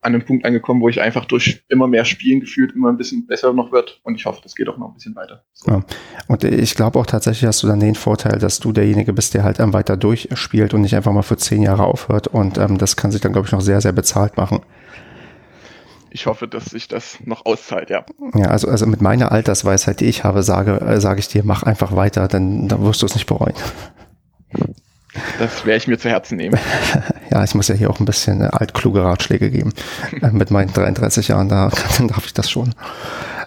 an 0.00 0.14
einem 0.14 0.24
Punkt 0.24 0.44
angekommen, 0.44 0.80
wo 0.80 0.88
ich 0.88 1.00
einfach 1.00 1.24
durch 1.24 1.64
immer 1.68 1.88
mehr 1.88 2.04
Spielen 2.04 2.40
gefühlt 2.40 2.72
immer 2.72 2.88
ein 2.88 2.96
bisschen 2.96 3.26
besser 3.26 3.52
noch 3.52 3.72
wird 3.72 4.00
und 4.04 4.14
ich 4.14 4.26
hoffe, 4.26 4.40
das 4.42 4.54
geht 4.54 4.68
auch 4.68 4.78
noch 4.78 4.88
ein 4.88 4.94
bisschen 4.94 5.16
weiter. 5.16 5.44
So. 5.54 5.72
Ja. 5.72 5.84
Und 6.28 6.44
ich 6.44 6.76
glaube 6.76 6.98
auch 6.98 7.06
tatsächlich 7.06 7.46
hast 7.46 7.62
du 7.62 7.66
dann 7.66 7.80
den 7.80 7.96
Vorteil, 7.96 8.38
dass 8.38 8.60
du 8.60 8.72
derjenige 8.72 9.12
bist, 9.12 9.34
der 9.34 9.42
halt 9.42 9.58
ähm, 9.58 9.72
weiter 9.72 9.96
durchspielt 9.96 10.72
und 10.72 10.82
nicht 10.82 10.94
einfach 10.94 11.12
mal 11.12 11.22
für 11.22 11.36
zehn 11.36 11.62
Jahre 11.62 11.84
aufhört. 11.84 12.28
Und 12.28 12.58
ähm, 12.58 12.78
das 12.78 12.96
kann 12.96 13.10
sich 13.10 13.20
dann, 13.20 13.32
glaube 13.32 13.46
ich, 13.46 13.52
noch 13.52 13.60
sehr, 13.60 13.80
sehr 13.80 13.92
bezahlt 13.92 14.36
machen. 14.36 14.60
Ich 16.10 16.26
hoffe, 16.26 16.48
dass 16.48 16.66
sich 16.66 16.88
das 16.88 17.18
noch 17.24 17.44
auszahlt, 17.44 17.90
ja. 17.90 18.06
Ja, 18.34 18.46
also, 18.46 18.68
also 18.68 18.86
mit 18.86 19.02
meiner 19.02 19.32
Altersweisheit, 19.32 20.00
die 20.00 20.06
ich 20.06 20.24
habe, 20.24 20.42
sage, 20.42 20.80
äh, 20.80 21.00
sage 21.00 21.20
ich 21.20 21.28
dir, 21.28 21.42
mach 21.44 21.64
einfach 21.64 21.94
weiter, 21.94 22.28
denn 22.28 22.68
dann 22.68 22.82
wirst 22.84 23.02
du 23.02 23.06
es 23.06 23.14
nicht 23.14 23.26
bereuen. 23.26 23.54
Das 25.38 25.64
werde 25.64 25.78
ich 25.78 25.88
mir 25.88 25.98
zu 25.98 26.08
Herzen 26.08 26.36
nehmen. 26.36 26.58
Ja, 27.30 27.44
ich 27.44 27.54
muss 27.54 27.68
ja 27.68 27.74
hier 27.74 27.90
auch 27.90 28.00
ein 28.00 28.06
bisschen 28.06 28.40
äh, 28.40 28.48
altkluge 28.50 29.02
Ratschläge 29.02 29.50
geben. 29.50 29.72
Äh, 30.22 30.30
mit 30.30 30.50
meinen 30.50 30.72
33 30.72 31.28
Jahren, 31.28 31.48
da 31.48 31.70
dann 31.98 32.08
darf 32.08 32.24
ich 32.24 32.32
das 32.32 32.50
schon. 32.50 32.74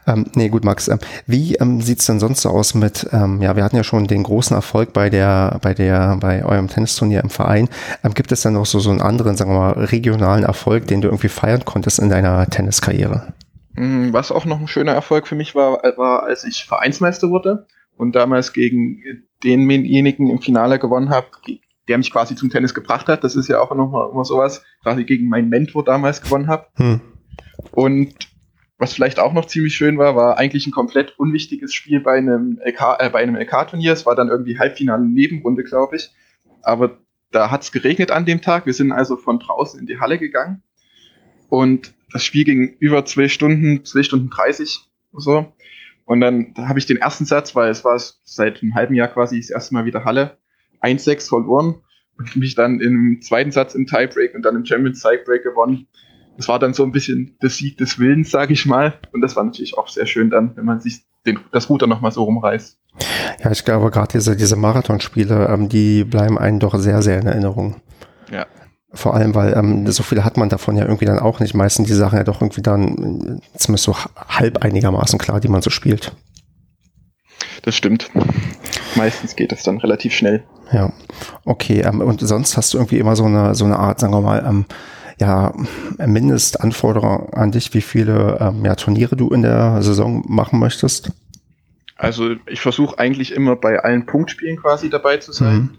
Ähm, 0.07 0.25
nee, 0.35 0.49
gut, 0.49 0.63
Max. 0.63 0.87
Ähm, 0.87 0.99
wie 1.25 1.55
ähm, 1.55 1.81
sieht's 1.81 2.05
denn 2.05 2.19
sonst 2.19 2.41
so 2.41 2.49
aus 2.49 2.73
mit, 2.73 3.07
ähm, 3.11 3.41
ja, 3.41 3.55
wir 3.55 3.63
hatten 3.63 3.75
ja 3.75 3.83
schon 3.83 4.05
den 4.07 4.23
großen 4.23 4.55
Erfolg 4.55 4.93
bei 4.93 5.09
der, 5.09 5.59
bei 5.61 5.73
der, 5.73 6.17
bei 6.19 6.45
eurem 6.45 6.67
Tennisturnier 6.67 7.21
im 7.21 7.29
Verein. 7.29 7.69
Ähm, 8.03 8.13
gibt 8.13 8.31
es 8.31 8.41
dann 8.41 8.53
noch 8.53 8.65
so, 8.65 8.79
so 8.79 8.91
einen 8.91 9.01
anderen, 9.01 9.35
sagen 9.35 9.51
wir 9.51 9.59
mal, 9.59 9.71
regionalen 9.71 10.43
Erfolg, 10.43 10.87
den 10.87 11.01
du 11.01 11.07
irgendwie 11.07 11.29
feiern 11.29 11.65
konntest 11.65 11.99
in 11.99 12.09
deiner 12.09 12.47
Tenniskarriere? 12.47 13.33
Mm, 13.73 14.13
Was 14.13 14.31
auch 14.31 14.45
noch 14.45 14.59
ein 14.59 14.67
schöner 14.67 14.93
Erfolg 14.93 15.27
für 15.27 15.35
mich 15.35 15.55
war, 15.55 15.81
war, 15.97 16.23
als 16.23 16.43
ich 16.43 16.65
Vereinsmeister 16.65 17.29
wurde 17.29 17.65
und 18.01 18.15
damals 18.15 18.51
gegen 18.51 19.27
denjenigen 19.43 20.27
im 20.31 20.41
Finale 20.41 20.79
gewonnen 20.79 21.11
habe, 21.11 21.27
der 21.87 21.99
mich 21.99 22.11
quasi 22.11 22.35
zum 22.35 22.49
Tennis 22.49 22.73
gebracht 22.73 23.07
hat. 23.07 23.23
Das 23.23 23.35
ist 23.35 23.47
ja 23.47 23.61
auch 23.61 23.75
noch 23.75 23.91
mal 23.91 24.09
immer 24.11 24.25
sowas, 24.25 24.63
quasi 24.81 25.03
gegen 25.03 25.29
meinen 25.29 25.49
Mentor 25.49 25.85
damals 25.85 26.23
gewonnen 26.23 26.47
habe. 26.47 26.65
Hm. 26.77 26.99
Und 27.71 28.15
was 28.79 28.93
vielleicht 28.93 29.19
auch 29.19 29.33
noch 29.33 29.45
ziemlich 29.45 29.75
schön 29.75 29.99
war, 29.99 30.15
war 30.15 30.39
eigentlich 30.39 30.65
ein 30.65 30.71
komplett 30.71 31.19
unwichtiges 31.19 31.75
Spiel 31.75 31.99
bei 31.99 32.17
einem 32.17 32.59
LK, 32.65 32.97
äh, 32.97 33.09
bei 33.11 33.21
einem 33.21 33.35
LK-Turnier. 33.35 33.93
Es 33.93 34.07
war 34.07 34.15
dann 34.15 34.29
irgendwie 34.29 34.57
Halbfinale 34.57 35.05
Nebenrunde, 35.05 35.63
glaube 35.63 35.97
ich. 35.97 36.09
Aber 36.63 36.97
da 37.29 37.51
hat 37.51 37.61
es 37.61 37.71
geregnet 37.71 38.09
an 38.09 38.25
dem 38.25 38.41
Tag. 38.41 38.65
Wir 38.65 38.73
sind 38.73 38.91
also 38.91 39.15
von 39.15 39.37
draußen 39.37 39.79
in 39.79 39.85
die 39.85 39.99
Halle 39.99 40.17
gegangen. 40.17 40.63
Und 41.49 41.93
das 42.11 42.23
Spiel 42.23 42.45
ging 42.45 42.77
über 42.79 43.05
zwei 43.05 43.27
Stunden, 43.27 43.85
zwei 43.85 44.01
Stunden 44.01 44.31
30 44.31 44.91
so. 45.13 45.53
Und 46.11 46.19
dann 46.19 46.53
da 46.55 46.67
habe 46.67 46.77
ich 46.77 46.85
den 46.85 46.97
ersten 46.97 47.23
Satz, 47.23 47.55
weil 47.55 47.71
es 47.71 47.85
war 47.85 47.97
seit 48.25 48.61
einem 48.61 48.75
halben 48.75 48.95
Jahr 48.95 49.07
quasi 49.07 49.39
das 49.39 49.49
erste 49.49 49.73
Mal 49.73 49.85
wieder 49.85 50.03
Halle, 50.03 50.35
1-6 50.81 51.29
verloren 51.29 51.75
und 52.17 52.35
mich 52.35 52.53
dann 52.53 52.81
im 52.81 53.21
zweiten 53.21 53.53
Satz 53.53 53.75
im 53.75 53.87
Tiebreak 53.87 54.35
und 54.35 54.41
dann 54.41 54.57
im 54.57 54.65
Champions 54.65 55.01
Tiebreak 55.01 55.41
gewonnen. 55.41 55.87
Das 56.35 56.49
war 56.49 56.59
dann 56.59 56.73
so 56.73 56.83
ein 56.83 56.91
bisschen 56.91 57.37
der 57.41 57.49
Sieg 57.49 57.77
des 57.77 57.97
Willens, 57.97 58.29
sage 58.29 58.51
ich 58.51 58.65
mal. 58.65 58.99
Und 59.13 59.21
das 59.21 59.37
war 59.37 59.45
natürlich 59.45 59.77
auch 59.77 59.87
sehr 59.87 60.05
schön 60.05 60.29
dann, 60.29 60.53
wenn 60.57 60.65
man 60.65 60.81
sich 60.81 61.05
den, 61.25 61.39
das 61.53 61.69
Ruder 61.69 61.87
nochmal 61.87 62.11
so 62.11 62.23
rumreißt. 62.23 62.77
Ja, 63.41 63.51
ich 63.51 63.63
glaube, 63.63 63.89
gerade 63.89 64.11
diese, 64.11 64.35
diese 64.35 64.57
Marathonspiele, 64.57 65.47
ähm, 65.47 65.69
die 65.69 66.03
bleiben 66.03 66.37
einen 66.37 66.59
doch 66.59 66.77
sehr, 66.77 67.01
sehr 67.01 67.21
in 67.21 67.27
Erinnerung. 67.27 67.79
Ja. 68.29 68.47
Vor 68.93 69.13
allem, 69.13 69.33
weil 69.35 69.53
ähm, 69.57 69.89
so 69.89 70.03
viel 70.03 70.23
hat 70.23 70.35
man 70.35 70.49
davon 70.49 70.75
ja 70.75 70.83
irgendwie 70.83 71.05
dann 71.05 71.19
auch 71.19 71.39
nicht. 71.39 71.53
Meistens 71.53 71.87
die 71.87 71.93
Sachen 71.93 72.17
ja 72.17 72.25
doch 72.25 72.41
irgendwie 72.41 72.61
dann 72.61 73.39
äh, 73.41 73.57
zumindest 73.57 73.85
so 73.85 73.95
halb 74.27 74.63
einigermaßen 74.63 75.17
klar, 75.17 75.39
die 75.39 75.47
man 75.47 75.61
so 75.61 75.69
spielt. 75.69 76.13
Das 77.61 77.75
stimmt. 77.75 78.09
Meistens 78.95 79.35
geht 79.35 79.51
das 79.51 79.63
dann 79.63 79.77
relativ 79.77 80.13
schnell. 80.13 80.43
Ja, 80.73 80.91
okay. 81.45 81.81
Ähm, 81.81 82.01
und 82.01 82.19
sonst 82.19 82.57
hast 82.57 82.73
du 82.73 82.79
irgendwie 82.79 82.99
immer 82.99 83.15
so 83.15 83.25
eine 83.25 83.55
so 83.55 83.65
eine 83.65 83.79
Art, 83.79 83.99
sagen 83.99 84.13
wir 84.13 84.21
mal, 84.21 84.43
ähm, 84.45 84.65
ja, 85.19 85.53
Mindestanforderung 86.05 87.31
an 87.33 87.51
dich, 87.51 87.73
wie 87.73 87.81
viele 87.81 88.39
ähm, 88.41 88.65
ja, 88.65 88.75
Turniere 88.75 89.15
du 89.15 89.29
in 89.29 89.43
der 89.43 89.81
Saison 89.83 90.23
machen 90.27 90.59
möchtest? 90.59 91.11
Also 91.95 92.35
ich 92.47 92.59
versuche 92.59 92.97
eigentlich 92.97 93.31
immer 93.31 93.55
bei 93.55 93.79
allen 93.79 94.07
Punktspielen 94.07 94.57
quasi 94.57 94.89
dabei 94.89 95.17
zu 95.17 95.31
sein. 95.31 95.55
Mhm. 95.55 95.77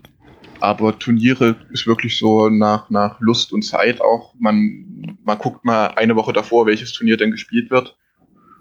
Aber 0.62 0.96
Turniere 0.96 1.57
ist 1.72 1.88
wirklich 1.88 2.16
so 2.16 2.48
nach, 2.48 2.88
nach 2.88 3.18
Lust 3.18 3.53
und 3.53 3.62
Zeit 3.62 4.01
auch. 4.01 4.33
Man, 4.38 5.16
man 5.25 5.37
guckt 5.37 5.64
mal 5.64 5.88
eine 5.96 6.14
Woche 6.14 6.33
davor, 6.33 6.66
welches 6.66 6.92
Turnier 6.92 7.16
denn 7.16 7.33
gespielt 7.33 7.68
wird. 7.72 7.96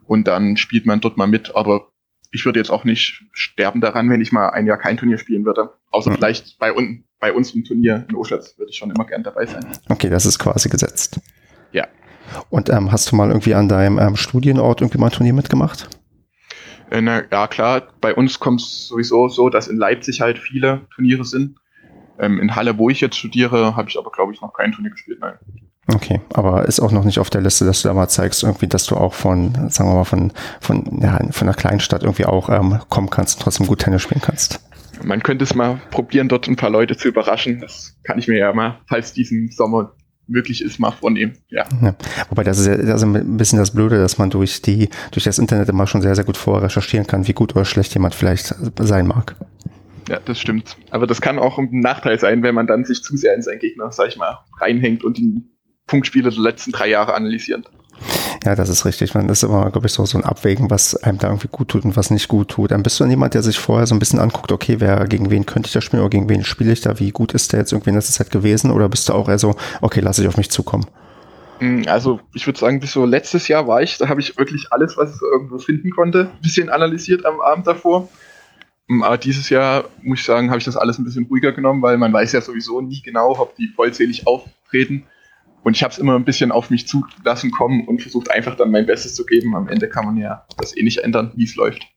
Und 0.08 0.28
dann 0.28 0.58
spielt 0.58 0.88
man 0.88 1.00
dort 1.00 1.18
mal 1.18 1.28
mit. 1.28 1.56
Aber 1.56 1.90
ich 2.32 2.44
würde 2.44 2.58
jetzt 2.58 2.72
auch 2.72 2.86
nicht 2.86 3.24
sterben 3.34 3.82
daran, 3.82 4.10
wenn 4.10 4.20
ich 4.20 4.32
mal 4.32 4.50
ein 4.50 4.66
Jahr 4.66 4.80
kein 4.80 4.98
Turnier 4.98 5.20
spielen 5.20 5.46
würde. 5.46 5.76
Außer 5.92 6.10
Mhm. 6.10 6.16
vielleicht 6.16 6.58
bei, 6.58 6.76
un, 6.76 7.04
bei 7.20 7.34
uns 7.34 7.54
im 7.54 7.64
Turnier 7.66 8.04
in 8.10 8.16
Oschatz 8.16 8.58
würde 8.58 8.72
ich 8.72 8.78
schon 8.78 8.90
immer 8.90 9.06
gern 9.06 9.22
dabei 9.22 9.46
sein. 9.46 9.64
Okay, 9.88 10.10
das 10.10 10.26
ist 10.26 10.40
quasi 10.40 10.70
gesetzt. 10.70 11.20
Ja. 11.72 11.88
Und 12.50 12.70
ähm, 12.72 12.92
hast 12.92 13.12
du 13.12 13.16
mal 13.16 13.28
irgendwie 13.28 13.54
an 13.54 13.70
deinem 13.70 14.00
ähm, 14.00 14.16
Studienort 14.16 14.82
irgendwie 14.82 14.98
mal 14.98 15.10
ein 15.10 15.14
Turnier 15.14 15.34
mitgemacht? 15.34 15.88
Äh, 16.90 17.02
na, 17.02 17.22
ja, 17.32 17.46
klar, 17.48 17.84
bei 18.02 18.16
uns 18.16 18.40
kommt 18.40 18.62
es 18.62 18.88
sowieso 18.88 19.28
so, 19.28 19.50
dass 19.50 19.68
in 19.68 19.78
Leipzig 19.78 20.20
halt 20.20 20.40
viele 20.40 20.88
Turniere 20.96 21.26
sind. 21.26 21.58
Ähm, 22.22 22.40
in 22.40 22.56
Halle, 22.56 22.78
wo 22.78 22.90
ich 22.90 23.02
jetzt 23.02 23.18
studiere, 23.18 23.76
habe 23.76 23.90
ich 23.90 23.98
aber, 23.98 24.12
glaube 24.12 24.34
ich, 24.34 24.42
noch 24.42 24.54
kein 24.54 24.72
Turnier 24.72 24.92
gespielt. 24.92 25.18
Nein. 25.20 25.34
Okay, 25.88 26.22
aber 26.32 26.66
ist 26.68 26.80
auch 26.80 26.92
noch 26.92 27.04
nicht 27.04 27.20
auf 27.20 27.30
der 27.30 27.42
Liste, 27.42 27.66
dass 27.66 27.82
du 27.82 27.88
da 27.88 27.94
mal 27.94 28.08
zeigst, 28.08 28.44
irgendwie, 28.44 28.68
dass 28.68 28.86
du 28.86 28.96
auch 28.96 29.14
von, 29.14 29.70
sagen 29.70 29.90
wir 29.90 29.96
mal, 29.96 30.04
von, 30.04 30.32
von, 30.60 31.00
ja, 31.02 31.20
von 31.32 31.48
einer 31.48 31.58
Kleinstadt 31.58 32.04
irgendwie 32.04 32.26
auch 32.26 32.50
ähm, 32.50 32.80
kommen 32.90 33.10
kannst 33.10 33.38
und 33.38 33.44
trotzdem 33.44 33.66
gut 33.66 33.80
Tennis 33.80 34.04
spielen 34.04 34.22
kannst. 34.22 34.62
Man 35.04 35.24
könnte 35.24 35.44
es 35.44 35.56
mal 35.56 35.82
probieren, 35.90 36.30
dort 36.30 36.48
ein 36.48 36.56
paar 36.56 36.70
Leute 36.70 36.96
zu 36.96 37.08
überraschen. 37.08 37.60
Das 37.60 37.96
kann 38.04 38.20
ich 38.20 38.28
mir 38.28 38.38
ja 38.38 38.54
mal, 38.54 38.78
falls 38.88 39.14
diesen 39.14 39.50
Sommer 39.50 39.94
möglich 40.28 40.64
ist, 40.64 40.80
mal 40.80 40.92
vornehmen. 40.92 41.34
Ja. 41.50 41.66
ja. 41.82 41.96
Wobei 42.30 42.44
das 42.44 42.60
ist 42.60 42.68
ja 42.68 42.74
also 42.94 43.08
ein 43.08 43.38
bisschen 43.38 43.58
das 43.58 43.72
Blöde, 43.72 43.98
dass 43.98 44.20
man 44.20 44.30
durch 44.30 44.62
die, 44.62 44.90
durch 45.12 45.24
das 45.24 45.40
Internet 45.40 45.70
immer 45.70 45.88
schon 45.88 46.02
sehr, 46.02 46.16
sehr 46.16 46.24
gut 46.24 46.38
vorher 46.38 46.64
recherchieren 46.64 47.08
kann, 47.08 47.28
wie 47.28 47.34
gut 47.34 47.56
oder 47.56 47.66
schlecht 47.66 47.94
jemand 47.94 48.14
vielleicht 48.14 48.56
sein 48.80 49.08
mag. 49.08 49.36
Ja, 50.10 50.20
das 50.24 50.40
stimmt. 50.40 50.78
Aber 50.90 51.08
das 51.08 51.22
kann 51.22 51.40
auch 51.40 51.58
ein 51.58 51.70
Nachteil 51.72 52.20
sein, 52.20 52.44
wenn 52.44 52.56
man 52.56 52.68
dann 52.68 52.86
sich 52.86 53.04
zu 53.04 53.18
sehr 53.18 53.36
in 53.36 53.42
seinen 53.42 53.60
Gegner, 53.60 53.92
sag 53.92 54.08
ich 54.08 54.18
mal, 54.18 54.40
reinhängt 54.60 55.04
und 55.04 55.18
die 55.18 55.42
Punktspiele 55.88 56.30
der 56.30 56.42
letzten 56.42 56.72
drei 56.72 56.90
Jahre 56.90 57.14
analysiert. 57.14 57.70
Ja, 58.44 58.56
das 58.56 58.70
ist 58.70 58.86
richtig. 58.86 59.14
Man 59.14 59.30
ist 59.30 59.44
immer, 59.44 59.70
glaube 59.70 59.86
ich, 59.86 59.94
so, 59.94 60.06
so 60.06 60.18
ein 60.18 60.24
Abwägen, 60.24 60.72
was 60.72 60.96
einem 60.96 61.20
da 61.20 61.28
irgendwie 61.28 61.50
gut 61.50 61.68
tut 61.68 61.86
und 61.86 61.96
was 61.96 62.10
nicht 62.10 62.28
gut 62.28 62.50
tut. 62.50 62.72
Dann 62.72 62.82
bist 62.82 63.00
du 63.00 63.06
jemand, 63.06 63.36
der 63.36 63.44
sich 63.44 63.60
vorher 63.60 63.86
so 63.86 63.94
ein 63.94 64.00
bisschen 64.00 64.20
anguckt, 64.20 64.52
okay, 64.52 64.78
wer, 64.80 65.06
gegen 65.08 65.30
wen 65.30 65.46
könnte 65.46 65.68
ich 65.68 65.74
da 65.74 65.82
spielen 65.82 66.02
oder 66.02 66.10
gegen 66.10 66.28
wen 66.28 66.44
spiele 66.44 66.74
ich 66.74 66.82
da? 66.82 67.00
Wie 67.00 67.12
gut 67.12 67.34
ist 67.34 67.54
der 67.54 67.60
jetzt 67.60 67.72
irgendwie 67.72 67.92
in 67.92 67.96
letzter 67.96 68.14
Zeit 68.14 68.32
gewesen? 68.32 68.72
Oder 68.72 68.90
bist 68.90 69.08
du 69.10 69.14
auch 69.14 69.30
eher 69.30 69.38
so, 69.38 69.56
okay, 69.82 70.00
lass 70.00 70.18
ich 70.18 70.28
auf 70.28 70.38
mich 70.38 70.50
zukommen? 70.50 70.88
Hm, 71.60 71.84
also, 71.86 72.20
ich 72.34 72.48
würde 72.48 72.58
sagen, 72.58 72.80
bis 72.80 72.94
so 72.94 73.06
letztes 73.06 73.48
Jahr 73.48 73.68
war 73.68 73.84
ich, 73.84 74.00
da 74.00 74.10
habe 74.10 74.20
ich 74.20 74.36
wirklich 74.36 74.68
alles, 74.72 74.98
was 74.98 75.14
ich 75.14 75.22
irgendwo 75.22 75.60
finden 75.60 75.92
konnte, 75.92 76.32
ein 76.34 76.42
bisschen 76.42 76.70
analysiert 76.70 77.26
am 77.26 77.40
Abend 77.40 77.68
davor. 77.68 78.10
Hm, 78.88 79.04
aber 79.04 79.18
dieses 79.18 79.50
Jahr, 79.50 79.86
muss 80.02 80.20
ich 80.20 80.26
sagen, 80.26 80.50
habe 80.50 80.60
ich 80.60 80.66
das 80.66 80.78
alles 80.78 80.98
ein 80.98 81.04
bisschen 81.04 81.26
ruhiger 81.26 81.52
genommen, 81.52 81.82
weil 81.82 81.98
man 81.98 82.14
weiß 82.14 82.32
ja 82.34 82.42
sowieso 82.42 82.82
nie 82.82 83.02
genau, 83.02 83.38
ob 83.38 83.56
die 83.56 83.68
vollzählig 83.68 84.28
auftreten. 84.28 85.06
Und 85.64 85.76
ich 85.76 85.84
habe 85.84 85.92
es 85.92 86.00
immer 86.00 86.16
ein 86.16 86.26
bisschen 86.26 86.52
auf 86.52 86.70
mich 86.70 86.88
zulassen 86.88 87.52
kommen 87.52 87.88
und 87.88 88.02
versucht 88.02 88.32
einfach 88.32 88.56
dann 88.56 88.72
mein 88.72 88.88
Bestes 88.88 89.14
zu 89.14 89.26
geben. 89.26 89.56
Am 89.56 89.68
Ende 89.68 89.88
kann 89.90 90.06
man 90.06 90.18
ja 90.18 90.46
das 90.58 90.76
eh 90.76 90.84
nicht 90.84 91.00
ändern, 91.00 91.32
wie 91.36 91.44
es 91.44 91.56
läuft. 91.56 91.88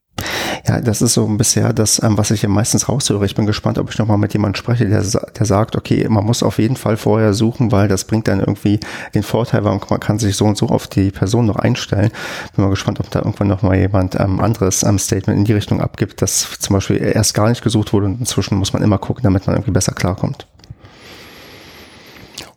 Ja, 0.66 0.80
das 0.80 1.02
ist 1.02 1.12
so 1.12 1.26
bisher 1.26 1.74
das, 1.74 2.02
ähm, 2.02 2.16
was 2.16 2.30
ich 2.30 2.40
ja 2.40 2.48
meistens 2.48 2.88
raushöre. 2.88 3.26
Ich 3.26 3.34
bin 3.34 3.44
gespannt, 3.44 3.76
ob 3.76 3.90
ich 3.90 3.98
nochmal 3.98 4.16
mit 4.16 4.32
jemandem 4.32 4.58
spreche, 4.58 4.88
der, 4.88 5.02
der 5.02 5.46
sagt, 5.46 5.76
okay, 5.76 6.06
man 6.08 6.24
muss 6.24 6.42
auf 6.42 6.58
jeden 6.58 6.76
Fall 6.76 6.96
vorher 6.96 7.34
suchen, 7.34 7.70
weil 7.70 7.86
das 7.86 8.04
bringt 8.04 8.28
dann 8.28 8.40
irgendwie 8.40 8.80
den 9.14 9.22
Vorteil, 9.22 9.62
weil 9.64 9.78
man 9.90 10.00
kann 10.00 10.18
sich 10.18 10.36
so 10.36 10.46
und 10.46 10.56
so 10.56 10.68
auf 10.68 10.86
die 10.86 11.10
Person 11.10 11.44
noch 11.44 11.56
einstellen. 11.56 12.10
Bin 12.56 12.64
mal 12.64 12.70
gespannt, 12.70 12.98
ob 13.00 13.10
da 13.10 13.18
irgendwann 13.18 13.48
nochmal 13.48 13.76
jemand 13.76 14.18
ähm, 14.18 14.40
anderes 14.40 14.82
ähm, 14.84 14.98
Statement 14.98 15.38
in 15.38 15.44
die 15.44 15.52
Richtung 15.52 15.82
abgibt, 15.82 16.22
das 16.22 16.48
zum 16.58 16.74
Beispiel 16.74 16.96
erst 16.96 17.34
gar 17.34 17.50
nicht 17.50 17.62
gesucht 17.62 17.92
wurde 17.92 18.06
und 18.06 18.20
inzwischen 18.20 18.56
muss 18.56 18.72
man 18.72 18.82
immer 18.82 18.96
gucken, 18.96 19.22
damit 19.22 19.46
man 19.46 19.56
irgendwie 19.56 19.72
besser 19.72 19.92
klarkommt. 19.92 20.46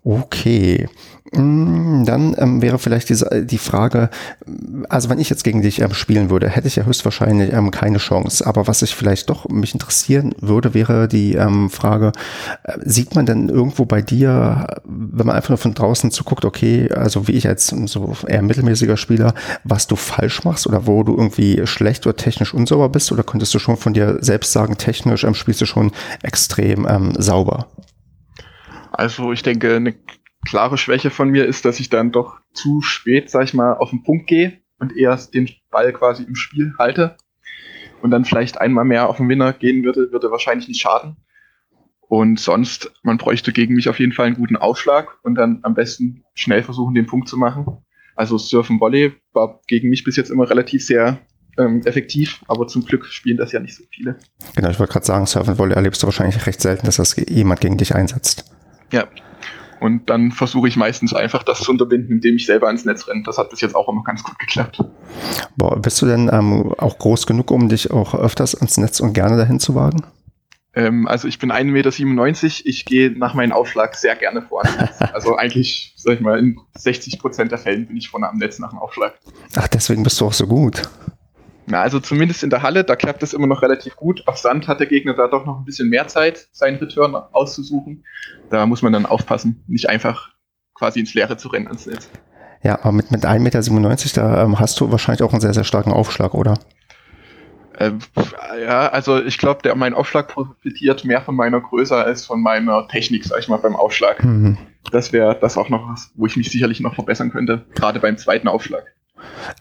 Okay. 0.08 0.88
Mm, 1.34 2.06
dann 2.06 2.34
ähm, 2.38 2.62
wäre 2.62 2.80
vielleicht 2.80 3.10
diese, 3.10 3.30
äh, 3.30 3.46
die 3.46 3.58
Frage, 3.58 4.10
also 4.88 5.10
wenn 5.10 5.20
ich 5.20 5.30
jetzt 5.30 5.44
gegen 5.44 5.62
dich 5.62 5.82
ähm, 5.82 5.94
spielen 5.94 6.30
würde, 6.30 6.48
hätte 6.48 6.70
ich 6.70 6.78
ja 6.78 6.86
höchstwahrscheinlich 6.86 7.52
ähm, 7.52 7.72
keine 7.72 7.98
Chance. 7.98 8.48
Aber 8.48 8.68
was 8.68 8.82
ich 8.84 8.96
vielleicht 8.96 9.30
doch 9.30 9.50
mich 9.50 9.74
interessieren 9.74 10.34
würde, 10.40 10.74
wäre 10.74 11.10
die 11.10 11.34
ähm, 11.34 11.70
Frage, 11.70 12.14
äh, 12.64 12.78
sieht 12.86 13.16
man 13.16 13.26
denn 13.26 13.50
irgendwo 13.50 13.84
bei 13.84 14.02
dir, 14.02 14.80
wenn 14.86 15.28
man 15.28 15.36
einfach 15.36 15.50
nur 15.50 15.58
von 15.58 15.74
draußen 15.74 16.12
zuguckt, 16.12 16.46
okay, 16.46 16.90
also 16.94 17.28
wie 17.28 17.34
ich 17.34 17.46
als 17.50 17.68
so 17.68 18.16
eher 18.26 18.42
mittelmäßiger 18.42 18.96
Spieler, 18.96 19.34
was 19.66 19.88
du 19.88 19.98
falsch 19.98 20.46
machst 20.46 20.68
oder 20.68 20.88
wo 20.88 21.04
du 21.04 21.18
irgendwie 21.18 21.68
schlecht 21.68 22.08
oder 22.08 22.16
technisch 22.16 22.54
unsauber 22.54 22.88
bist? 22.88 23.12
Oder 23.12 23.24
könntest 23.24 23.54
du 23.54 23.60
schon 23.60 23.76
von 23.76 23.94
dir 23.94 24.20
selbst 24.22 24.54
sagen, 24.54 24.78
technisch 24.78 25.26
ähm, 25.26 25.34
spielst 25.34 25.60
du 25.60 25.66
schon 25.66 25.92
extrem 26.24 26.88
ähm, 26.90 27.12
sauber? 27.18 27.68
Also 28.98 29.32
ich 29.32 29.44
denke, 29.44 29.76
eine 29.76 29.94
klare 30.44 30.80
Schwäche 30.80 31.12
von 31.12 31.30
mir 31.30 31.46
ist, 31.46 31.66
dass 31.66 31.80
ich 31.80 31.90
dann 31.90 32.12
doch 32.12 32.40
zu 32.52 32.82
spät, 32.82 33.30
sag 33.30 33.44
ich 33.44 33.54
mal, 33.54 33.74
auf 33.74 33.92
den 33.92 34.02
Punkt 34.02 34.26
gehe 34.26 34.60
und 34.80 34.98
erst 34.98 35.36
den 35.36 35.52
Ball 35.70 35.94
quasi 35.94 36.24
im 36.24 36.34
Spiel 36.34 36.74
halte 36.80 37.16
und 38.02 38.10
dann 38.10 38.26
vielleicht 38.26 38.60
einmal 38.60 38.86
mehr 38.86 39.08
auf 39.08 39.18
den 39.18 39.30
Winner 39.30 39.54
gehen 39.54 39.84
würde, 39.84 40.12
würde 40.12 40.32
wahrscheinlich 40.32 40.68
nicht 40.68 40.82
schaden. 40.82 41.16
Und 42.10 42.40
sonst, 42.40 42.92
man 43.04 43.20
bräuchte 43.20 43.54
gegen 43.54 43.76
mich 43.76 43.88
auf 43.88 44.00
jeden 44.00 44.14
Fall 44.14 44.26
einen 44.26 44.38
guten 44.38 44.56
Aufschlag 44.56 45.20
und 45.22 45.36
dann 45.36 45.60
am 45.62 45.76
besten 45.76 46.24
schnell 46.34 46.64
versuchen, 46.64 46.96
den 46.96 47.06
Punkt 47.06 47.28
zu 47.28 47.38
machen. 47.38 47.68
Also 48.16 48.40
Surfen 48.40 48.80
Volley 48.80 49.14
war 49.32 49.62
gegen 49.68 49.90
mich 49.90 50.06
bis 50.06 50.16
jetzt 50.16 50.32
immer 50.32 50.50
relativ 50.50 50.84
sehr 50.84 51.20
ähm, 51.60 51.82
effektiv, 51.86 52.44
aber 52.48 52.66
zum 52.66 52.84
Glück 52.84 53.06
spielen 53.06 53.38
das 53.38 53.52
ja 53.52 53.60
nicht 53.60 53.76
so 53.76 53.84
viele. 53.92 54.18
Genau, 54.56 54.72
ich 54.72 54.80
wollte 54.80 54.94
gerade 54.94 55.06
sagen, 55.06 55.28
Surfen 55.28 55.60
Volley 55.60 55.76
erlebst 55.76 56.02
du 56.02 56.08
wahrscheinlich 56.08 56.48
recht 56.48 56.62
selten, 56.62 56.88
dass 56.88 56.96
das 56.96 57.16
jemand 57.30 57.62
gegen 57.62 57.78
dich 57.78 57.94
einsetzt. 57.94 58.57
Ja. 58.92 59.06
Und 59.80 60.10
dann 60.10 60.32
versuche 60.32 60.68
ich 60.68 60.76
meistens 60.76 61.14
einfach 61.14 61.44
das 61.44 61.60
zu 61.60 61.72
unterbinden, 61.72 62.16
indem 62.16 62.36
ich 62.36 62.46
selber 62.46 62.70
ins 62.70 62.86
Netz 62.86 63.08
renne. 63.08 63.24
Das 63.26 63.38
hat 63.38 63.52
bis 63.52 63.62
jetzt 63.62 63.76
auch 63.76 63.88
immer 63.88 64.04
ganz 64.04 64.24
gut 64.24 64.40
geklappt. 64.40 64.84
Boah, 65.56 65.80
bist 65.80 66.02
du 66.02 66.08
denn 66.08 66.30
ähm, 66.34 66.74
auch 66.78 66.98
groß 66.98 67.28
genug, 67.28 67.52
um 67.52 67.70
dich 67.70 67.92
auch 67.92 68.16
öfters 68.16 68.56
ins 68.56 68.78
Netz 68.78 69.00
und 69.00 69.14
gerne 69.14 69.38
dahin 69.38 69.60
zu 69.60 69.76
wagen? 69.76 70.02
Ähm, 70.74 71.08
also 71.08 71.28
ich 71.28 71.40
bin 71.40 71.52
1,97 71.52 71.66
Meter, 71.66 72.48
ich 72.66 72.86
gehe 72.86 73.12
nach 73.12 73.34
meinem 73.34 73.52
Aufschlag 73.52 73.96
sehr 73.96 74.16
gerne 74.16 74.42
vor. 74.42 74.64
Also 75.14 75.36
eigentlich, 75.36 75.94
sag 75.96 76.16
ich 76.16 76.20
mal, 76.20 76.38
in 76.38 76.60
60 76.78 77.20
Prozent 77.20 77.52
der 77.52 77.58
Fällen 77.58 77.88
bin 77.88 77.98
ich 77.98 78.10
vorne 78.10 78.30
am 78.30 78.38
Netz 78.38 78.60
nach 78.60 78.70
dem 78.70 78.80
Aufschlag. 78.80 79.16
Ach, 79.56 79.68
deswegen 79.68 80.04
bist 80.04 80.22
du 80.22 80.28
auch 80.28 80.34
so 80.34 80.46
gut. 80.46 80.84
Na, 81.70 81.82
also 81.82 82.00
zumindest 82.00 82.44
in 82.44 82.50
der 82.50 82.64
Halle, 82.64 82.86
da 82.86 82.96
klappt 82.96 83.22
es 83.24 83.34
immer 83.34 83.46
noch 83.46 83.62
relativ 83.62 83.98
gut. 83.98 84.26
Auf 84.26 84.38
Sand 84.38 84.70
hat 84.70 84.80
der 84.80 84.88
Gegner 84.88 85.14
da 85.14 85.28
doch 85.28 85.46
noch 85.46 85.60
ein 85.60 85.66
bisschen 85.66 85.90
mehr 85.90 86.08
Zeit, 86.08 86.48
seinen 86.54 86.78
Return 86.78 87.14
auszusuchen. 87.14 88.06
Da 88.50 88.66
muss 88.66 88.82
man 88.82 88.94
dann 88.94 89.06
aufpassen, 89.06 89.64
nicht 89.68 89.90
einfach 89.90 90.30
quasi 90.74 91.02
ins 91.02 91.14
Leere 91.14 91.36
zu 91.36 91.50
rennen 91.50 91.68
ans 91.68 91.86
Netz. 91.86 92.10
Ja, 92.64 92.80
aber 92.80 92.94
mit, 92.94 93.12
mit 93.12 93.26
1,97 93.26 93.40
Meter, 93.40 94.22
da 94.22 94.44
ähm, 94.44 94.60
hast 94.60 94.80
du 94.80 94.92
wahrscheinlich 94.92 95.24
auch 95.24 95.34
einen 95.34 95.42
sehr, 95.42 95.54
sehr 95.54 95.66
starken 95.66 95.92
Aufschlag, 95.92 96.34
oder? 96.34 96.54
Ähm, 97.80 98.00
ja, 98.62 98.88
also 98.88 99.22
ich 99.22 99.38
glaube, 99.38 99.76
mein 99.76 99.94
Aufschlag 99.94 100.30
profitiert 100.30 101.04
mehr 101.04 101.22
von 101.22 101.36
meiner 101.36 101.60
Größe 101.60 101.96
als 101.96 102.26
von 102.26 102.42
meiner 102.42 102.88
Technik, 102.88 103.26
sag 103.26 103.40
ich 103.40 103.50
mal, 103.50 103.58
beim 103.58 103.76
Aufschlag. 103.76 104.24
Mhm. 104.24 104.58
Das 104.92 105.12
wäre 105.12 105.38
das 105.40 105.58
auch 105.58 105.68
noch 105.68 105.90
was, 105.90 106.12
wo 106.16 106.26
ich 106.26 106.38
mich 106.38 106.50
sicherlich 106.50 106.80
noch 106.80 106.96
verbessern 106.96 107.30
könnte, 107.30 107.66
gerade 107.76 108.00
beim 108.00 108.18
zweiten 108.18 108.48
Aufschlag. 108.48 108.94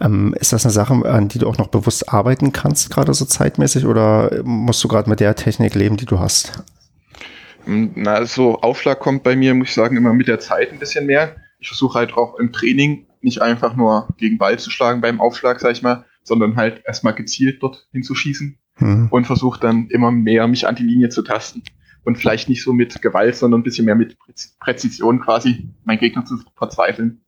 Ähm, 0.00 0.34
ist 0.38 0.52
das 0.52 0.64
eine 0.64 0.72
Sache, 0.72 0.94
an 1.04 1.28
die 1.28 1.38
du 1.38 1.48
auch 1.48 1.58
noch 1.58 1.68
bewusst 1.68 2.12
arbeiten 2.12 2.52
kannst, 2.52 2.90
gerade 2.90 3.14
so 3.14 3.24
zeitmäßig, 3.24 3.86
oder 3.86 4.42
musst 4.44 4.82
du 4.82 4.88
gerade 4.88 5.08
mit 5.08 5.20
der 5.20 5.34
Technik 5.34 5.74
leben, 5.74 5.96
die 5.96 6.06
du 6.06 6.18
hast? 6.18 6.64
Ähm, 7.66 7.92
na, 7.94 8.24
so 8.26 8.60
Aufschlag 8.60 9.00
kommt 9.00 9.22
bei 9.22 9.36
mir, 9.36 9.54
muss 9.54 9.68
ich 9.68 9.74
sagen, 9.74 9.96
immer 9.96 10.12
mit 10.12 10.28
der 10.28 10.40
Zeit 10.40 10.72
ein 10.72 10.78
bisschen 10.78 11.06
mehr. 11.06 11.36
Ich 11.58 11.68
versuche 11.68 11.98
halt 11.98 12.14
auch 12.14 12.38
im 12.38 12.52
Training 12.52 13.06
nicht 13.20 13.42
einfach 13.42 13.74
nur 13.74 14.08
gegen 14.18 14.38
Ball 14.38 14.58
zu 14.58 14.70
schlagen 14.70 15.00
beim 15.00 15.20
Aufschlag, 15.20 15.60
sag 15.60 15.72
ich 15.72 15.82
mal, 15.82 16.04
sondern 16.22 16.56
halt 16.56 16.82
erstmal 16.86 17.14
gezielt 17.14 17.62
dort 17.62 17.88
hinzuschießen 17.92 18.58
hm. 18.74 19.08
und 19.10 19.26
versuche 19.26 19.60
dann 19.60 19.88
immer 19.88 20.10
mehr 20.10 20.46
mich 20.48 20.66
an 20.66 20.76
die 20.76 20.84
Linie 20.84 21.08
zu 21.08 21.22
tasten 21.22 21.62
und 22.06 22.16
vielleicht 22.16 22.48
nicht 22.48 22.62
so 22.62 22.72
mit 22.72 23.02
Gewalt, 23.02 23.34
sondern 23.34 23.60
ein 23.60 23.64
bisschen 23.64 23.84
mehr 23.84 23.96
mit 23.96 24.16
Präzision 24.60 25.20
quasi 25.20 25.68
meinen 25.84 25.98
Gegner 25.98 26.24
zu 26.24 26.38
verzweifeln. 26.56 27.20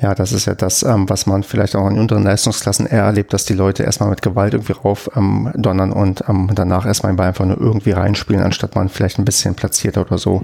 Ja, 0.00 0.14
das 0.14 0.32
ist 0.32 0.46
ja 0.46 0.54
das, 0.54 0.84
ähm, 0.84 1.10
was 1.10 1.26
man 1.26 1.42
vielleicht 1.42 1.74
auch 1.74 1.90
in 1.90 1.98
unteren 1.98 2.22
Leistungsklassen 2.22 2.86
eher 2.86 3.02
erlebt, 3.02 3.32
dass 3.32 3.46
die 3.46 3.52
Leute 3.52 3.82
erstmal 3.82 4.10
mit 4.10 4.22
Gewalt 4.22 4.54
irgendwie 4.54 4.72
rauf 4.72 5.10
ähm, 5.16 5.50
donnern 5.56 5.90
und 5.90 6.22
ähm, 6.28 6.50
danach 6.54 6.86
erstmal 6.86 7.12
den 7.12 7.16
Ball 7.16 7.28
einfach 7.28 7.44
nur 7.44 7.60
irgendwie 7.60 7.90
reinspielen, 7.90 8.42
anstatt 8.42 8.76
man 8.76 8.88
vielleicht 8.88 9.18
ein 9.18 9.24
bisschen 9.24 9.56
platziert 9.56 9.98
oder 9.98 10.16
so 10.18 10.40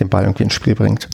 den 0.00 0.08
Ball 0.08 0.24
irgendwie 0.24 0.44
ins 0.44 0.54
Spiel 0.54 0.74
bringt. 0.74 1.08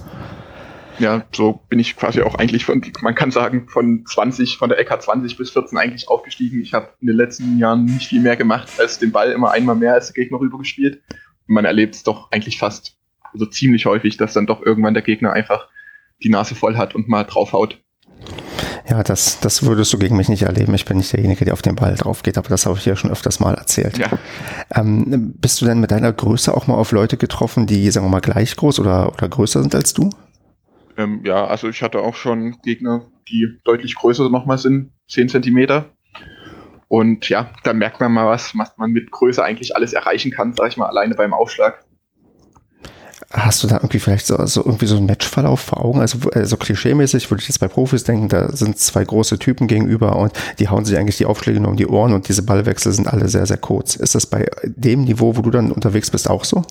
Ja, 0.98 1.24
so 1.34 1.60
bin 1.68 1.80
ich 1.80 1.96
quasi 1.96 2.22
auch 2.22 2.36
eigentlich 2.36 2.64
von, 2.64 2.80
man 3.02 3.14
kann 3.16 3.30
sagen, 3.32 3.68
von 3.68 4.04
20, 4.06 4.56
von 4.56 4.70
der 4.70 4.78
LK 4.78 5.02
20 5.02 5.36
bis 5.36 5.50
14 5.50 5.76
eigentlich 5.76 6.08
aufgestiegen. 6.08 6.62
Ich 6.62 6.72
habe 6.72 6.88
in 7.00 7.08
den 7.08 7.16
letzten 7.16 7.58
Jahren 7.58 7.84
nicht 7.84 8.06
viel 8.06 8.22
mehr 8.22 8.36
gemacht, 8.36 8.68
als 8.78 8.98
den 8.98 9.10
Ball 9.10 9.32
immer 9.32 9.50
einmal 9.50 9.76
mehr 9.76 9.92
als 9.94 10.12
der 10.12 10.22
Gegner 10.22 10.40
rübergespielt 10.40 11.02
man 11.46 11.64
erlebt 11.64 11.94
es 11.94 12.02
doch 12.02 12.30
eigentlich 12.30 12.58
fast 12.58 12.96
so 13.38 13.44
also 13.44 13.46
ziemlich 13.46 13.86
häufig, 13.86 14.16
dass 14.16 14.32
dann 14.32 14.46
doch 14.46 14.62
irgendwann 14.62 14.94
der 14.94 15.02
Gegner 15.02 15.32
einfach 15.32 15.68
die 16.22 16.28
Nase 16.28 16.54
voll 16.54 16.76
hat 16.76 16.94
und 16.94 17.08
mal 17.08 17.24
draufhaut. 17.24 17.82
Ja, 18.88 19.02
das, 19.02 19.40
das 19.40 19.64
würdest 19.64 19.92
du 19.92 19.98
gegen 19.98 20.16
mich 20.16 20.28
nicht 20.28 20.42
erleben. 20.42 20.72
Ich 20.74 20.84
bin 20.84 20.96
nicht 20.96 21.12
derjenige, 21.12 21.44
der 21.44 21.54
auf 21.54 21.62
den 21.62 21.74
Ball 21.74 21.94
drauf 21.96 22.22
geht, 22.22 22.38
aber 22.38 22.48
das 22.48 22.66
habe 22.66 22.78
ich 22.78 22.86
ja 22.86 22.94
schon 22.94 23.10
öfters 23.10 23.40
mal 23.40 23.54
erzählt. 23.54 23.98
Ja. 23.98 24.10
Ähm, 24.74 25.34
bist 25.36 25.60
du 25.60 25.66
denn 25.66 25.80
mit 25.80 25.90
deiner 25.90 26.12
Größe 26.12 26.54
auch 26.54 26.66
mal 26.66 26.74
auf 26.74 26.92
Leute 26.92 27.16
getroffen, 27.16 27.66
die, 27.66 27.90
sagen 27.90 28.06
wir 28.06 28.10
mal, 28.10 28.20
gleich 28.20 28.54
groß 28.54 28.78
oder, 28.78 29.12
oder 29.12 29.28
größer 29.28 29.60
sind 29.60 29.74
als 29.74 29.92
du? 29.92 30.10
Ähm, 30.96 31.22
ja, 31.24 31.46
also 31.46 31.68
ich 31.68 31.82
hatte 31.82 32.00
auch 32.00 32.14
schon 32.14 32.58
Gegner, 32.62 33.06
die 33.28 33.58
deutlich 33.64 33.96
größer 33.96 34.30
nochmal 34.30 34.58
sind, 34.58 34.92
10 35.08 35.28
Zentimeter. 35.28 35.95
Und 36.88 37.28
ja, 37.28 37.50
da 37.64 37.72
merkt 37.72 38.00
man 38.00 38.12
mal 38.12 38.26
was, 38.26 38.56
was 38.56 38.76
man 38.76 38.92
mit 38.92 39.10
Größe 39.10 39.42
eigentlich 39.42 39.74
alles 39.74 39.92
erreichen 39.92 40.30
kann, 40.30 40.54
sag 40.54 40.68
ich 40.68 40.76
mal, 40.76 40.86
alleine 40.86 41.14
beim 41.14 41.34
Aufschlag. 41.34 41.84
Hast 43.32 43.62
du 43.62 43.66
da 43.66 43.76
irgendwie 43.76 43.98
vielleicht 43.98 44.26
so, 44.26 44.44
so 44.46 44.64
irgendwie 44.64 44.86
so 44.86 44.96
einen 44.96 45.06
Matchverlauf 45.06 45.60
vor 45.60 45.84
Augen? 45.84 46.00
Also 46.00 46.30
äh, 46.30 46.44
so 46.44 46.56
klischeemäßig 46.56 47.28
würde 47.30 47.42
ich 47.42 47.48
jetzt 47.48 47.58
bei 47.58 47.66
Profis 47.66 48.04
denken, 48.04 48.28
da 48.28 48.54
sind 48.54 48.78
zwei 48.78 49.04
große 49.04 49.38
Typen 49.38 49.66
gegenüber 49.66 50.16
und 50.16 50.32
die 50.60 50.68
hauen 50.68 50.84
sich 50.84 50.96
eigentlich 50.96 51.16
die 51.16 51.26
Aufschläge 51.26 51.58
nur 51.58 51.70
um 51.70 51.76
die 51.76 51.88
Ohren 51.88 52.12
und 52.12 52.28
diese 52.28 52.42
Ballwechsel 52.42 52.92
sind 52.92 53.08
alle 53.08 53.28
sehr, 53.28 53.46
sehr 53.46 53.56
kurz. 53.56 53.96
Ist 53.96 54.14
das 54.14 54.26
bei 54.26 54.48
dem 54.64 55.04
Niveau, 55.04 55.36
wo 55.36 55.42
du 55.42 55.50
dann 55.50 55.72
unterwegs 55.72 56.10
bist, 56.10 56.30
auch 56.30 56.44
so? 56.44 56.62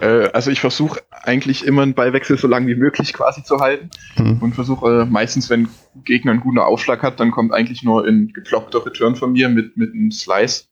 Äh, 0.00 0.28
also 0.32 0.50
ich 0.50 0.60
versuche 0.60 1.00
eigentlich 1.10 1.66
immer 1.66 1.82
einen 1.82 1.94
Ballwechsel 1.94 2.38
so 2.38 2.48
lange 2.48 2.66
wie 2.66 2.74
möglich 2.74 3.12
quasi 3.12 3.42
zu 3.42 3.58
halten 3.58 3.90
mhm. 4.16 4.38
und 4.40 4.54
versuche 4.54 5.02
äh, 5.02 5.04
meistens, 5.04 5.50
wenn 5.50 5.68
Gegner 6.04 6.32
einen 6.32 6.40
guten 6.40 6.58
Aufschlag 6.58 7.02
hat, 7.02 7.20
dann 7.20 7.30
kommt 7.30 7.52
eigentlich 7.52 7.82
nur 7.82 8.06
ein 8.06 8.32
geblockter 8.32 8.84
Return 8.84 9.16
von 9.16 9.32
mir 9.32 9.48
mit, 9.48 9.76
mit 9.76 9.92
einem 9.92 10.10
Slice 10.10 10.66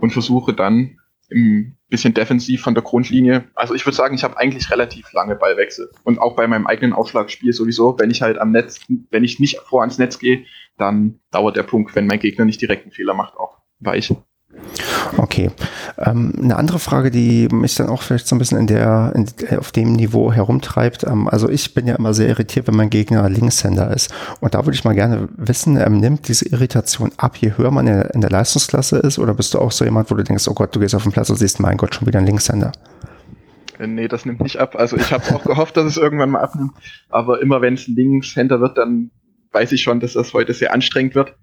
und 0.00 0.12
versuche 0.12 0.52
dann 0.52 0.98
ein 1.30 1.76
bisschen 1.88 2.14
defensiv 2.14 2.62
von 2.62 2.74
der 2.74 2.82
Grundlinie. 2.82 3.44
Also 3.54 3.74
ich 3.74 3.84
würde 3.84 3.96
sagen, 3.96 4.14
ich 4.14 4.24
habe 4.24 4.36
eigentlich 4.36 4.70
relativ 4.70 5.12
lange 5.12 5.34
Ballwechsel. 5.34 5.90
Und 6.04 6.18
auch 6.18 6.36
bei 6.36 6.46
meinem 6.46 6.66
eigenen 6.66 6.92
Aufschlagspiel 6.92 7.52
sowieso, 7.52 7.98
wenn 7.98 8.10
ich 8.10 8.22
halt 8.22 8.38
am 8.38 8.52
Netz, 8.52 8.80
wenn 9.10 9.24
ich 9.24 9.40
nicht 9.40 9.58
vor 9.58 9.80
ans 9.80 9.98
Netz 9.98 10.18
gehe, 10.18 10.44
dann 10.76 11.20
dauert 11.30 11.56
der 11.56 11.62
Punkt, 11.64 11.94
wenn 11.94 12.06
mein 12.06 12.20
Gegner 12.20 12.44
nicht 12.44 12.60
direkt 12.60 12.84
einen 12.84 12.92
Fehler 12.92 13.14
macht, 13.14 13.36
auch 13.36 13.58
weich. 13.80 14.14
Okay. 15.16 15.50
Ähm, 15.98 16.32
eine 16.40 16.56
andere 16.56 16.78
Frage, 16.78 17.10
die 17.10 17.48
mich 17.48 17.74
dann 17.74 17.88
auch 17.88 18.02
vielleicht 18.02 18.26
so 18.26 18.34
ein 18.34 18.38
bisschen 18.38 18.58
in 18.58 18.66
der, 18.66 19.12
in, 19.14 19.58
auf 19.58 19.72
dem 19.72 19.92
Niveau 19.92 20.32
herumtreibt. 20.32 21.04
Ähm, 21.04 21.28
also 21.28 21.48
ich 21.48 21.74
bin 21.74 21.86
ja 21.86 21.94
immer 21.94 22.14
sehr 22.14 22.28
irritiert, 22.28 22.66
wenn 22.66 22.76
mein 22.76 22.90
Gegner 22.90 23.28
Linkshänder 23.28 23.94
ist. 23.94 24.12
Und 24.40 24.54
da 24.54 24.64
würde 24.64 24.76
ich 24.76 24.84
mal 24.84 24.94
gerne 24.94 25.28
wissen, 25.36 25.80
ähm, 25.80 25.98
nimmt 25.98 26.28
diese 26.28 26.48
Irritation 26.48 27.12
ab, 27.16 27.36
je 27.36 27.52
höher 27.56 27.70
man 27.70 27.86
in 27.86 27.94
der, 27.94 28.14
in 28.14 28.20
der, 28.20 28.30
Leistungsklasse 28.30 28.98
ist? 28.98 29.18
Oder 29.18 29.34
bist 29.34 29.54
du 29.54 29.58
auch 29.58 29.72
so 29.72 29.84
jemand, 29.84 30.10
wo 30.10 30.14
du 30.14 30.24
denkst, 30.24 30.46
oh 30.48 30.54
Gott, 30.54 30.74
du 30.74 30.80
gehst 30.80 30.94
auf 30.94 31.04
den 31.04 31.12
Platz 31.12 31.30
und 31.30 31.36
siehst, 31.36 31.60
mein 31.60 31.76
Gott, 31.76 31.94
schon 31.94 32.06
wieder 32.06 32.18
ein 32.18 32.26
Linkshänder? 32.26 32.72
Äh, 33.78 33.86
nee, 33.86 34.08
das 34.08 34.26
nimmt 34.26 34.40
nicht 34.40 34.58
ab. 34.58 34.76
Also 34.76 34.96
ich 34.96 35.12
habe 35.12 35.34
auch 35.34 35.44
gehofft, 35.44 35.76
dass 35.76 35.86
es 35.86 35.96
irgendwann 35.96 36.30
mal 36.30 36.40
abnimmt. 36.40 36.72
Aber 37.08 37.40
immer 37.40 37.60
wenn 37.60 37.74
es 37.74 37.88
ein 37.88 37.94
Linkshänder 37.94 38.60
wird, 38.60 38.76
dann 38.78 39.10
weiß 39.52 39.72
ich 39.72 39.82
schon, 39.82 40.00
dass 40.00 40.14
das 40.14 40.34
heute 40.34 40.52
sehr 40.52 40.74
anstrengend 40.74 41.14
wird. 41.14 41.34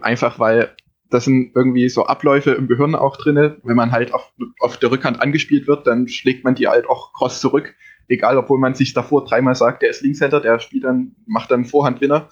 Einfach 0.00 0.38
weil 0.38 0.70
das 1.10 1.24
sind 1.24 1.52
irgendwie 1.54 1.88
so 1.88 2.06
Abläufe 2.06 2.52
im 2.52 2.66
Gehirn 2.66 2.94
auch 2.94 3.16
drinne. 3.16 3.56
Wenn 3.62 3.76
man 3.76 3.92
halt 3.92 4.12
auf, 4.12 4.32
auf 4.60 4.76
der 4.76 4.90
Rückhand 4.90 5.20
angespielt 5.20 5.66
wird, 5.66 5.86
dann 5.86 6.08
schlägt 6.08 6.44
man 6.44 6.54
die 6.54 6.68
halt 6.68 6.88
auch 6.88 7.12
cross 7.12 7.40
zurück. 7.40 7.74
Egal, 8.08 8.38
obwohl 8.38 8.58
man 8.58 8.74
sich 8.74 8.92
davor 8.92 9.24
dreimal 9.24 9.54
sagt, 9.54 9.82
der 9.82 9.90
ist 9.90 10.02
Linkshänder, 10.02 10.40
der 10.40 10.58
spielt 10.60 10.84
dann, 10.84 11.16
macht 11.26 11.50
dann 11.50 11.64
Vorhandwinner. 11.64 12.28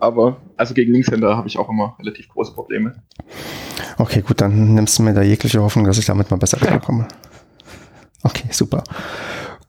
Aber 0.00 0.40
also 0.56 0.74
gegen 0.74 0.92
Linkshänder 0.92 1.36
habe 1.36 1.48
ich 1.48 1.58
auch 1.58 1.68
immer 1.68 1.96
relativ 1.98 2.28
große 2.28 2.54
Probleme. 2.54 3.02
Okay, 3.96 4.22
gut, 4.22 4.40
dann 4.40 4.74
nimmst 4.74 4.98
du 4.98 5.02
mir 5.02 5.14
da 5.14 5.22
jegliche 5.22 5.60
Hoffnung, 5.60 5.84
dass 5.84 5.98
ich 5.98 6.06
damit 6.06 6.30
mal 6.30 6.36
besser 6.36 6.58
klarkomme. 6.58 7.08
Okay, 8.22 8.48
super. 8.50 8.84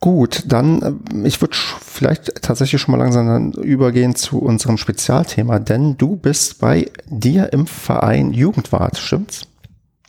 Gut, 0.00 0.44
dann, 0.46 0.82
äh, 0.82 1.28
ich 1.28 1.40
würde 1.42 1.54
vielleicht 1.54 2.42
tatsächlich 2.42 2.80
schon 2.80 2.92
mal 2.92 2.98
langsam 2.98 3.26
dann 3.26 3.52
übergehen 3.52 4.14
zu 4.14 4.38
unserem 4.38 4.78
Spezialthema, 4.78 5.58
denn 5.58 5.98
du 5.98 6.16
bist 6.16 6.58
bei 6.58 6.90
dir 7.06 7.52
im 7.52 7.66
Verein 7.66 8.32
Jugendwart, 8.32 8.96
stimmt's? 8.96 9.49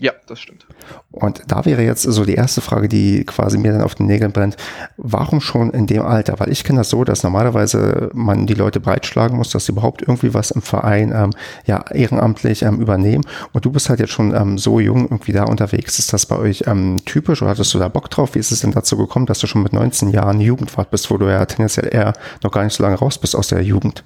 Ja, 0.02 0.14
das 0.26 0.40
stimmt. 0.40 0.66
Und 1.12 1.44
da 1.46 1.64
wäre 1.64 1.84
jetzt 1.84 2.02
so 2.02 2.26
die 2.26 2.34
erste 2.34 2.60
Frage, 2.60 2.90
die 2.90 3.24
quasi 3.24 3.60
mir 3.60 3.72
dann 3.72 3.84
auf 3.84 3.94
den 3.94 4.08
Nägeln 4.08 4.32
brennt. 4.32 4.58
Warum 4.98 5.42
schon 5.42 5.70
in 5.70 5.86
dem 5.86 6.02
Alter? 6.02 6.40
Weil 6.40 6.52
ich 6.52 6.64
kenne 6.64 6.80
das 6.80 6.90
so, 6.90 7.04
dass 7.04 7.22
normalerweise 7.22 8.10
man 8.16 8.48
die 8.48 8.56
Leute 8.56 8.80
breitschlagen 8.80 9.38
muss, 9.38 9.52
dass 9.52 9.68
sie 9.68 9.74
überhaupt 9.74 10.02
irgendwie 10.02 10.34
was 10.34 10.50
im 10.50 10.64
Verein 10.64 11.14
ähm, 11.16 11.30
ja 11.68 11.86
ehrenamtlich 11.92 12.64
ähm, 12.64 12.82
übernehmen. 12.82 13.24
Und 13.54 13.64
du 13.64 13.72
bist 13.72 13.90
halt 13.90 14.00
jetzt 14.00 14.12
schon 14.12 14.34
ähm, 14.34 14.58
so 14.58 14.80
jung 14.80 15.04
irgendwie 15.04 15.34
da 15.34 15.44
unterwegs. 15.44 16.00
Ist 16.00 16.14
das 16.14 16.26
bei 16.26 16.36
euch 16.36 16.64
ähm, 16.66 16.98
typisch 17.06 17.44
oder 17.44 17.52
hattest 17.52 17.72
du 17.76 17.78
da 17.78 17.88
Bock 17.88 18.10
drauf? 18.10 18.34
Wie 18.34 18.40
ist 18.40 18.52
es 18.52 18.62
denn 18.62 18.72
dazu 18.72 18.98
gekommen, 18.98 19.28
dass 19.28 19.38
du 19.38 19.46
schon 19.46 19.62
mit 19.62 19.74
19 19.74 20.10
Jahren 20.10 20.42
Jugendwart 20.42 20.90
bist, 20.90 21.12
wo 21.12 21.18
du 21.20 21.28
ja 21.28 21.46
tendenziell 21.46 21.94
eher 21.94 22.14
noch 22.42 22.50
gar 22.50 22.64
nicht 22.64 22.74
so 22.74 22.82
lange 22.82 22.96
raus 22.96 23.20
bist 23.20 23.36
aus 23.36 23.50
der 23.50 23.62
Jugend? 23.62 24.04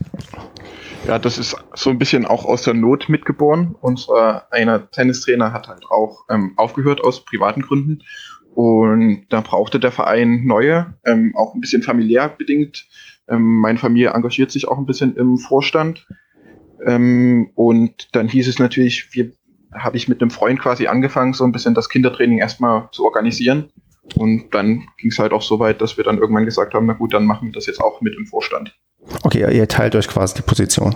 Ja, 1.07 1.19
das 1.19 1.37
ist 1.37 1.55
so 1.75 1.91
ein 1.91 1.99
bisschen 1.99 2.25
auch 2.25 2.45
aus 2.45 2.63
der 2.63 2.73
Not 2.73 3.09
mitgeboren. 3.09 3.75
Unser 3.79 4.51
einer 4.51 4.89
Tennistrainer 4.89 5.53
hat 5.53 5.67
halt 5.67 5.85
auch 5.85 6.25
ähm, 6.31 6.53
aufgehört 6.57 6.99
aus 6.99 7.23
privaten 7.23 7.61
Gründen. 7.61 8.01
Und 8.55 9.27
da 9.29 9.41
brauchte 9.41 9.79
der 9.79 9.91
Verein 9.91 10.45
neue, 10.45 10.95
ähm, 11.05 11.35
auch 11.35 11.53
ein 11.53 11.61
bisschen 11.61 11.83
familiär 11.83 12.29
bedingt. 12.29 12.87
Ähm, 13.27 13.59
meine 13.59 13.77
Familie 13.77 14.11
engagiert 14.11 14.49
sich 14.49 14.67
auch 14.67 14.79
ein 14.79 14.87
bisschen 14.87 15.15
im 15.15 15.37
Vorstand. 15.37 16.07
Ähm, 16.83 17.51
und 17.53 18.15
dann 18.15 18.27
hieß 18.27 18.47
es 18.47 18.57
natürlich, 18.57 19.13
wir 19.13 19.31
habe 19.73 19.97
ich 19.97 20.07
mit 20.07 20.21
einem 20.21 20.31
Freund 20.31 20.59
quasi 20.59 20.87
angefangen, 20.87 21.33
so 21.33 21.43
ein 21.43 21.51
bisschen 21.51 21.75
das 21.75 21.89
Kindertraining 21.89 22.39
erstmal 22.39 22.89
zu 22.91 23.05
organisieren. 23.05 23.69
Und 24.15 24.55
dann 24.55 24.87
ging 24.97 25.11
es 25.11 25.19
halt 25.19 25.33
auch 25.33 25.43
so 25.43 25.59
weit, 25.59 25.81
dass 25.81 25.97
wir 25.97 26.03
dann 26.03 26.17
irgendwann 26.17 26.45
gesagt 26.45 26.73
haben, 26.73 26.87
na 26.87 26.93
gut, 26.93 27.13
dann 27.13 27.25
machen 27.25 27.49
wir 27.49 27.53
das 27.53 27.67
jetzt 27.67 27.81
auch 27.81 28.01
mit 28.01 28.15
im 28.15 28.25
Vorstand. 28.25 28.75
Okay, 29.23 29.39
ihr 29.55 29.67
teilt 29.67 29.95
euch 29.95 30.07
quasi 30.07 30.35
die 30.35 30.41
Position. 30.41 30.95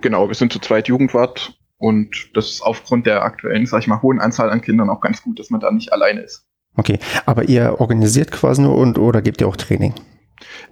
Genau, 0.00 0.28
wir 0.28 0.34
sind 0.34 0.52
zu 0.52 0.58
zweit 0.58 0.88
Jugendwart 0.88 1.58
und 1.78 2.30
das 2.34 2.50
ist 2.50 2.62
aufgrund 2.62 3.06
der 3.06 3.22
aktuellen, 3.22 3.66
sag 3.66 3.80
ich 3.80 3.86
mal, 3.86 4.02
hohen 4.02 4.20
Anzahl 4.20 4.50
an 4.50 4.60
Kindern 4.60 4.90
auch 4.90 5.00
ganz 5.00 5.22
gut, 5.22 5.38
dass 5.38 5.50
man 5.50 5.60
da 5.60 5.70
nicht 5.70 5.92
alleine 5.92 6.20
ist. 6.20 6.44
Okay, 6.76 6.98
aber 7.26 7.48
ihr 7.48 7.80
organisiert 7.80 8.30
quasi 8.30 8.62
nur 8.62 8.76
und 8.76 8.98
oder 8.98 9.22
gebt 9.22 9.40
ihr 9.40 9.48
auch 9.48 9.56
Training? 9.56 9.94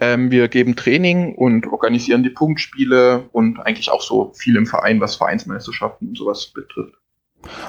Ähm, 0.00 0.30
wir 0.30 0.46
geben 0.48 0.76
Training 0.76 1.34
und 1.34 1.66
organisieren 1.66 2.22
die 2.22 2.30
Punktspiele 2.30 3.28
und 3.32 3.58
eigentlich 3.60 3.90
auch 3.90 4.02
so 4.02 4.32
viel 4.36 4.56
im 4.56 4.66
Verein, 4.66 5.00
was 5.00 5.16
Vereinsmeisterschaften 5.16 6.08
und 6.08 6.18
sowas 6.18 6.52
betrifft. 6.54 6.94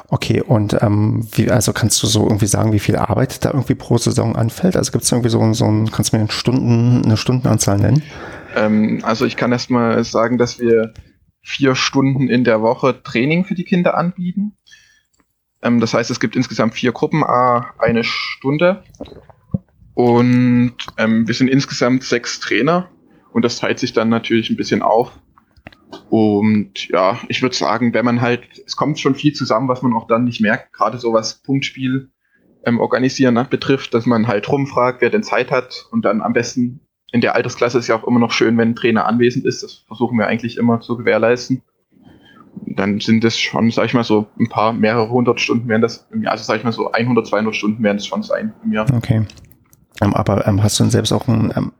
Okay, 0.09 0.41
und 0.41 0.77
ähm, 0.81 1.27
wie, 1.33 1.49
also 1.51 1.73
kannst 1.73 2.01
du 2.01 2.07
so 2.07 2.23
irgendwie 2.23 2.47
sagen, 2.47 2.73
wie 2.73 2.79
viel 2.79 2.95
Arbeit 2.95 3.43
da 3.45 3.49
irgendwie 3.51 3.75
pro 3.75 3.97
Saison 3.97 4.35
anfällt? 4.35 4.75
Also 4.75 4.91
gibt 4.91 5.03
es 5.03 5.11
irgendwie 5.11 5.29
so, 5.29 5.53
so 5.53 5.65
ein, 5.65 5.91
kannst 5.91 6.13
du 6.13 6.17
mir 6.17 6.21
eine, 6.21 6.31
Stunden, 6.31 7.03
eine 7.05 7.17
Stundenanzahl 7.17 7.77
nennen? 7.77 8.03
Ähm, 8.57 8.99
also 9.03 9.25
ich 9.25 9.37
kann 9.37 9.51
erstmal 9.51 10.03
sagen, 10.03 10.37
dass 10.37 10.59
wir 10.59 10.93
vier 11.41 11.75
Stunden 11.75 12.27
in 12.27 12.43
der 12.43 12.61
Woche 12.61 13.01
Training 13.03 13.45
für 13.45 13.55
die 13.55 13.63
Kinder 13.63 13.95
anbieten. 13.95 14.57
Ähm, 15.61 15.79
das 15.79 15.93
heißt, 15.93 16.09
es 16.09 16.19
gibt 16.19 16.35
insgesamt 16.35 16.73
vier 16.73 16.91
Gruppen, 16.91 17.23
a 17.23 17.73
eine 17.77 18.03
Stunde. 18.03 18.83
Und 19.93 20.75
ähm, 20.97 21.27
wir 21.27 21.33
sind 21.35 21.49
insgesamt 21.49 22.03
sechs 22.03 22.39
Trainer 22.39 22.89
und 23.31 23.45
das 23.45 23.59
teilt 23.59 23.79
sich 23.79 23.93
dann 23.93 24.09
natürlich 24.09 24.49
ein 24.49 24.57
bisschen 24.57 24.81
auf. 24.81 25.11
Und 26.09 26.89
ja, 26.89 27.19
ich 27.29 27.41
würde 27.41 27.55
sagen, 27.55 27.93
wenn 27.93 28.05
man 28.05 28.21
halt, 28.21 28.43
es 28.65 28.75
kommt 28.75 28.99
schon 28.99 29.15
viel 29.15 29.33
zusammen, 29.33 29.67
was 29.67 29.81
man 29.81 29.93
auch 29.93 30.07
dann 30.07 30.25
nicht 30.25 30.41
merkt, 30.41 30.73
gerade 30.73 30.97
so 30.97 31.13
was 31.13 31.41
Punktspiel 31.41 32.09
ähm, 32.65 32.79
organisieren 32.79 33.35
ne, 33.35 33.45
betrifft, 33.45 33.93
dass 33.93 34.05
man 34.05 34.27
halt 34.27 34.49
rumfragt, 34.49 35.01
wer 35.01 35.09
denn 35.09 35.23
Zeit 35.23 35.51
hat 35.51 35.87
und 35.91 36.03
dann 36.03 36.21
am 36.21 36.33
besten 36.33 36.86
in 37.11 37.21
der 37.21 37.35
Altersklasse 37.35 37.79
ist 37.79 37.87
ja 37.87 37.95
auch 37.95 38.05
immer 38.05 38.19
noch 38.19 38.31
schön, 38.31 38.57
wenn 38.57 38.69
ein 38.69 38.75
Trainer 38.75 39.05
anwesend 39.05 39.45
ist. 39.45 39.63
Das 39.63 39.83
versuchen 39.87 40.17
wir 40.17 40.27
eigentlich 40.27 40.57
immer 40.57 40.81
zu 40.81 40.97
gewährleisten. 40.97 41.61
Dann 42.65 42.99
sind 42.99 43.23
es 43.23 43.39
schon, 43.39 43.71
sag 43.71 43.85
ich 43.85 43.93
mal, 43.93 44.03
so 44.03 44.27
ein 44.39 44.49
paar, 44.49 44.73
mehrere 44.73 45.09
hundert 45.09 45.39
Stunden 45.39 45.69
werden 45.69 45.81
das 45.81 46.07
im 46.11 46.23
Jahr, 46.23 46.33
also 46.33 46.43
sag 46.43 46.57
ich 46.57 46.63
mal 46.63 46.71
so 46.71 46.91
100, 46.91 47.27
200 47.27 47.55
Stunden 47.55 47.83
werden 47.83 47.97
es 47.97 48.05
schon 48.05 48.23
sein 48.23 48.53
im 48.63 48.73
Jahr. 48.73 48.87
Okay. 48.93 49.25
Ähm, 50.01 50.13
aber 50.13 50.47
ähm, 50.47 50.61
hast 50.61 50.79
du 50.79 50.83
denn 50.83 50.91
selbst 50.91 51.11
auch 51.11 51.27
einen, 51.27 51.53
ähm, 51.55 51.71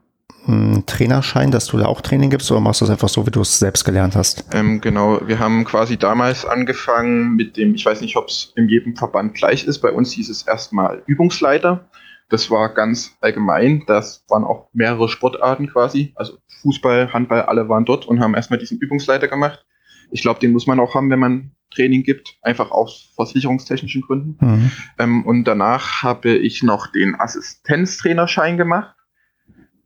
einen, 0.46 0.86
Trainerschein, 0.86 1.50
dass 1.50 1.66
du 1.66 1.78
da 1.78 1.86
auch 1.86 2.00
Training 2.00 2.30
gibst 2.30 2.50
oder 2.50 2.60
machst 2.60 2.80
du 2.80 2.84
das 2.84 2.92
einfach 2.92 3.08
so, 3.08 3.26
wie 3.26 3.30
du 3.30 3.42
es 3.42 3.58
selbst 3.58 3.84
gelernt 3.84 4.16
hast? 4.16 4.44
Ähm, 4.52 4.80
genau, 4.80 5.20
wir 5.26 5.38
haben 5.38 5.64
quasi 5.64 5.98
damals 5.98 6.44
angefangen 6.44 7.34
mit 7.34 7.56
dem, 7.56 7.74
ich 7.74 7.84
weiß 7.84 8.00
nicht, 8.00 8.16
ob 8.16 8.28
es 8.28 8.52
in 8.56 8.68
jedem 8.68 8.96
Verband 8.96 9.34
gleich 9.34 9.64
ist, 9.64 9.80
bei 9.80 9.92
uns 9.92 10.12
hieß 10.12 10.30
es 10.30 10.42
erstmal 10.42 11.02
Übungsleiter. 11.06 11.88
Das 12.28 12.50
war 12.50 12.74
ganz 12.74 13.16
allgemein. 13.20 13.84
Das 13.86 14.24
waren 14.28 14.44
auch 14.44 14.68
mehrere 14.72 15.08
Sportarten 15.08 15.68
quasi. 15.68 16.12
Also 16.14 16.38
Fußball, 16.62 17.12
Handball, 17.12 17.42
alle 17.42 17.68
waren 17.68 17.84
dort 17.84 18.06
und 18.06 18.20
haben 18.20 18.34
erstmal 18.34 18.58
diesen 18.58 18.78
Übungsleiter 18.78 19.28
gemacht. 19.28 19.64
Ich 20.10 20.22
glaube, 20.22 20.40
den 20.40 20.52
muss 20.52 20.66
man 20.66 20.80
auch 20.80 20.94
haben, 20.94 21.10
wenn 21.10 21.18
man 21.18 21.52
Training 21.70 22.02
gibt, 22.02 22.38
einfach 22.42 22.70
aus 22.70 23.12
versicherungstechnischen 23.14 24.02
Gründen. 24.02 24.36
Mhm. 24.40 24.70
Ähm, 24.98 25.26
und 25.26 25.44
danach 25.44 26.02
habe 26.02 26.30
ich 26.30 26.62
noch 26.62 26.86
den 26.88 27.14
Assistenztrainerschein 27.18 28.56
gemacht. 28.56 28.96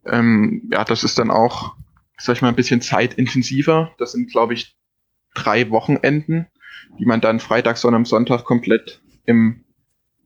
Ähm, 0.07 0.69
ja, 0.73 0.85
das 0.85 1.05
ist 1.05 1.19
dann 1.19 1.31
auch, 1.31 1.77
sag 2.19 2.37
ich 2.37 2.43
mal, 2.43 2.49
ein 2.49 2.57
bisschen 2.57 2.81
zeitintensiver. 2.81 3.93
Das 3.99 4.13
sind, 4.13 4.31
glaube 4.31 4.55
ich, 4.55 4.77
drei 5.35 5.71
Wochenenden, 5.71 6.47
die 6.99 7.07
man 7.07 7.21
dann 7.21 7.41
Freitag, 7.41 7.77
Sonntag, 7.79 8.07
Sonntag 8.07 8.45
komplett 8.45 9.03
im 9.25 9.65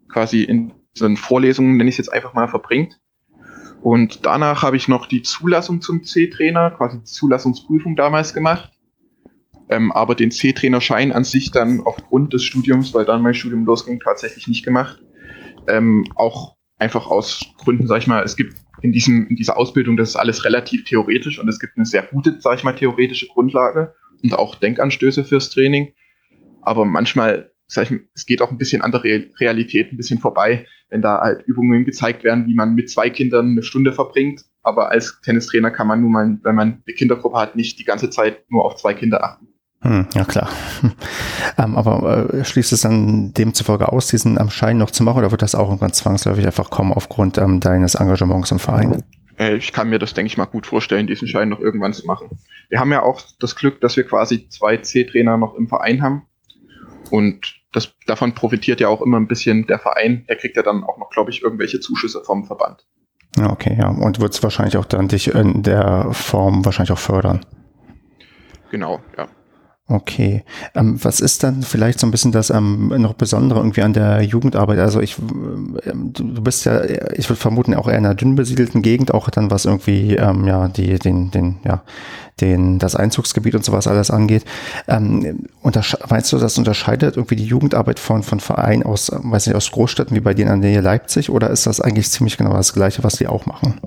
quasi 0.08 0.42
in 0.42 0.72
so 0.97 1.09
Vorlesungen, 1.16 1.76
nenne 1.76 1.88
ich 1.88 1.94
es 1.94 2.07
jetzt 2.07 2.12
einfach 2.12 2.34
mal, 2.34 2.49
verbringt. 2.49 3.01
Und 3.82 4.26
danach 4.26 4.62
habe 4.62 4.76
ich 4.76 4.88
noch 4.88 5.07
die 5.07 5.22
Zulassung 5.22 5.80
zum 5.80 6.03
C-Trainer, 6.03 6.72
quasi 6.72 6.99
die 6.99 7.05
Zulassungsprüfung 7.05 7.97
damals 7.97 8.34
gemacht. 8.34 8.72
Ähm, 9.68 9.92
aber 9.92 10.14
den 10.14 10.30
C-Trainerschein 10.30 11.12
an 11.12 11.24
sich 11.24 11.51
dann 11.51 11.80
aufgrund 11.80 12.32
des 12.32 12.44
Studiums, 12.44 12.94
weil 12.94 13.05
dann 13.05 13.22
mein 13.22 13.34
Studium 13.34 13.64
losging, 13.64 14.01
tatsächlich 14.01 14.49
nicht 14.49 14.64
gemacht. 14.64 15.03
Ähm, 15.68 16.05
auch 16.14 16.57
einfach 16.78 17.07
aus 17.09 17.44
Gründen, 17.59 17.86
sag 17.86 17.99
ich 17.99 18.07
mal, 18.07 18.22
es 18.22 18.36
gibt 18.36 18.55
in, 18.82 18.92
diesem, 18.92 19.26
in 19.28 19.36
dieser 19.36 19.57
Ausbildung, 19.57 19.97
das 19.97 20.11
ist 20.11 20.16
alles 20.16 20.44
relativ 20.44 20.84
theoretisch 20.84 21.38
und 21.38 21.49
es 21.49 21.59
gibt 21.59 21.76
eine 21.76 21.86
sehr 21.86 22.03
gute, 22.03 22.40
sag 22.40 22.59
ich 22.59 22.64
mal, 22.64 22.74
theoretische 22.74 23.26
Grundlage 23.28 23.94
und 24.22 24.34
auch 24.34 24.55
Denkanstöße 24.55 25.24
fürs 25.24 25.51
Training. 25.51 25.92
Aber 26.62 26.84
manchmal 26.84 27.53
sag 27.66 27.90
ich, 27.90 28.00
es 28.14 28.26
geht 28.26 28.42
auch 28.42 28.50
ein 28.50 28.58
bisschen 28.58 28.82
an 28.82 28.92
der 28.92 29.02
Realität 29.04 29.92
ein 29.92 29.96
bisschen 29.96 30.18
vorbei, 30.18 30.66
wenn 30.88 31.02
da 31.02 31.20
halt 31.20 31.42
Übungen 31.46 31.84
gezeigt 31.84 32.24
werden, 32.24 32.46
wie 32.46 32.54
man 32.54 32.74
mit 32.74 32.90
zwei 32.90 33.10
Kindern 33.10 33.50
eine 33.50 33.62
Stunde 33.62 33.92
verbringt. 33.92 34.44
Aber 34.62 34.90
als 34.90 35.20
Tennistrainer 35.22 35.70
kann 35.70 35.86
man 35.86 36.00
nun 36.00 36.12
mal, 36.12 36.38
wenn 36.42 36.54
man 36.54 36.82
eine 36.86 36.94
Kindergruppe 36.94 37.38
hat, 37.38 37.56
nicht 37.56 37.78
die 37.78 37.84
ganze 37.84 38.10
Zeit 38.10 38.44
nur 38.48 38.64
auf 38.64 38.76
zwei 38.76 38.94
Kinder 38.94 39.24
achten. 39.24 39.48
Hm, 39.82 40.06
ja 40.14 40.24
klar. 40.24 40.48
ähm, 41.58 41.76
aber 41.76 42.34
äh, 42.34 42.44
schließt 42.44 42.72
es 42.72 42.80
dann 42.80 43.32
demzufolge 43.34 43.92
aus, 43.92 44.08
diesen 44.08 44.38
am 44.38 44.50
Schein 44.50 44.78
noch 44.78 44.90
zu 44.90 45.04
machen, 45.04 45.18
oder 45.18 45.30
wird 45.30 45.42
das 45.42 45.54
auch 45.54 45.68
irgendwann 45.68 45.92
zwangsläufig 45.92 46.46
einfach 46.46 46.70
kommen 46.70 46.92
aufgrund 46.92 47.38
ähm, 47.38 47.60
deines 47.60 47.94
Engagements 47.94 48.50
im 48.50 48.58
Verein? 48.58 49.04
Äh, 49.38 49.56
ich 49.56 49.72
kann 49.72 49.88
mir 49.88 49.98
das, 49.98 50.14
denke 50.14 50.28
ich 50.28 50.36
mal, 50.36 50.46
gut 50.46 50.66
vorstellen, 50.66 51.06
diesen 51.06 51.28
Schein 51.28 51.48
noch 51.48 51.60
irgendwann 51.60 51.92
zu 51.92 52.06
machen. 52.06 52.28
Wir 52.68 52.80
haben 52.80 52.90
ja 52.90 53.02
auch 53.02 53.20
das 53.38 53.54
Glück, 53.54 53.80
dass 53.80 53.96
wir 53.96 54.04
quasi 54.04 54.48
zwei 54.48 54.78
C-Trainer 54.78 55.36
noch 55.36 55.54
im 55.54 55.68
Verein 55.68 56.02
haben. 56.02 56.25
Und 57.11 57.57
das, 57.72 57.92
davon 58.07 58.34
profitiert 58.34 58.80
ja 58.80 58.88
auch 58.88 59.02
immer 59.02 59.18
ein 59.18 59.28
bisschen 59.28 59.66
der 59.66 59.78
Verein. 59.78 60.24
Der 60.28 60.36
kriegt 60.36 60.57
ja 60.57 60.62
dann 60.62 60.84
auch 60.84 60.98
noch, 60.98 61.11
glaube 61.11 61.30
ich, 61.30 61.42
irgendwelche 61.42 61.80
Zuschüsse 61.80 62.22
vom 62.24 62.44
Verband. 62.44 62.86
Ja, 63.36 63.50
okay, 63.50 63.76
ja. 63.78 63.88
Und 63.88 64.20
wird 64.20 64.32
es 64.32 64.42
wahrscheinlich 64.42 64.76
auch 64.76 64.86
dann 64.86 65.09
dich 65.09 65.28
in 65.28 65.62
der 65.62 66.09
Form 66.12 66.64
wahrscheinlich 66.64 66.92
auch 66.92 66.98
fördern. 66.98 67.40
Genau, 68.70 69.00
ja. 69.16 69.28
Okay. 69.88 70.42
Ähm, 70.74 70.98
was 71.04 71.20
ist 71.20 71.44
dann 71.44 71.62
vielleicht 71.62 72.00
so 72.00 72.09
ein 72.09 72.11
bisschen 72.11 72.32
das 72.32 72.50
ähm, 72.50 72.88
noch 72.88 73.14
Besondere 73.14 73.61
irgendwie 73.61 73.82
an 73.82 73.92
der 73.92 74.20
Jugendarbeit? 74.22 74.80
Also 74.80 75.00
ich, 75.00 75.16
ähm, 75.18 76.12
du 76.12 76.42
bist 76.42 76.64
ja, 76.64 76.82
ich 76.84 77.28
würde 77.28 77.40
vermuten, 77.40 77.74
auch 77.74 77.86
eher 77.86 77.98
in 77.98 78.04
einer 78.04 78.16
dünn 78.16 78.34
besiedelten 78.34 78.82
Gegend, 78.82 79.14
auch 79.14 79.30
dann 79.30 79.50
was 79.50 79.64
irgendwie, 79.64 80.16
ähm, 80.16 80.44
ja, 80.44 80.66
die, 80.66 80.98
den, 80.98 81.30
den, 81.30 81.59
ja, 81.64 81.84
den, 82.41 82.78
das 82.78 82.95
Einzugsgebiet 82.95 83.55
und 83.55 83.64
sowas 83.64 83.87
alles 83.87 84.11
angeht. 84.11 84.45
Ähm, 84.89 85.47
meinst 86.09 86.32
du, 86.32 86.39
das 86.39 86.59
unterscheidet 86.59 87.16
irgendwie 87.16 87.37
die 87.37 87.47
Jugendarbeit 87.47 87.99
von, 87.99 88.22
von 88.22 88.41
Vereinen 88.41 88.82
aus, 88.82 89.11
weiß 89.11 89.47
nicht, 89.47 89.57
aus 89.57 89.70
Großstädten 89.70 90.14
wie 90.14 90.20
bei 90.20 90.34
denen 90.34 90.51
an 90.51 90.61
der 90.61 90.70
Nähe 90.70 90.80
Leipzig 90.80 91.30
oder 91.30 91.51
ist 91.51 91.66
das 91.66 91.80
eigentlich 91.80 92.11
ziemlich 92.11 92.37
genau 92.37 92.53
das 92.53 92.74
Gleiche, 92.74 93.03
was 93.05 93.14
die 93.14 93.26
auch 93.26 93.47
machen? 93.47 93.80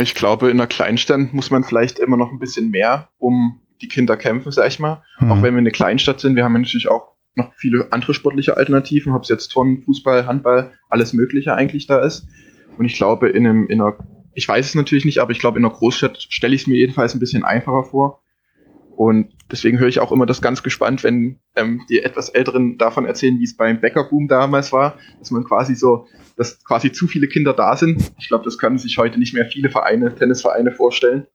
Ich 0.00 0.14
glaube, 0.14 0.50
in 0.50 0.58
einer 0.58 0.66
Kleinstadt 0.66 1.32
muss 1.32 1.50
man 1.50 1.64
vielleicht 1.64 1.98
immer 1.98 2.16
noch 2.16 2.30
ein 2.30 2.38
bisschen 2.38 2.70
mehr, 2.70 3.08
um 3.18 3.60
die 3.80 3.88
Kinder 3.88 4.16
kämpfen, 4.16 4.50
sag 4.52 4.68
ich 4.68 4.78
mal. 4.78 5.02
Mhm. 5.20 5.32
Auch 5.32 5.42
wenn 5.42 5.54
wir 5.54 5.58
eine 5.58 5.70
Kleinstadt 5.70 6.20
sind, 6.20 6.36
wir 6.36 6.44
haben 6.44 6.54
natürlich 6.54 6.88
auch 6.88 7.14
noch 7.36 7.52
viele 7.56 7.88
andere 7.92 8.14
sportliche 8.14 8.56
Alternativen, 8.56 9.12
ob 9.12 9.22
es 9.22 9.28
jetzt 9.28 9.48
Tonnen, 9.48 9.82
Fußball, 9.82 10.26
Handball, 10.26 10.72
alles 10.88 11.12
Mögliche 11.12 11.54
eigentlich 11.54 11.86
da 11.86 11.98
ist. 11.98 12.26
Und 12.78 12.84
ich 12.84 12.96
glaube, 12.96 13.28
in, 13.28 13.46
einem, 13.46 13.66
in 13.68 13.80
einer, 13.80 13.96
ich 14.34 14.48
weiß 14.48 14.66
es 14.66 14.74
natürlich 14.74 15.04
nicht, 15.04 15.18
aber 15.18 15.32
ich 15.32 15.38
glaube, 15.38 15.58
in 15.58 15.64
einer 15.64 15.74
Großstadt 15.74 16.26
stelle 16.28 16.54
ich 16.54 16.62
es 16.62 16.66
mir 16.66 16.76
jedenfalls 16.76 17.14
ein 17.14 17.20
bisschen 17.20 17.44
einfacher 17.44 17.84
vor. 17.84 18.20
Und 18.96 19.32
deswegen 19.50 19.78
höre 19.78 19.88
ich 19.88 19.98
auch 19.98 20.12
immer 20.12 20.26
das 20.26 20.40
ganz 20.40 20.62
gespannt, 20.62 21.02
wenn 21.02 21.40
ähm, 21.56 21.82
die 21.88 22.00
etwas 22.00 22.28
Älteren 22.28 22.78
davon 22.78 23.06
erzählen, 23.06 23.38
wie 23.40 23.44
es 23.44 23.56
beim 23.56 23.80
Bäckerboom 23.80 24.28
damals 24.28 24.72
war, 24.72 24.98
dass 25.18 25.30
man 25.32 25.44
quasi 25.44 25.74
so, 25.74 26.06
dass 26.36 26.62
quasi 26.64 26.92
zu 26.92 27.08
viele 27.08 27.26
Kinder 27.26 27.52
da 27.52 27.76
sind. 27.76 28.12
Ich 28.20 28.28
glaube, 28.28 28.44
das 28.44 28.58
können 28.58 28.78
sich 28.78 28.96
heute 28.98 29.18
nicht 29.18 29.34
mehr 29.34 29.46
viele 29.46 29.68
Vereine, 29.68 30.14
Tennisvereine 30.14 30.70
vorstellen. 30.70 31.26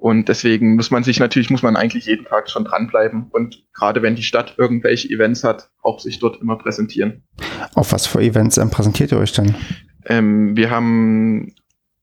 Und 0.00 0.28
deswegen 0.28 0.76
muss 0.76 0.90
man 0.90 1.02
sich 1.02 1.18
natürlich, 1.18 1.48
muss 1.48 1.62
man 1.62 1.76
eigentlich 1.76 2.04
jeden 2.06 2.26
Tag 2.26 2.50
schon 2.50 2.64
dranbleiben 2.64 3.28
und 3.30 3.64
gerade 3.72 4.02
wenn 4.02 4.16
die 4.16 4.22
Stadt 4.22 4.54
irgendwelche 4.58 5.08
Events 5.08 5.44
hat, 5.44 5.70
auch 5.82 5.98
sich 5.98 6.18
dort 6.18 6.42
immer 6.42 6.58
präsentieren. 6.58 7.22
Auf 7.74 7.92
was 7.92 8.06
für 8.06 8.20
Events 8.20 8.58
ähm, 8.58 8.68
präsentiert 8.68 9.12
ihr 9.12 9.18
euch 9.18 9.32
denn? 9.32 9.54
Ähm, 10.04 10.58
wir 10.58 10.70
haben 10.70 11.54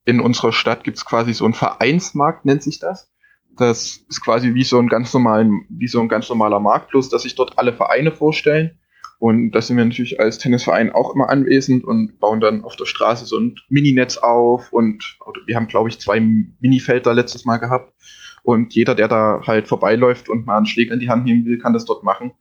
in 0.06 0.20
unserer 0.20 0.52
Stadt 0.52 0.84
gibt 0.84 0.98
es 0.98 1.06
quasi 1.06 1.34
so 1.34 1.46
einen 1.46 1.54
Vereinsmarkt, 1.54 2.46
nennt 2.46 2.64
sich 2.64 2.80
das. 2.80 3.12
Das 3.58 4.00
ist 4.10 4.24
quasi 4.24 4.54
wie 4.54 4.64
so 4.64 4.80
ein 4.80 4.88
ganz 4.88 5.14
normalen, 5.14 5.66
wie 5.70 5.88
so 5.88 6.00
ein 6.00 6.08
ganz 6.08 6.30
normaler 6.30 6.60
Markt, 6.60 6.92
bloß 6.92 7.10
dass 7.10 7.24
sich 7.24 7.36
dort 7.36 7.60
alle 7.60 7.74
Vereine 7.74 8.12
vorstellen 8.12 8.80
und 9.22 9.52
da 9.52 9.62
sind 9.62 9.78
wir 9.78 9.86
natürlich 9.86 10.20
als 10.20 10.40
Tennisverein 10.40 10.92
auch 10.92 11.14
immer 11.14 11.30
anwesend 11.30 11.84
und 11.84 12.20
bauen 12.20 12.40
dann 12.40 12.64
auf 12.64 12.76
der 12.76 12.88
Straße 12.88 13.28
so 13.28 13.38
ein 13.38 13.54
Mininetz 13.70 14.18
auf 14.18 14.74
und 14.74 15.20
wir 15.46 15.56
haben, 15.56 15.68
glaube 15.68 15.90
ich, 15.90 16.00
zwei 16.00 16.20
Minifelder 16.20 17.14
letztes 17.14 17.46
Mal 17.46 17.58
gehabt. 17.58 17.94
Und 18.42 18.74
jeder, 18.74 18.96
der 18.96 19.08
da 19.08 19.44
halt 19.46 19.68
vorbeiläuft 19.68 20.28
und 20.28 20.48
mal 20.48 20.58
einen 20.58 20.66
Schläger 20.66 20.96
in 20.96 21.00
die 21.00 21.10
Hand 21.10 21.26
nehmen 21.26 21.46
will, 21.46 21.60
kann 21.60 21.74
das 21.74 21.86
dort 21.86 22.02
machen. 22.04 22.32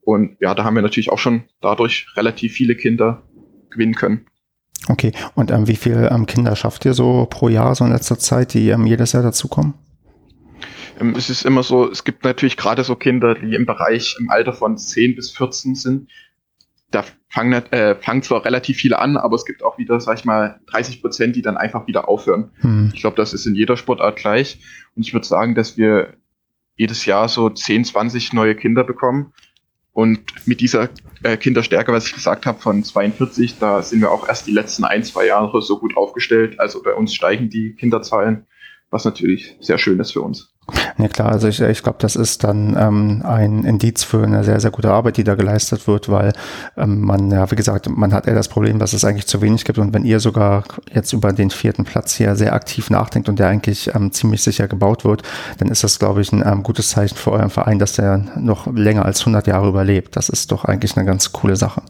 Und 0.00 0.36
ja, 0.40 0.56
da 0.56 0.64
haben 0.64 0.74
wir 0.74 0.82
natürlich 0.82 1.12
auch 1.12 1.20
schon 1.20 1.44
dadurch 1.60 2.08
relativ 2.16 2.52
viele 2.52 2.74
Kinder 2.74 3.22
gewinnen 3.70 3.94
können. 3.94 4.26
Okay, 4.88 5.12
und 5.34 5.50
ähm, 5.50 5.66
wie 5.66 5.76
viele 5.76 6.10
ähm, 6.10 6.26
Kinder 6.26 6.56
schafft 6.56 6.84
ihr 6.84 6.94
so 6.94 7.26
pro 7.28 7.48
Jahr, 7.48 7.74
so 7.74 7.84
in 7.84 7.92
letzter 7.92 8.18
Zeit, 8.18 8.54
die 8.54 8.68
ähm, 8.68 8.86
jedes 8.86 9.12
Jahr 9.12 9.22
dazukommen? 9.22 9.74
Ähm, 11.00 11.14
es 11.16 11.30
ist 11.30 11.44
immer 11.44 11.62
so, 11.62 11.90
es 11.90 12.04
gibt 12.04 12.24
natürlich 12.24 12.56
gerade 12.56 12.84
so 12.84 12.94
Kinder, 12.94 13.34
die 13.34 13.54
im 13.54 13.66
Bereich 13.66 14.16
im 14.18 14.30
Alter 14.30 14.52
von 14.52 14.76
10 14.76 15.16
bis 15.16 15.30
14 15.30 15.74
sind. 15.74 16.10
Da 16.90 17.04
fangen, 17.28 17.52
äh, 17.72 17.96
fangen 17.96 18.22
zwar 18.22 18.44
relativ 18.44 18.76
viele 18.76 18.98
an, 18.98 19.16
aber 19.16 19.34
es 19.34 19.44
gibt 19.44 19.64
auch 19.64 19.78
wieder, 19.78 19.98
sag 20.00 20.18
ich 20.18 20.24
mal, 20.24 20.60
30 20.66 21.00
Prozent, 21.00 21.34
die 21.34 21.42
dann 21.42 21.56
einfach 21.56 21.86
wieder 21.86 22.08
aufhören. 22.08 22.50
Hm. 22.60 22.92
Ich 22.94 23.00
glaube, 23.00 23.16
das 23.16 23.32
ist 23.32 23.46
in 23.46 23.54
jeder 23.54 23.76
Sportart 23.76 24.16
gleich. 24.16 24.60
Und 24.94 25.04
ich 25.04 25.12
würde 25.12 25.26
sagen, 25.26 25.54
dass 25.54 25.76
wir 25.76 26.14
jedes 26.76 27.04
Jahr 27.06 27.28
so 27.28 27.50
10, 27.50 27.84
20 27.86 28.32
neue 28.32 28.54
Kinder 28.54 28.84
bekommen. 28.84 29.32
Und 29.94 30.20
mit 30.44 30.60
dieser 30.60 30.90
äh, 31.22 31.36
Kinderstärke, 31.36 31.92
was 31.92 32.08
ich 32.08 32.14
gesagt 32.14 32.46
habe, 32.46 32.60
von 32.60 32.82
42, 32.82 33.58
da 33.60 33.80
sind 33.80 34.00
wir 34.00 34.10
auch 34.10 34.28
erst 34.28 34.46
die 34.46 34.52
letzten 34.52 34.84
ein, 34.84 35.04
zwei 35.04 35.26
Jahre 35.26 35.62
so 35.62 35.78
gut 35.78 35.96
aufgestellt. 35.96 36.58
Also 36.58 36.82
bei 36.82 36.92
uns 36.92 37.14
steigen 37.14 37.48
die 37.48 37.76
Kinderzahlen, 37.76 38.46
was 38.90 39.04
natürlich 39.04 39.56
sehr 39.60 39.78
schön 39.78 40.00
ist 40.00 40.12
für 40.12 40.20
uns. 40.20 40.53
Ja 40.96 41.08
klar, 41.08 41.32
also 41.32 41.48
ich, 41.48 41.60
ich 41.60 41.82
glaube, 41.82 41.98
das 42.00 42.16
ist 42.16 42.42
dann 42.44 42.76
ähm, 42.78 43.22
ein 43.24 43.64
Indiz 43.64 44.02
für 44.02 44.22
eine 44.22 44.44
sehr, 44.44 44.60
sehr 44.60 44.70
gute 44.70 44.90
Arbeit, 44.90 45.16
die 45.18 45.24
da 45.24 45.34
geleistet 45.34 45.86
wird, 45.86 46.08
weil 46.08 46.32
ähm, 46.76 47.00
man, 47.00 47.30
ja, 47.30 47.50
wie 47.50 47.56
gesagt, 47.56 47.88
man 47.90 48.14
hat 48.14 48.26
eher 48.26 48.34
das 48.34 48.48
Problem, 48.48 48.78
dass 48.78 48.92
es 48.92 49.04
eigentlich 49.04 49.26
zu 49.26 49.42
wenig 49.42 49.64
gibt 49.64 49.78
und 49.78 49.92
wenn 49.92 50.04
ihr 50.04 50.20
sogar 50.20 50.64
jetzt 50.92 51.12
über 51.12 51.32
den 51.32 51.50
vierten 51.50 51.84
Platz 51.84 52.14
hier 52.14 52.34
sehr 52.36 52.54
aktiv 52.54 52.88
nachdenkt 52.88 53.28
und 53.28 53.38
der 53.38 53.48
eigentlich 53.48 53.94
ähm, 53.94 54.12
ziemlich 54.12 54.42
sicher 54.42 54.66
gebaut 54.66 55.04
wird, 55.04 55.22
dann 55.58 55.68
ist 55.68 55.84
das, 55.84 55.98
glaube 55.98 56.22
ich, 56.22 56.32
ein 56.32 56.42
ähm, 56.46 56.62
gutes 56.62 56.88
Zeichen 56.90 57.16
für 57.16 57.32
euren 57.32 57.50
Verein, 57.50 57.78
dass 57.78 57.94
der 57.94 58.18
noch 58.36 58.66
länger 58.72 59.04
als 59.04 59.20
100 59.20 59.46
Jahre 59.46 59.68
überlebt. 59.68 60.16
Das 60.16 60.28
ist 60.28 60.50
doch 60.50 60.64
eigentlich 60.64 60.96
eine 60.96 61.04
ganz 61.04 61.32
coole 61.32 61.56
Sache. 61.56 61.82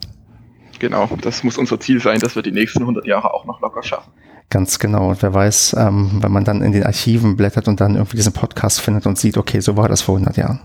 Genau, 0.80 1.08
das 1.20 1.44
muss 1.44 1.58
unser 1.58 1.78
Ziel 1.78 2.00
sein, 2.00 2.18
dass 2.18 2.34
wir 2.34 2.42
die 2.42 2.52
nächsten 2.52 2.80
100 2.80 3.06
Jahre 3.06 3.32
auch 3.32 3.44
noch 3.44 3.60
locker 3.60 3.82
schaffen. 3.82 4.12
Ganz 4.54 4.78
genau. 4.78 5.08
Und 5.08 5.20
wer 5.20 5.34
weiß, 5.34 5.74
ähm, 5.76 6.22
wenn 6.22 6.30
man 6.30 6.44
dann 6.44 6.62
in 6.62 6.70
den 6.70 6.84
Archiven 6.84 7.36
blättert 7.36 7.66
und 7.66 7.80
dann 7.80 7.96
irgendwie 7.96 8.18
diesen 8.18 8.32
Podcast 8.32 8.80
findet 8.80 9.04
und 9.04 9.18
sieht, 9.18 9.36
okay, 9.36 9.58
so 9.58 9.76
war 9.76 9.88
das 9.88 10.00
vor 10.00 10.14
100 10.14 10.36
Jahren. 10.36 10.60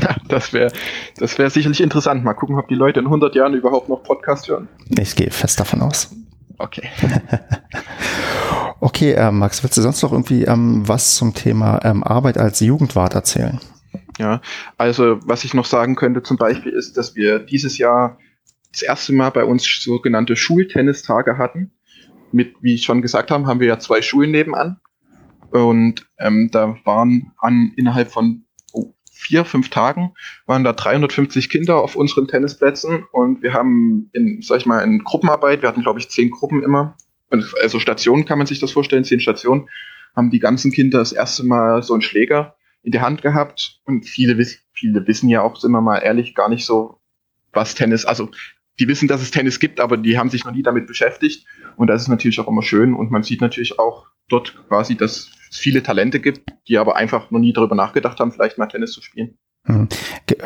Ja, 0.00 0.16
das 0.26 0.54
wäre 0.54 0.72
das 1.18 1.36
wär 1.36 1.50
sicherlich 1.50 1.82
interessant. 1.82 2.24
Mal 2.24 2.32
gucken, 2.32 2.56
ob 2.56 2.68
die 2.68 2.74
Leute 2.76 3.00
in 3.00 3.04
100 3.04 3.34
Jahren 3.34 3.52
überhaupt 3.52 3.90
noch 3.90 4.02
Podcast 4.02 4.48
hören. 4.48 4.68
Ich 4.88 5.16
gehe 5.16 5.30
fest 5.30 5.60
davon 5.60 5.82
aus. 5.82 6.16
Okay. 6.56 6.88
okay, 8.80 9.12
äh, 9.12 9.30
Max, 9.30 9.62
willst 9.62 9.76
du 9.76 9.82
sonst 9.82 10.02
noch 10.02 10.12
irgendwie 10.12 10.44
ähm, 10.44 10.88
was 10.88 11.16
zum 11.16 11.34
Thema 11.34 11.78
ähm, 11.84 12.02
Arbeit 12.02 12.38
als 12.38 12.60
Jugendwart 12.60 13.14
erzählen? 13.14 13.60
Ja, 14.18 14.40
also 14.78 15.18
was 15.24 15.44
ich 15.44 15.52
noch 15.52 15.66
sagen 15.66 15.94
könnte 15.94 16.22
zum 16.22 16.38
Beispiel 16.38 16.72
ist, 16.72 16.96
dass 16.96 17.16
wir 17.16 17.38
dieses 17.38 17.76
Jahr 17.76 18.16
das 18.72 18.80
erste 18.80 19.12
Mal 19.12 19.28
bei 19.28 19.44
uns 19.44 19.66
sogenannte 19.82 20.36
Schultennistage 20.36 21.36
hatten 21.36 21.72
mit, 22.32 22.56
wie 22.60 22.74
ich 22.74 22.84
schon 22.84 23.02
gesagt 23.02 23.30
habe, 23.30 23.46
haben 23.46 23.60
wir 23.60 23.68
ja 23.68 23.78
zwei 23.78 24.02
Schulen 24.02 24.30
nebenan. 24.30 24.80
Und 25.50 26.06
ähm, 26.18 26.50
da 26.52 26.76
waren 26.84 27.32
an 27.38 27.72
innerhalb 27.76 28.10
von 28.10 28.44
oh, 28.72 28.94
vier, 29.12 29.44
fünf 29.44 29.68
Tagen 29.68 30.14
waren 30.46 30.64
da 30.64 30.72
350 30.72 31.50
Kinder 31.50 31.78
auf 31.78 31.96
unseren 31.96 32.28
Tennisplätzen 32.28 33.04
und 33.12 33.42
wir 33.42 33.52
haben 33.52 34.10
in, 34.12 34.42
sag 34.42 34.58
ich 34.58 34.66
mal, 34.66 34.80
in 34.80 35.02
Gruppenarbeit, 35.02 35.62
wir 35.62 35.68
hatten 35.68 35.82
glaube 35.82 35.98
ich 35.98 36.08
zehn 36.08 36.30
Gruppen 36.30 36.62
immer, 36.62 36.96
also 37.30 37.80
Stationen 37.80 38.24
kann 38.24 38.38
man 38.38 38.46
sich 38.46 38.60
das 38.60 38.70
vorstellen, 38.70 39.04
zehn 39.04 39.20
Stationen, 39.20 39.68
haben 40.14 40.30
die 40.30 40.38
ganzen 40.38 40.72
Kinder 40.72 40.98
das 40.98 41.12
erste 41.12 41.44
Mal 41.44 41.82
so 41.82 41.94
einen 41.94 42.02
Schläger 42.02 42.54
in 42.82 42.92
die 42.92 43.00
Hand 43.00 43.22
gehabt 43.22 43.80
und 43.84 44.06
viele, 44.06 44.42
viele 44.72 45.06
wissen 45.06 45.28
ja 45.28 45.42
auch, 45.42 45.56
sind 45.56 45.72
wir 45.72 45.80
mal 45.80 45.98
ehrlich, 45.98 46.34
gar 46.34 46.48
nicht 46.48 46.64
so, 46.64 47.00
was 47.52 47.74
Tennis, 47.74 48.04
also 48.04 48.30
die 48.78 48.88
wissen, 48.88 49.08
dass 49.08 49.20
es 49.20 49.30
Tennis 49.30 49.60
gibt, 49.60 49.78
aber 49.78 49.98
die 49.98 50.18
haben 50.18 50.30
sich 50.30 50.44
noch 50.44 50.52
nie 50.52 50.62
damit 50.62 50.86
beschäftigt. 50.86 51.46
Und 51.76 51.88
das 51.88 52.02
ist 52.02 52.08
natürlich 52.08 52.40
auch 52.40 52.48
immer 52.48 52.62
schön. 52.62 52.94
Und 52.94 53.10
man 53.10 53.22
sieht 53.22 53.40
natürlich 53.40 53.78
auch 53.78 54.06
dort 54.28 54.54
quasi, 54.68 54.96
dass 54.96 55.30
es 55.50 55.58
viele 55.58 55.82
Talente 55.82 56.20
gibt, 56.20 56.50
die 56.68 56.78
aber 56.78 56.96
einfach 56.96 57.30
noch 57.30 57.40
nie 57.40 57.52
darüber 57.52 57.74
nachgedacht 57.74 58.20
haben, 58.20 58.32
vielleicht 58.32 58.58
mal 58.58 58.66
Tennis 58.66 58.92
zu 58.92 59.02
spielen. 59.02 59.36
Hm. 59.66 59.88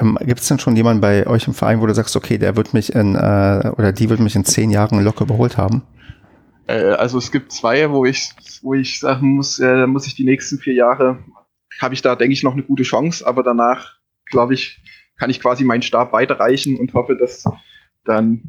Ähm, 0.01 0.19
gibt 0.23 0.41
es 0.41 0.49
denn 0.49 0.59
schon 0.59 0.77
jemanden 0.77 1.01
bei 1.01 1.27
euch 1.27 1.47
im 1.47 1.55
Verein, 1.55 1.81
wo 1.81 1.87
du 1.87 1.95
sagst, 1.95 2.17
okay, 2.17 2.39
der 2.39 2.57
wird 2.57 2.75
mich 2.75 2.95
in, 2.95 3.15
äh, 3.15 3.73
oder 3.77 3.93
die 3.93 4.11
wird 4.11 4.21
mich 4.21 4.35
in 4.35 4.45
zehn 4.45 4.71
Jahren 4.71 5.03
locker 5.05 5.25
überholt 5.25 5.57
haben? 5.57 5.83
Äh, 6.67 6.91
also 6.93 7.19
es 7.19 7.31
gibt 7.31 7.53
zwei, 7.53 7.91
wo 7.91 8.05
ich, 8.05 8.31
wo 8.63 8.75
ich 8.75 8.99
sagen 8.99 9.37
muss, 9.37 9.59
äh, 9.59 9.87
muss 9.87 10.07
ich 10.07 10.15
die 10.15 10.25
nächsten 10.25 10.59
vier 10.59 10.75
Jahre, 10.75 11.19
habe 11.81 11.95
ich 11.95 12.03
da, 12.03 12.17
denke 12.17 12.33
ich, 12.33 12.43
noch 12.43 12.55
eine 12.55 12.63
gute 12.63 12.83
Chance, 12.83 13.27
aber 13.27 13.43
danach, 13.43 13.99
glaube 14.27 14.55
ich, 14.55 14.83
kann 15.17 15.31
ich 15.31 15.41
quasi 15.41 15.65
meinen 15.65 15.83
Stab 15.83 16.13
weiterreichen 16.13 16.77
und 16.77 16.93
hoffe, 16.95 17.17
dass 17.17 17.45
dann 18.05 18.43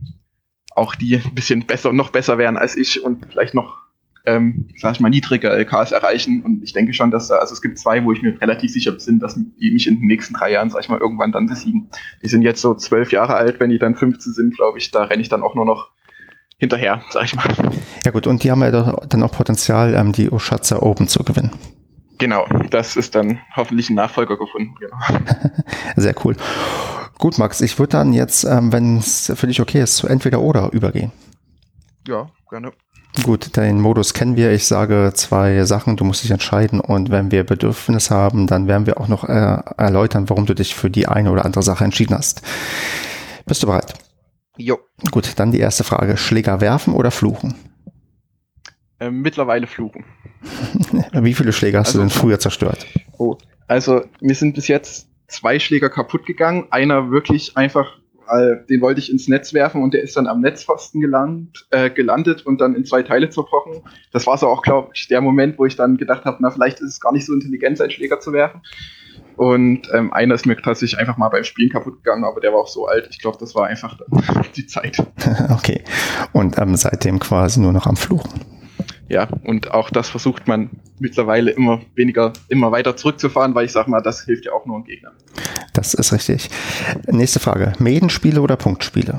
auch 0.76 0.96
die 0.96 1.16
ein 1.16 1.34
bisschen 1.34 1.66
besser, 1.66 1.94
noch 1.94 2.12
besser 2.12 2.38
werden 2.38 2.58
als 2.58 2.76
ich 2.76 3.04
und 3.04 3.26
vielleicht 3.30 3.54
noch, 3.54 3.78
ähm, 4.26 4.68
sag 4.78 4.94
ich 4.94 5.00
mal, 5.00 5.10
niedrige 5.10 5.50
LKs 5.50 5.92
erreichen. 5.92 6.44
Und 6.44 6.64
ich 6.64 6.74
denke 6.74 6.94
schon, 6.94 7.12
dass 7.12 7.30
da, 7.30 7.38
also 7.38 7.54
es 7.54 7.62
gibt 7.62 7.80
zwei, 7.80 8.04
wo 8.04 8.12
ich 8.12 8.22
mir 8.22 8.40
relativ 8.42 8.72
sicher 8.72 8.92
bin, 8.92 9.20
dass 9.20 9.36
die 9.36 9.72
mich 9.72 9.88
in 9.88 10.00
den 10.00 10.08
nächsten 10.08 10.34
drei 10.34 10.52
Jahren, 10.52 10.70
sag 10.70 10.82
ich 10.82 10.90
mal, 10.90 11.00
irgendwann 11.00 11.32
dann 11.32 11.48
besiegen. 11.48 11.90
Die 12.22 12.28
sind 12.28 12.42
jetzt 12.42 12.62
so 12.62 12.76
zwölf 12.76 13.12
Jahre 13.12 13.36
alt, 13.36 13.60
wenn 13.60 13.70
die 13.70 13.80
dann 13.80 13.96
15 13.96 14.34
sind, 14.34 14.56
glaube 14.56 14.78
ich, 14.78 14.92
da 14.92 15.04
renne 15.06 15.22
ich 15.22 15.30
dann 15.30 15.44
auch 15.44 15.56
nur 15.56 15.66
noch 15.66 15.92
hinterher, 16.58 17.02
sag 17.10 17.24
ich 17.26 17.36
mal. 17.36 17.54
Ja 18.04 18.12
gut, 18.12 18.28
und 18.28 18.44
die 18.44 18.52
haben 18.52 18.62
ja 18.62 18.72
dann 18.72 19.24
auch 19.24 19.32
Potenzial, 19.32 19.94
ähm, 19.96 20.12
die 20.12 20.32
Oschatza 20.32 20.82
Open 20.82 21.08
zu 21.08 21.24
gewinnen. 21.24 21.52
Genau, 22.18 22.48
das 22.70 22.96
ist 22.96 23.16
dann 23.16 23.40
hoffentlich 23.56 23.90
ein 23.90 23.96
Nachfolger 23.96 24.38
gefunden. 24.38 24.76
Genau. 24.80 24.98
Sehr 25.96 26.16
cool. 26.24 26.36
Gut, 27.18 27.38
Max, 27.38 27.62
ich 27.62 27.78
würde 27.80 27.92
dann 27.92 28.14
jetzt, 28.14 28.44
ähm, 28.44 28.72
wenn 28.72 28.98
es 28.98 29.32
für 29.36 29.48
dich 29.48 29.62
okay 29.62 29.82
ist, 29.82 29.96
zu 29.98 30.08
entweder 30.08 30.42
oder 30.42 30.72
übergehen. 30.74 31.12
Ja, 32.08 32.30
gerne. 32.50 32.72
Gut, 33.24 33.56
den 33.56 33.80
Modus 33.80 34.14
kennen 34.14 34.36
wir. 34.36 34.52
Ich 34.52 34.68
sage 34.68 35.12
zwei 35.16 35.64
Sachen, 35.64 35.96
du 35.96 36.04
musst 36.04 36.24
dich 36.24 36.32
entscheiden 36.32 36.82
und 36.82 37.10
wenn 37.12 37.32
wir 37.32 37.46
Bedürfnis 37.46 38.12
haben, 38.12 38.46
dann 38.46 38.68
werden 38.68 38.86
wir 38.86 39.00
auch 39.00 39.08
noch 39.08 39.24
äh, 39.24 39.58
erläutern, 39.78 40.30
warum 40.30 40.46
du 40.46 40.54
dich 40.54 40.76
für 40.76 40.90
die 40.90 41.08
eine 41.08 41.32
oder 41.32 41.46
andere 41.46 41.64
Sache 41.64 41.86
entschieden 41.86 42.14
hast. 42.16 42.42
Bist 43.46 43.64
du 43.64 43.68
bereit? 43.68 43.94
Jo. 44.58 44.80
Gut, 45.12 45.32
dann 45.38 45.54
die 45.54 45.60
erste 45.60 45.86
Frage. 45.86 46.18
Schläger 46.18 46.60
werfen 46.60 46.94
oder 46.94 47.10
fluchen? 47.12 47.56
Ähm, 49.00 49.22
mittlerweile 49.22 49.68
fluchen. 49.68 50.04
Wie 51.14 51.34
viele 51.34 51.54
Schläger 51.54 51.80
hast 51.80 51.88
Also- 51.90 52.00
du 52.00 52.04
denn 52.04 52.10
früher 52.10 52.40
zerstört? 52.40 52.86
Oh. 53.18 53.38
Also, 53.68 54.04
mir 54.22 54.36
sind 54.36 54.54
bis 54.56 54.68
jetzt 54.68 55.08
zwei 55.28 55.60
Schläger 55.60 55.90
kaputt 55.90 56.26
gegangen. 56.26 56.68
Einer 56.72 57.12
wirklich 57.12 57.58
einfach, 57.58 57.98
äh, 58.30 58.58
den 58.70 58.82
wollte 58.82 59.00
ich 59.00 59.12
ins 59.12 59.28
Netz 59.28 59.54
werfen 59.54 59.84
und 59.84 59.94
der 59.94 60.04
ist 60.04 60.18
dann 60.18 60.28
am 60.28 60.42
Netzpfosten 60.42 61.02
gelandet, 61.02 61.68
äh, 61.72 61.90
gelandet 61.90 62.46
und 62.46 62.62
dann 62.62 62.76
in 62.76 62.86
zwei 62.86 63.04
Teile 63.04 63.30
zerbrochen. 63.30 63.82
Das 64.12 64.28
war 64.28 64.38
so 64.38 64.48
auch, 64.48 64.62
glaube 64.62 64.92
ich, 64.94 65.08
der 65.08 65.22
Moment, 65.22 65.58
wo 65.58 65.66
ich 65.66 65.76
dann 65.76 65.98
gedacht 65.98 66.26
habe, 66.26 66.38
na, 66.40 66.52
vielleicht 66.52 66.80
ist 66.80 66.90
es 66.90 67.00
gar 67.00 67.12
nicht 67.12 67.26
so 67.26 67.34
intelligent, 67.34 67.78
seinen 67.78 67.92
Schläger 67.92 68.20
zu 68.20 68.34
werfen. 68.34 68.62
Und 69.38 69.90
ähm, 69.94 70.14
einer 70.14 70.36
ist 70.36 70.46
mir 70.46 70.56
tatsächlich 70.56 70.98
einfach 70.98 71.18
mal 71.18 71.30
beim 71.30 71.44
Spielen 71.44 71.70
kaputt 71.70 72.04
gegangen, 72.04 72.24
aber 72.24 72.40
der 72.40 72.54
war 72.54 72.60
auch 72.60 72.68
so 72.68 72.88
alt. 72.88 73.08
Ich 73.12 73.20
glaube, 73.20 73.38
das 73.38 73.54
war 73.54 73.68
einfach 73.68 74.00
die 74.56 74.66
Zeit. 74.66 74.98
okay. 75.50 75.84
Und 76.32 76.58
ähm, 76.58 76.76
seitdem 76.76 77.20
quasi 77.20 77.60
nur 77.60 77.74
noch 77.74 77.86
am 77.86 77.98
Fluchen. 77.98 78.42
Ja, 79.08 79.28
und 79.44 79.72
auch 79.72 79.90
das 79.92 80.10
versucht 80.10 80.48
man 80.48 80.70
mittlerweile 81.00 81.52
immer 81.52 81.82
weniger, 81.94 82.34
immer 82.48 82.72
weiter 82.72 82.98
zurückzufahren, 82.98 83.54
weil 83.54 83.66
ich 83.66 83.72
sag 83.72 83.88
mal, 83.88 84.02
das 84.02 84.22
hilft 84.26 84.46
ja 84.46 84.54
auch 84.54 84.66
nur 84.66 84.78
einem 84.78 84.86
Gegner. 84.86 85.12
Das 85.74 85.94
ist 85.94 86.12
richtig. 86.12 86.50
Nächste 87.08 87.40
Frage. 87.40 87.74
Medenspiele 87.80 88.42
oder 88.42 88.56
Punktspiele? 88.56 89.18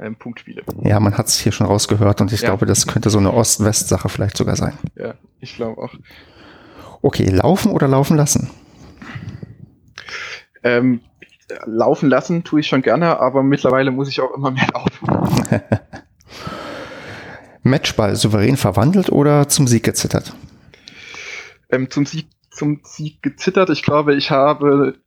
Ähm, 0.00 0.14
Punktspiele. 0.14 0.62
Ja, 0.84 1.00
man 1.00 1.18
hat 1.18 1.26
es 1.26 1.38
hier 1.40 1.50
schon 1.50 1.66
rausgehört 1.66 2.20
und 2.20 2.32
ich 2.32 2.42
Ja. 2.42 2.48
glaube, 2.50 2.66
das 2.66 2.86
könnte 2.86 3.10
so 3.10 3.18
eine 3.18 3.32
Ost-West-Sache 3.32 4.08
vielleicht 4.08 4.36
sogar 4.36 4.54
sein. 4.54 4.78
Ja, 4.94 5.14
ich 5.40 5.56
glaube 5.56 5.82
auch. 5.82 5.92
Okay, 7.02 7.24
laufen 7.28 7.72
oder 7.72 7.88
laufen 7.88 8.16
lassen? 8.16 8.50
Ähm, 10.62 11.00
laufen 11.64 12.08
lassen 12.08 12.44
tue 12.44 12.60
ich 12.60 12.66
schon 12.68 12.82
gerne, 12.82 13.18
aber 13.20 13.42
mittlerweile 13.42 13.90
muss 13.90 14.08
ich 14.08 14.20
auch 14.20 14.32
immer 14.36 14.50
mehr 14.52 14.68
laufen. 14.72 15.08
Matchball 17.68 18.16
souverän 18.16 18.56
verwandelt 18.56 19.10
oder 19.10 19.48
zum 19.48 19.66
Sieg 19.66 19.84
gezittert? 19.84 20.34
Ähm, 21.70 21.90
zum 21.90 22.06
Sieg, 22.06 22.28
zum 22.50 22.80
Sieg 22.84 23.22
gezittert. 23.22 23.70
Ich 23.70 23.82
glaube, 23.82 24.14
ich 24.14 24.30
habe 24.30 24.98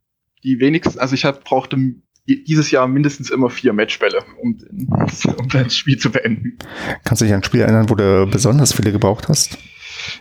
die 0.42 0.60
wenigsten, 0.60 0.98
also 0.98 1.14
ich 1.14 1.24
hab, 1.24 1.44
brauchte 1.44 1.76
dieses 2.26 2.70
Jahr 2.70 2.86
mindestens 2.86 3.30
immer 3.30 3.50
vier 3.50 3.72
Matchbälle, 3.72 4.20
um, 4.40 4.58
um 5.38 5.48
das 5.48 5.76
Spiel 5.76 5.98
zu 5.98 6.10
beenden. 6.10 6.58
Kannst 7.04 7.20
du 7.20 7.24
dich 7.24 7.34
an 7.34 7.40
ein 7.40 7.44
Spiel 7.44 7.60
erinnern, 7.62 7.90
wo 7.90 7.94
du 7.94 8.26
besonders 8.26 8.72
viele 8.72 8.92
gebraucht 8.92 9.28
hast? 9.28 9.58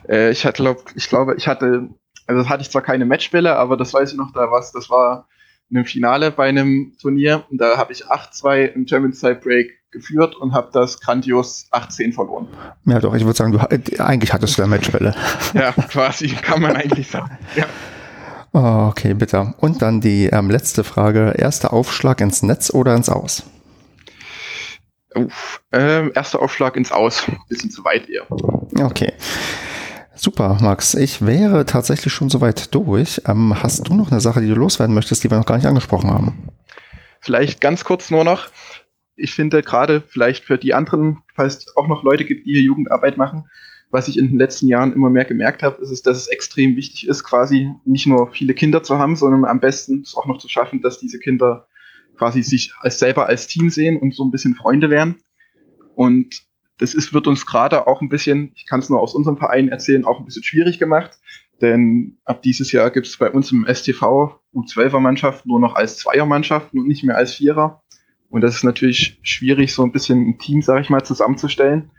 Äh, 0.08 0.32
ich 0.32 0.46
hatte, 0.46 0.64
glaub, 0.64 0.86
ich 0.96 1.10
glaube, 1.10 1.36
ich 1.38 1.48
hatte, 1.48 1.89
also 2.28 2.50
hatte 2.50 2.62
ich 2.62 2.72
zwar 2.72 2.82
keine 2.82 3.06
Matchbälle, 3.06 3.56
aber 3.56 3.78
das 3.78 3.94
weiß 3.94 4.12
ich 4.12 4.18
noch, 4.18 4.32
da 4.34 4.52
was, 4.52 4.72
das 4.72 4.89
war 4.89 5.28
einem 5.72 5.86
Finale 5.86 6.32
bei 6.32 6.50
einem 6.50 6.94
Turnier 7.00 7.44
und 7.50 7.60
da 7.60 7.78
habe 7.78 7.94
ich 7.94 8.06
8-2 8.06 8.66
im 8.74 8.86
German 8.86 9.14
Side 9.14 9.40
Break 9.44 9.82
geführt 9.92 10.36
und 10.36 10.54
habe 10.54 10.70
das 10.72 11.00
grandios 11.00 11.68
8-10 11.72 12.14
verloren. 12.14 12.48
Ja, 12.86 13.00
doch, 13.00 13.14
ich 13.14 13.26
würde 13.26 13.38
sagen, 13.38 13.52
du, 13.52 13.60
eigentlich 14.02 14.34
hattest 14.34 14.58
du 14.58 14.62
ja 14.62 14.68
Matchbälle. 14.68 15.16
Ja, 15.54 15.72
quasi, 15.72 16.30
kann 16.30 16.62
man 16.62 16.76
eigentlich 16.76 17.10
sagen. 17.10 17.38
Ja. 17.56 17.66
Oh, 18.54 18.88
okay, 18.90 19.14
bitte. 19.14 19.54
Und 19.60 19.82
dann 19.82 20.02
die 20.02 20.26
ähm, 20.28 20.50
letzte 20.50 20.84
Frage. 20.84 21.34
Erster 21.38 21.72
Aufschlag 21.74 22.20
ins 22.22 22.42
Netz 22.42 22.74
oder 22.74 22.96
ins 22.96 23.10
Aus? 23.10 23.44
Uff, 25.16 25.62
ähm, 25.72 26.12
erster 26.16 26.42
Aufschlag 26.42 26.76
ins 26.76 26.92
Aus. 26.92 27.26
Bisschen 27.50 27.72
zu 27.72 27.84
weit 27.84 28.10
eher. 28.10 28.26
Okay. 28.82 29.14
Super, 30.24 30.60
Max. 30.62 30.94
Ich 30.94 31.26
wäre 31.26 31.66
tatsächlich 31.66 32.14
schon 32.14 32.30
soweit 32.30 32.76
durch. 32.76 33.24
Ähm, 33.26 33.56
hast 33.64 33.88
du 33.88 33.96
noch 33.96 34.12
eine 34.12 34.22
Sache, 34.22 34.40
die 34.40 34.50
du 34.50 34.54
loswerden 34.54 34.94
möchtest, 34.94 35.24
die 35.24 35.32
wir 35.32 35.38
noch 35.40 35.48
gar 35.48 35.56
nicht 35.56 35.66
angesprochen 35.66 36.12
haben? 36.12 36.48
Vielleicht 37.22 37.60
ganz 37.60 37.84
kurz 37.84 38.12
nur 38.12 38.24
noch. 38.24 38.50
Ich 39.16 39.34
finde 39.34 39.64
gerade 39.64 40.04
vielleicht 40.08 40.44
für 40.44 40.60
die 40.60 40.76
anderen, 40.76 41.24
falls 41.34 41.58
es 41.58 41.76
auch 41.76 41.88
noch 41.88 42.04
Leute 42.04 42.24
gibt, 42.24 42.46
die 42.46 42.52
hier 42.52 42.62
Jugendarbeit 42.62 43.18
machen, 43.18 43.50
was 43.90 44.08
ich 44.08 44.20
in 44.20 44.28
den 44.28 44.38
letzten 44.38 44.68
Jahren 44.68 44.94
immer 44.94 45.10
mehr 45.10 45.26
gemerkt 45.26 45.64
habe, 45.64 45.82
ist 45.82 46.06
dass 46.06 46.18
es 46.18 46.28
extrem 46.28 46.76
wichtig 46.76 47.08
ist, 47.08 47.24
quasi 47.24 47.72
nicht 47.86 48.06
nur 48.06 48.32
viele 48.32 48.54
Kinder 48.54 48.84
zu 48.84 49.00
haben, 49.00 49.16
sondern 49.16 49.44
am 49.46 49.60
besten 49.60 50.02
es 50.02 50.14
auch 50.14 50.28
noch 50.28 50.38
zu 50.38 50.48
schaffen, 50.48 50.84
dass 50.84 51.00
diese 51.00 51.18
Kinder 51.18 51.68
quasi 52.16 52.44
sich 52.44 52.76
als 52.82 53.00
selber 53.00 53.26
als 53.26 53.48
Team 53.48 53.72
sehen 53.72 53.98
und 53.98 54.14
so 54.14 54.24
ein 54.24 54.30
bisschen 54.30 54.54
Freunde 54.54 54.92
werden. 54.92 55.16
Und 55.96 56.44
das 56.82 56.96
ist, 56.96 57.14
wird 57.14 57.28
uns 57.28 57.46
gerade 57.46 57.86
auch 57.86 58.02
ein 58.02 58.10
bisschen, 58.10 58.52
ich 58.56 58.66
kann 58.66 58.80
es 58.80 58.90
nur 58.90 59.00
aus 59.00 59.14
unserem 59.14 59.38
Verein 59.38 59.70
erzählen, 59.70 60.04
auch 60.04 60.20
ein 60.20 60.26
bisschen 60.26 60.44
schwierig 60.44 60.80
gemacht. 60.80 61.20
Denn 61.62 62.18
ab 62.26 62.42
dieses 62.42 62.72
Jahr 62.72 62.90
gibt 62.90 63.06
es 63.06 63.18
bei 63.18 63.30
uns 63.30 63.52
im 63.52 63.68
STV 63.72 64.40
U12er-Mannschaft 64.56 65.46
nur 65.46 65.60
noch 65.60 65.76
als 65.76 65.98
Zweiermannschaften 65.98 66.80
und 66.80 66.88
nicht 66.88 67.04
mehr 67.04 67.18
als 67.18 67.36
Vierer. 67.36 67.84
Und 68.30 68.42
das 68.42 68.56
ist 68.56 68.64
natürlich 68.64 69.20
schwierig, 69.22 69.76
so 69.76 69.84
ein 69.84 69.92
bisschen 69.92 70.28
ein 70.28 70.40
Team, 70.40 70.64
sag 70.64 70.82
ich 70.82 70.90
mal, 70.90 71.04
zusammenzustellen. 71.04 71.92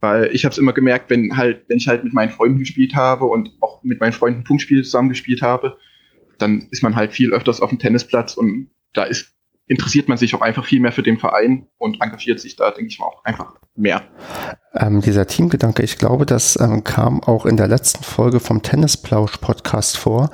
Weil 0.00 0.26
ich 0.34 0.44
habe 0.44 0.52
es 0.52 0.58
immer 0.58 0.74
gemerkt, 0.74 1.08
wenn 1.08 1.38
halt, 1.38 1.64
wenn 1.68 1.78
ich 1.78 1.88
halt 1.88 2.04
mit 2.04 2.12
meinen 2.12 2.30
Freunden 2.30 2.58
gespielt 2.58 2.94
habe 2.94 3.24
und 3.24 3.56
auch 3.62 3.82
mit 3.82 3.98
meinen 4.00 4.12
Freunden 4.12 4.44
Punktspiele 4.44 4.82
zusammen 4.82 5.08
gespielt 5.08 5.40
habe, 5.40 5.78
dann 6.36 6.68
ist 6.70 6.82
man 6.82 6.96
halt 6.96 7.12
viel 7.12 7.32
öfters 7.32 7.62
auf 7.62 7.70
dem 7.70 7.78
Tennisplatz 7.78 8.34
und 8.34 8.68
da 8.92 9.04
ist, 9.04 9.32
interessiert 9.66 10.08
man 10.08 10.18
sich 10.18 10.34
auch 10.34 10.40
einfach 10.40 10.64
viel 10.64 10.80
mehr 10.80 10.92
für 10.92 11.02
den 11.02 11.18
Verein 11.18 11.66
und 11.78 12.00
engagiert 12.02 12.40
sich 12.40 12.56
da, 12.56 12.70
denke 12.70 12.88
ich 12.88 12.98
mal, 12.98 13.06
auch 13.06 13.24
einfach 13.24 13.54
mehr. 13.74 14.02
Ähm, 14.74 15.00
dieser 15.00 15.26
Teamgedanke, 15.26 15.82
ich 15.82 15.98
glaube, 15.98 16.26
das 16.26 16.58
ähm, 16.60 16.84
kam 16.84 17.22
auch 17.22 17.46
in 17.46 17.56
der 17.56 17.68
letzten 17.68 18.04
Folge 18.04 18.40
vom 18.40 18.62
Tennisplausch-Podcast 18.62 19.96
vor. 19.96 20.30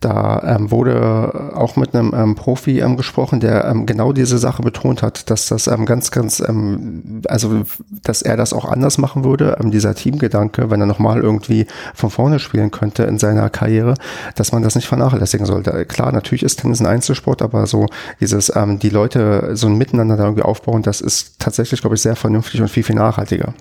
Da 0.00 0.40
ähm, 0.44 0.70
wurde 0.70 1.52
auch 1.54 1.74
mit 1.74 1.92
einem 1.92 2.14
ähm, 2.14 2.34
Profi 2.36 2.78
ähm, 2.78 2.96
gesprochen, 2.96 3.40
der 3.40 3.64
ähm, 3.64 3.84
genau 3.84 4.12
diese 4.12 4.38
Sache 4.38 4.62
betont 4.62 5.02
hat, 5.02 5.28
dass 5.28 5.48
das 5.48 5.66
ähm, 5.66 5.86
ganz, 5.86 6.12
ganz, 6.12 6.38
ähm, 6.38 7.22
also 7.26 7.64
dass 8.04 8.22
er 8.22 8.36
das 8.36 8.52
auch 8.52 8.64
anders 8.64 8.98
machen 8.98 9.24
würde, 9.24 9.56
ähm, 9.60 9.72
dieser 9.72 9.96
Teamgedanke, 9.96 10.70
wenn 10.70 10.80
er 10.80 10.86
nochmal 10.86 11.20
irgendwie 11.20 11.66
von 11.94 12.10
vorne 12.10 12.38
spielen 12.38 12.70
könnte 12.70 13.02
in 13.04 13.18
seiner 13.18 13.50
Karriere, 13.50 13.94
dass 14.36 14.52
man 14.52 14.62
das 14.62 14.76
nicht 14.76 14.86
vernachlässigen 14.86 15.46
sollte. 15.46 15.84
Klar, 15.86 16.12
natürlich 16.12 16.44
ist 16.44 16.60
Tennis 16.60 16.78
ein 16.78 16.86
Einzelsport, 16.86 17.42
aber 17.42 17.66
so 17.66 17.86
dieses, 18.20 18.54
ähm, 18.54 18.78
die 18.78 18.90
Leute 18.90 19.56
so 19.56 19.66
ein 19.66 19.76
Miteinander 19.76 20.16
da 20.16 20.24
irgendwie 20.24 20.44
aufbauen, 20.44 20.82
das 20.82 21.00
ist 21.00 21.40
tatsächlich, 21.40 21.80
glaube 21.80 21.96
ich, 21.96 22.02
sehr 22.02 22.14
vernünftig 22.14 22.60
und 22.60 22.68
viel, 22.68 22.84
viel 22.84 22.94
nachhaltiger. 22.94 23.52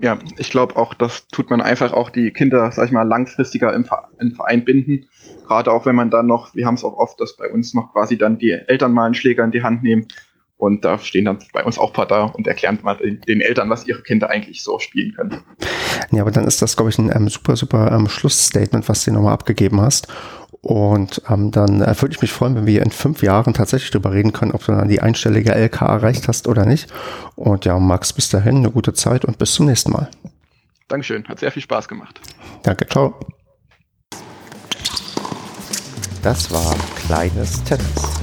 Ja, 0.00 0.18
ich 0.36 0.50
glaube 0.50 0.76
auch, 0.76 0.94
das 0.94 1.26
tut 1.28 1.50
man 1.50 1.60
einfach 1.60 1.92
auch 1.92 2.10
die 2.10 2.30
Kinder, 2.30 2.70
sag 2.70 2.86
ich 2.86 2.92
mal, 2.92 3.02
langfristiger 3.02 3.74
im, 3.74 3.84
im 4.20 4.32
Verein 4.32 4.64
binden. 4.64 5.06
Gerade 5.46 5.72
auch 5.72 5.86
wenn 5.86 5.96
man 5.96 6.10
dann 6.10 6.26
noch, 6.26 6.54
wir 6.54 6.66
haben 6.66 6.74
es 6.74 6.84
auch 6.84 6.96
oft, 6.96 7.20
dass 7.20 7.36
bei 7.36 7.50
uns 7.50 7.74
noch 7.74 7.92
quasi 7.92 8.16
dann 8.16 8.38
die 8.38 8.52
Eltern 8.52 8.92
mal 8.92 9.06
einen 9.06 9.14
Schläger 9.14 9.44
in 9.44 9.50
die 9.50 9.62
Hand 9.62 9.82
nehmen. 9.82 10.06
Und 10.56 10.84
da 10.84 10.98
stehen 10.98 11.24
dann 11.24 11.38
bei 11.52 11.64
uns 11.64 11.78
auch 11.78 11.90
ein 11.90 11.92
paar 11.92 12.06
da 12.06 12.24
und 12.24 12.46
erklären 12.48 12.80
mal 12.82 12.96
den, 12.96 13.20
den 13.22 13.40
Eltern, 13.40 13.70
was 13.70 13.86
ihre 13.86 14.02
Kinder 14.02 14.28
eigentlich 14.28 14.64
so 14.64 14.80
spielen 14.80 15.14
können. 15.14 15.40
Ja, 16.10 16.22
aber 16.22 16.32
dann 16.32 16.46
ist 16.46 16.60
das, 16.62 16.76
glaube 16.76 16.90
ich, 16.90 16.98
ein 16.98 17.12
ähm, 17.14 17.28
super, 17.28 17.54
super 17.54 17.92
ähm, 17.92 18.08
Schlussstatement, 18.08 18.88
was 18.88 19.04
du 19.04 19.12
nochmal 19.12 19.34
abgegeben 19.34 19.80
hast. 19.80 20.08
Und 20.60 21.22
ähm, 21.28 21.50
dann 21.50 21.80
äh, 21.80 22.00
würde 22.00 22.14
ich 22.14 22.20
mich 22.20 22.32
freuen, 22.32 22.56
wenn 22.56 22.66
wir 22.66 22.82
in 22.82 22.90
fünf 22.90 23.22
Jahren 23.22 23.54
tatsächlich 23.54 23.90
darüber 23.90 24.12
reden 24.12 24.32
können, 24.32 24.52
ob 24.52 24.64
du 24.64 24.72
dann 24.72 24.88
die 24.88 25.00
einstellige 25.00 25.52
LK 25.52 25.82
erreicht 25.82 26.28
hast 26.28 26.48
oder 26.48 26.66
nicht. 26.66 26.92
Und 27.36 27.64
ja, 27.64 27.78
Max, 27.78 28.12
bis 28.12 28.28
dahin 28.28 28.58
eine 28.58 28.70
gute 28.70 28.92
Zeit 28.92 29.24
und 29.24 29.38
bis 29.38 29.52
zum 29.52 29.66
nächsten 29.66 29.92
Mal. 29.92 30.10
Dankeschön, 30.88 31.24
hat 31.28 31.38
sehr 31.38 31.52
viel 31.52 31.62
Spaß 31.62 31.86
gemacht. 31.86 32.20
Danke, 32.62 32.86
ciao. 32.86 33.14
Das 36.22 36.50
war 36.50 36.74
Kleines 37.06 37.62
Tennis. 37.64 38.17